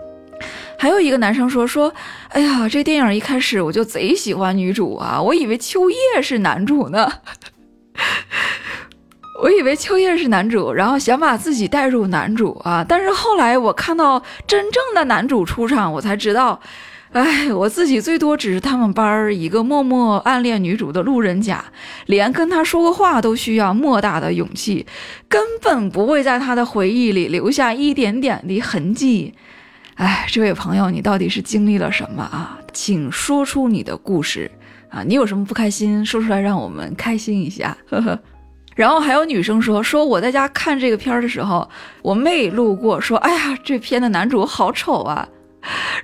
[0.78, 1.90] 还有一个男生说说，
[2.28, 7.11] 哎呀，这电影一开始我就贼喜欢女主啊，我以为秋叶是男主呢，
[9.40, 16.60] 我以为秋叶是男主，然后想把自己带入男主啊，但是后来我看到真正的男主出场，我才知道。
[17.12, 21.65] 哎，我自己最多只是他们班儿一个默默暗恋女主的路人甲，
[22.05, 24.85] 连跟他说个话都需要莫大的勇气，
[25.27, 29.32] 根本不会在他的回忆里留下一点点的痕迹。
[29.94, 32.59] 哎，这位朋友，你到底是经历了什么啊？
[32.74, 34.51] 请说出你的故事
[34.90, 35.02] 啊！
[35.02, 37.74] 你有什么不开心，说出来让我们开心一下。
[37.89, 38.19] 呵呵。
[38.79, 41.69] 然后还有女生说说我在家看这个片儿的时候，
[42.01, 45.29] 我妹路过说：“哎呀，这片的男主好丑啊。”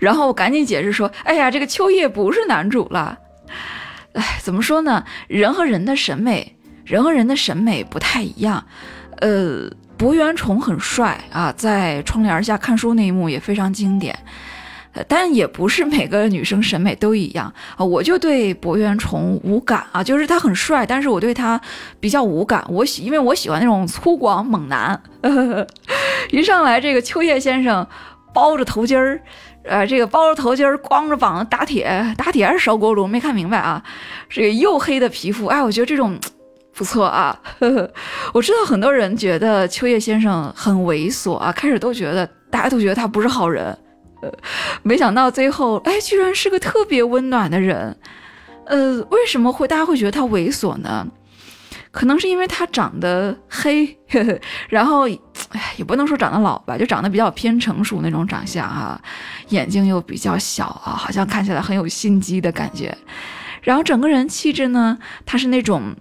[0.01, 3.17] 然后我赶紧解释说：“哎呀，这个秋叶不是男主了。
[4.15, 5.05] 哎，怎么说呢？
[5.29, 8.65] 人和人的审美人和人的审美不太一样。
[9.19, 14.19] 呃，柏原崇很帅啊，在窗帘下看书那一幕也非常经典。
[15.09, 21.61] 但也不是每个女生审美都一样啊，我就对博元崇无感啊，就是他很帅，但是我对他
[21.99, 22.65] 比较无感。
[22.69, 25.01] 我喜，因为我喜欢那种粗犷猛男。
[26.31, 27.87] 一上来这个秋叶先生
[28.33, 29.21] 包着头巾儿，
[29.65, 33.07] 呃，这个包着头巾儿，光着膀子打铁，打铁还是烧锅炉？
[33.07, 33.83] 没看明白啊。
[34.29, 36.19] 这个黝黑的皮肤，哎，我觉得这种
[36.73, 37.91] 不错啊呵呵。
[38.33, 43.77] 我知道很多人觉得秋叶先生很猥琐啊，开始都觉得大家都觉得他不是好人。
[44.83, 47.97] 没想到最后，哎，居然是个特别温暖的人。
[48.67, 51.07] 呃，为什么会大家会觉得他猥琐呢？
[51.91, 53.97] 可能是因为他长得黑，
[54.69, 55.09] 然后，
[55.51, 59.01] 哎，也不能说长得老吧，就长得比较偏成熟那种长相哈，
[59.51, 62.97] 眼睛又比较小啊，好像看起来很有心机的感觉。
[63.63, 65.95] 然后整个人气质呢，他是那种。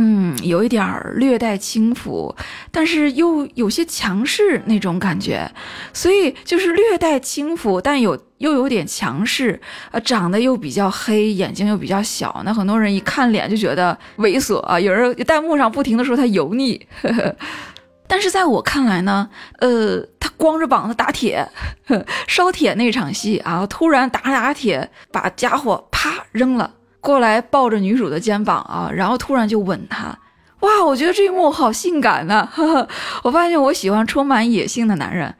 [0.00, 2.32] 嗯，有一点儿略带轻浮，
[2.70, 5.50] 但是又有些强势那种感觉，
[5.92, 9.60] 所以就是略带轻浮，但有又有点强势，
[9.90, 14.78] 呃，长得又比较黑，眼睛又比较小，那很多人一看脸就觉得猥琐啊。
[14.78, 17.36] 有人弹幕上不停的说他油腻呵呵，
[18.06, 21.44] 但是在我看来呢，呃，他光着膀子打铁，
[22.28, 26.74] 烧铁那场戏啊，突然打打铁，把家伙啪扔了。
[27.08, 30.18] 过来抱着女主的肩膀啊，然后突然就吻她，
[30.60, 30.84] 哇！
[30.84, 32.46] 我觉得这一幕好性感呐！
[33.24, 35.34] 我发现我喜欢充满野性的男人，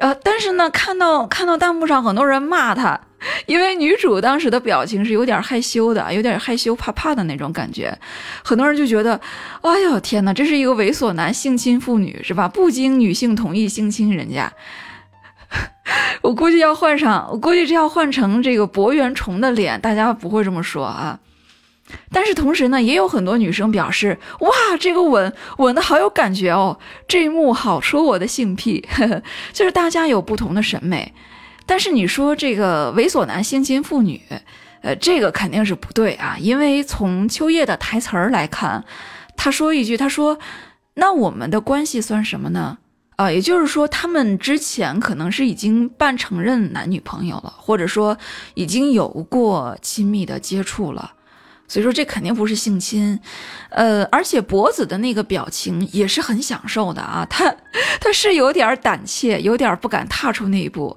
[0.00, 3.00] 呃，但是呢，看到看到弹幕上很多人骂他，
[3.46, 7.98] 因为女主当时的表情是有点害羞的，有点害羞怕怕的那种感觉，
[8.44, 9.18] 很多人就觉得，
[9.62, 12.46] 哎呦天哪，这是一个猥琐男性侵妇女是吧？
[12.46, 14.52] 不经女性同意性侵人家。
[16.22, 21.18] 我估计要换上，我估计这要换成这个博元崇的脸，大家不会这么说啊。
[22.12, 28.86] 但是同时呢，也有很多女生表示，哇，这个吻吻的好有感觉哦，这一幕好戳我的性癖。
[29.54, 31.10] 就是大家有不同的审美，
[31.64, 34.20] 但是你说这个猥琐男性侵妇女，
[34.82, 38.84] 呃，这个肯定是不对啊，因为从秋叶的台词儿来看，
[39.34, 40.38] 他说一句，他说，
[40.94, 42.76] 那我们的关系算什么呢？
[43.18, 48.16] 啊，也就是说，他们之前可能是已经半承认男女朋友了，或者说
[48.54, 51.14] 已经有过亲密的接触了，
[51.66, 53.18] 所以说这肯定不是性侵。
[53.70, 57.52] 呃，而且脖子的那个表情也是很享受的啊，他
[58.00, 60.96] 他是有点胆怯，有点不敢踏出那一步，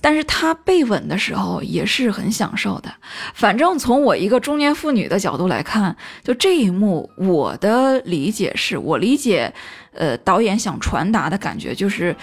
[0.00, 2.92] 但是他被吻的时候也是很享受的。
[3.34, 9.52] 反正从我一个中年妇女的角度来看，就这一幕，我的理解是我理解。
[9.94, 12.14] 呃，导演想传达的感觉就是，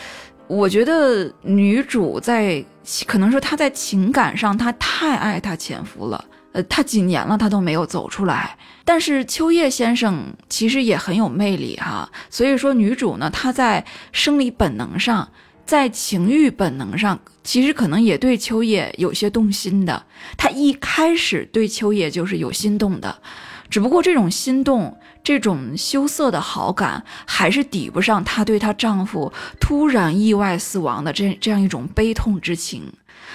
[0.48, 2.64] 我觉得女主在
[3.06, 6.24] 可能说她在情感上她太爱她前夫了，
[6.54, 8.58] 呃，她几年了她都没有走出来。
[8.86, 13.84] 但是秋叶先生其实也很有魅力哈，所以说女主呢，她在
[14.14, 15.28] 生理本能上，
[15.66, 20.06] 在情欲本能上，其实可能也对秋叶有些动心的。
[20.38, 23.22] 她一开始对秋叶就是有心动的，
[23.70, 24.98] 只不过这种心动。
[25.24, 32.94] 这种羞涩的好感还是抵不上她对她丈夫突然意外死亡的这这样一种悲痛之情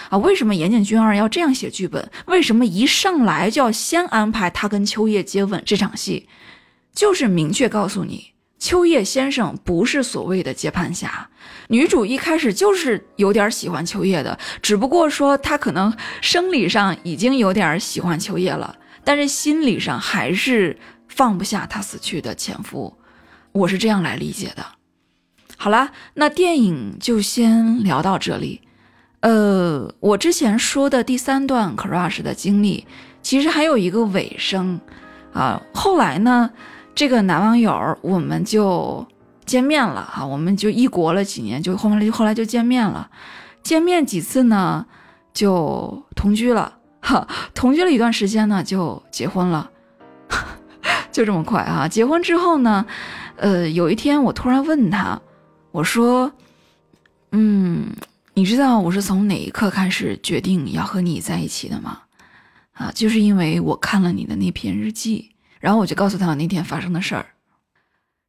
[0.09, 0.16] 啊！
[0.19, 2.09] 为什么岩井俊二要这样写剧本？
[2.27, 6.28] 为什么一上来就要先安排他跟秋叶接吻这场戏？
[6.94, 8.31] 就是明确告诉你，
[8.61, 11.28] 秋叶先生不是所谓的接盘侠，
[11.66, 20.78] 女主一开始就是有点喜欢秋叶的，只不过说她可能生理上已经有点喜欢秋叶了，但是心理上还是。
[21.12, 22.97] 放不下她死去的前夫，
[23.51, 24.65] 我是这样来理解的。
[25.57, 28.61] 好啦，那电影就先聊到这里。
[29.19, 32.87] 呃，我之前说的第三段 crush 的经历，
[33.23, 34.81] 其实还有一个尾声
[35.32, 35.61] 啊。
[35.74, 36.53] 后来呢，
[37.01, 39.06] 这个男网友我们就
[39.47, 43.10] 见面了哈，我们就异国了几年，就后来就后来就见面了。
[43.62, 44.85] 见面几次呢，
[45.32, 49.70] 就同居了哈，同居了一段时间呢，就结婚了。
[51.10, 51.89] 就这么快啊！
[51.89, 52.85] 结婚之后呢，
[53.36, 55.18] 呃，有一天我突然问他，
[55.70, 56.31] 我说
[57.32, 57.86] ：“嗯，
[58.35, 62.01] 你知道我是从哪一刻开始决定要和你在一起的吗？”
[62.77, 65.31] 啊，就是因为我看了你的那篇日记，
[65.61, 67.27] 然后我就告诉他那天发生的事儿，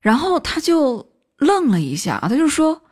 [0.02, 2.84] 然后他就愣了一下，他就说：“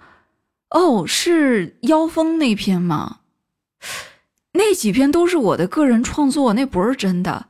[0.72, 3.20] 哦，是妖风那篇吗？
[4.54, 7.48] 那几篇都是我的个人创作，那不是真的。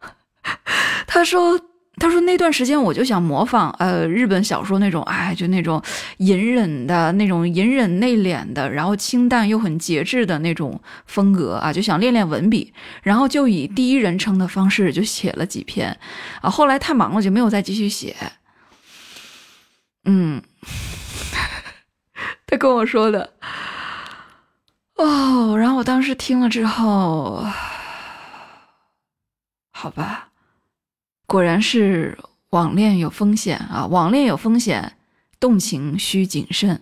[1.06, 1.58] ”他说
[1.98, 5.82] ：“他说那段时间我就想模仿呃日本小说那种，哎，就那种
[6.18, 15.98] 隐忍的那种隐忍内敛的，然后清淡又很节制的那种风格啊，就想练练文笔，然后就以第一人称的方式就写了几篇
[16.42, 16.50] 啊。
[16.50, 18.14] 后来太忙了就没有再继续写。
[20.04, 20.42] 嗯，
[22.46, 23.32] 他跟我说的
[24.96, 27.46] 哦，然后我当时听了之后，
[29.70, 30.28] 好吧。
[31.26, 32.16] 果然是
[32.50, 33.86] 网恋有风险啊！
[33.86, 34.92] 网恋有风险，
[35.38, 36.80] 动情需谨慎。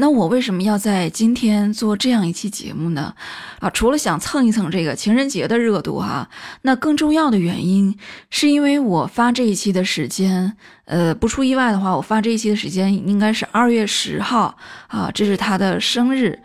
[0.00, 3.14] 那我为什么要在今天做这样一期节目呢？
[3.58, 6.28] 啊，除了想蹭一蹭这个情人节的热度哈，
[6.62, 7.96] 那更重要的原因
[8.30, 14.56] 是因为我发这一期的时间，呃，不出意外的话，我发这一期的时间应该是二月十号
[14.86, 16.38] 啊，这是他的生日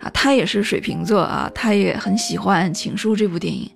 [0.00, 3.70] 啊，他也是水瓶座啊，他也很喜欢《情书》这部电影。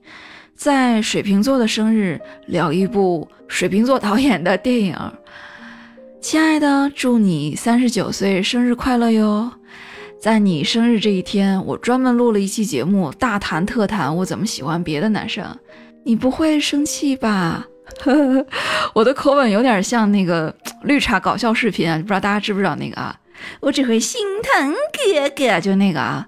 [0.58, 4.96] 在水瓶座的生日聊一部水瓶座导演的电影，
[6.20, 9.52] 亲爱的，祝你三十九岁生日快乐哟！
[10.20, 15.46] 在你生日这一天，我专门录了一期节目，大谈特谈我怎么喜欢别的男生。
[16.04, 17.64] 你不会生气吧？
[18.94, 20.52] 我的口吻有点像那个
[20.82, 23.16] 绿茶搞笑视频啊，不知道大家知不知道那个啊？
[23.60, 26.26] 我只会心疼哥哥，就那个啊，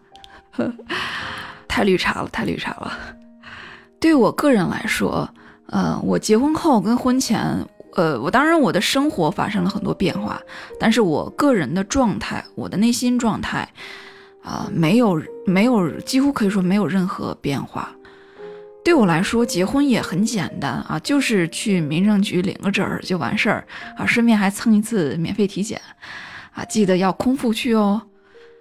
[1.66, 2.96] 太绿茶了，太绿茶了。
[4.00, 5.28] 对我个人来说，
[5.66, 7.38] 呃，我结婚后跟婚前，
[7.94, 10.40] 呃，我当然我的生活发生了很多变化，
[10.80, 13.68] 但是我个人的状态，我的内心状态，
[14.42, 17.94] 啊，没有没有，几乎可以说没有任何变化。
[18.82, 23.66] 对我来说，结婚也很简单啊，就是去民政局领个证儿就完事儿
[23.98, 25.78] 啊，顺便还蹭一次免费体检，
[26.52, 28.00] 啊，记得要空腹去哦。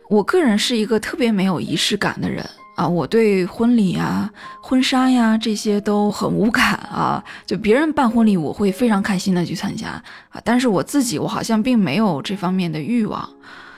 [0.09, 2.45] 我个人是一个特别没有仪式感的人。
[2.79, 4.31] 啊，我对婚礼呀、
[4.61, 7.21] 婚纱呀这些都很无感啊。
[7.45, 10.39] 就别人办婚礼，我会非常开心的去参加啊。
[10.45, 13.19] 但是我自己，我好像并没有这方面的欲望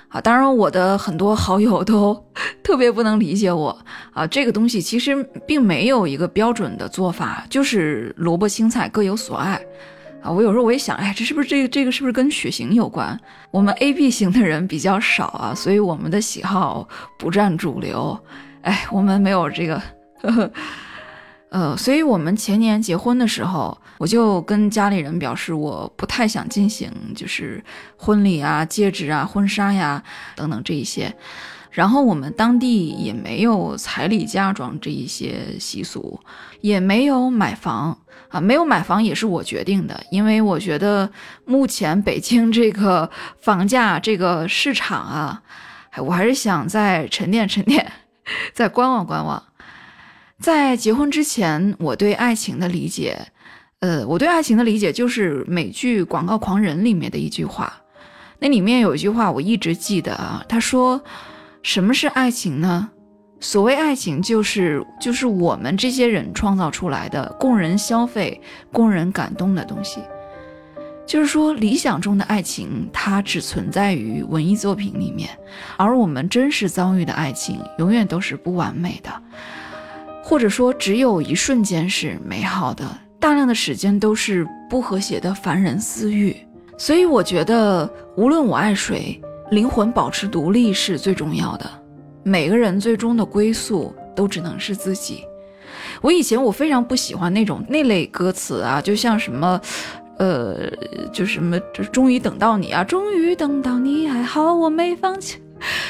[0.09, 0.21] 啊。
[0.21, 2.13] 当然，我的很多好友都
[2.61, 3.75] 特别不能理解我
[4.13, 4.27] 啊。
[4.27, 9.59] 这个东西其实并没有一个标准的做法，就是萝卜青菜各有所爱
[10.21, 10.29] 啊。
[10.29, 13.19] 我有时候我也想，哎，这是不是这个这个是不是跟血型有关？
[13.49, 16.87] 我们 A B 型的人比较少啊，所以我们的喜好
[17.17, 18.15] 不占主流。
[18.63, 19.81] 哎，我们没有这个，
[20.21, 20.51] 呵呵，
[21.49, 27.63] 呃，所以我们前年结婚的时候，我就跟家里人表示，我不太想进行就是
[27.97, 30.03] 婚礼啊、戒指啊、婚纱呀
[30.35, 31.13] 等等这一些。
[31.71, 36.19] 然后我们当地也没有彩礼嫁妆这一些习俗，
[36.59, 37.97] 也没有买房
[38.27, 41.09] 啊，没有买房也是我决定的，因为我觉得
[41.45, 43.09] 目前北京这个
[43.39, 45.41] 房价这个市场啊，
[45.97, 47.89] 我还是想再沉淀沉淀。
[48.53, 49.43] 再观望观望，
[50.39, 53.27] 在结婚之前，我对爱情的理解，
[53.79, 57.81] 呃，我对爱情的理解就是美剧《广告狂人》里面的一句话，
[58.39, 61.01] 那里面有一句话我一直记得啊，他说
[61.63, 62.89] ：“什么是爱情呢？
[63.39, 68.39] 所谓爱情，就是就是我们这些人创造出来的，供人消费、
[68.71, 69.99] 供人感动的东西。”
[71.11, 75.29] 就是说，理想中的爱情，它只存在于文艺作品里面，
[75.75, 79.11] 而我们真实遭遇的爱情，永远都是不完美的，
[80.23, 82.85] 或者说，只有一瞬间是美好的，
[83.19, 86.33] 大量的时间都是不和谐的凡人私欲。
[86.77, 91.69] 所以，我觉得，无论我爱谁，灵魂保持独立是最重要的。
[92.23, 95.25] 每个人最终的归宿，都只能是自己。
[95.99, 99.59] 我以前我非常不喜欢那种那类歌词啊，就像什么。
[100.21, 100.71] 呃，
[101.11, 102.83] 就什么，就终于等到你啊！
[102.83, 105.41] 终于等到你，还好我没放弃。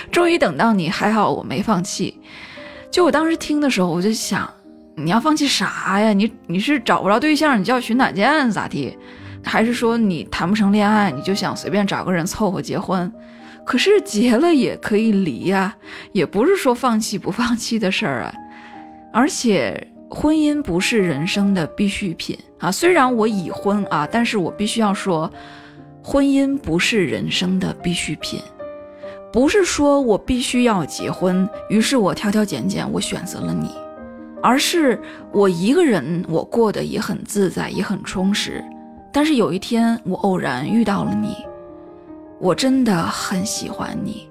[0.10, 2.18] 终于等到你，还好我没放弃。
[2.90, 4.50] 就我当时听的时候，我就想，
[4.96, 6.14] 你要放弃啥呀？
[6.14, 8.98] 你你是找不着对象，你叫寻短见咋地？
[9.44, 13.12] 还是说你谈不成恋爱，你就想随便找个人凑合结婚？
[13.66, 15.76] 可是结了也可以离呀，
[16.14, 18.34] 也不是说放弃不放弃的事儿啊。
[19.12, 19.91] 而且。
[20.14, 22.70] 婚姻不是人生的必需品啊！
[22.70, 25.32] 虽然我已婚啊，但是我必须要说，
[26.04, 28.42] 婚姻不是人生的必需品。
[29.32, 33.70] 不是说我必须要结婚，于是我挑挑拣拣，我选择了你，
[34.44, 35.00] 而是
[35.32, 38.62] 我一个人，我过得也很自在，也很充实。
[39.14, 41.38] 但是有一天，我偶然遇到了你，
[42.40, 44.30] 我真的很喜欢你。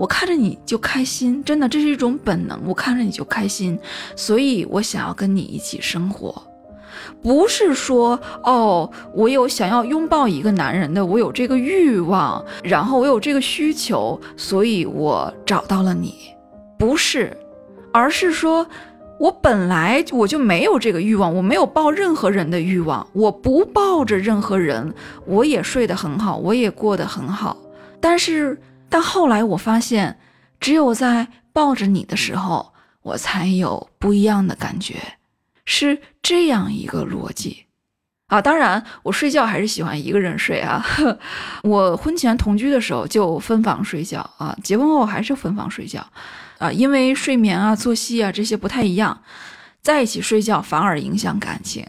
[0.00, 2.58] 我看着你就开心，真的，这是一种本能。
[2.64, 3.78] 我看着你就开心，
[4.16, 6.42] 所以我想要跟你一起生活，
[7.22, 16.14] 不是说哦，我有想要拥抱一个男人的，我有这个欲望，然后我有这个需求，所以我找到了你，
[16.78, 17.36] 不是，
[17.92, 18.66] 而是说
[19.18, 24.94] 我本来我就没有这个欲望，我没有抱任何人的欲望，我不抱着任何人，
[25.26, 27.54] 我也睡得很好，我也过得很好。
[28.00, 28.58] 但是，
[28.90, 30.18] 但后来我发现，
[30.58, 34.96] 只有在抱着你的时候，我才有不一样的感觉，
[35.64, 37.64] 是这样一个逻辑
[38.26, 38.42] 啊。
[38.42, 40.84] 当然，我睡觉还是喜欢一个人睡啊。
[41.62, 46.06] 我婚前同居的时候就分房睡觉啊，结婚后还是分房睡觉。
[46.58, 49.22] 啊，因为睡眠啊、作息啊这些不太一样，
[49.80, 51.86] 在一起睡觉反而影响感情。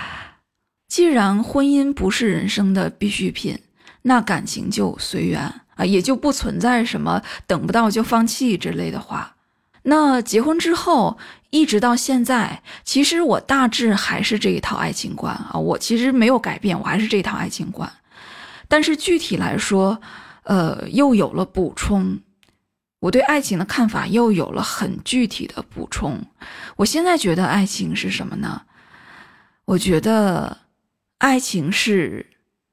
[0.86, 3.58] 既然婚姻不是人生的必需品，
[4.02, 9.36] 那感情就随缘啊，也就不存在什么等不到就放弃之类的话。
[9.82, 11.16] 那结婚之后
[11.50, 17.90] 一直到现在，其实我大致还是这一套爱情观啊，我其实没有改变，我还是这一套爱情观。
[18.66, 20.00] 但是具体来说，
[20.42, 22.18] 呃，又有了补充。
[22.98, 26.20] 我对爱情的看法又有了很具体的补充。
[26.76, 28.62] 我现在觉得爱情是什么呢？
[29.66, 30.58] 我觉得
[31.18, 32.26] 爱情是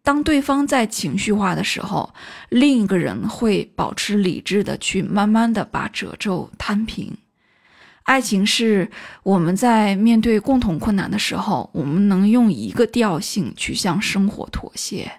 [0.03, 2.13] 当对方在情绪化的时候，
[2.49, 7.17] 另一个人会保持理智的去慢慢的把褶皱摊平。
[8.03, 8.91] 爱情是
[9.23, 15.11] 我们在面对共同困难的时候，我们能用一个调性去向生活妥协。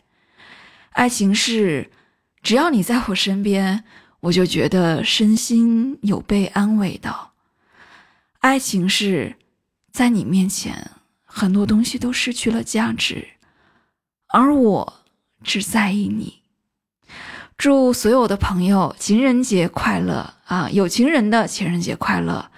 [0.90, 1.90] 爱情是
[2.43, 3.82] 只要你在我身边。
[4.24, 7.35] 我就觉得身心有被安慰到。
[8.39, 9.36] 爱情是
[9.93, 10.93] 在你面前，
[11.27, 13.28] 很多东西都失去了价值，
[14.35, 14.94] 而我
[15.44, 16.40] 只在意你。
[17.56, 20.69] 祝所有的朋友情人节快乐啊！
[20.70, 22.51] 有情人的情人节快乐。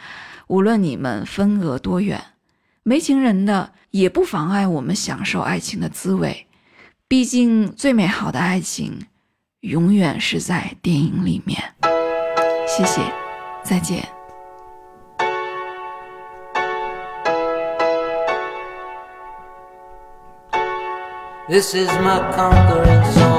[0.47, 2.25] 无论你们分隔多远，
[2.83, 6.47] 没情人的也不妨碍我们享受爱情的滋味。
[7.07, 9.07] 毕竟最美好的爱情。
[9.61, 11.61] 永远是在电影里面。
[12.67, 13.03] 谢谢，
[13.65, 14.16] 再见。
[21.49, 23.36] This is my conquering song,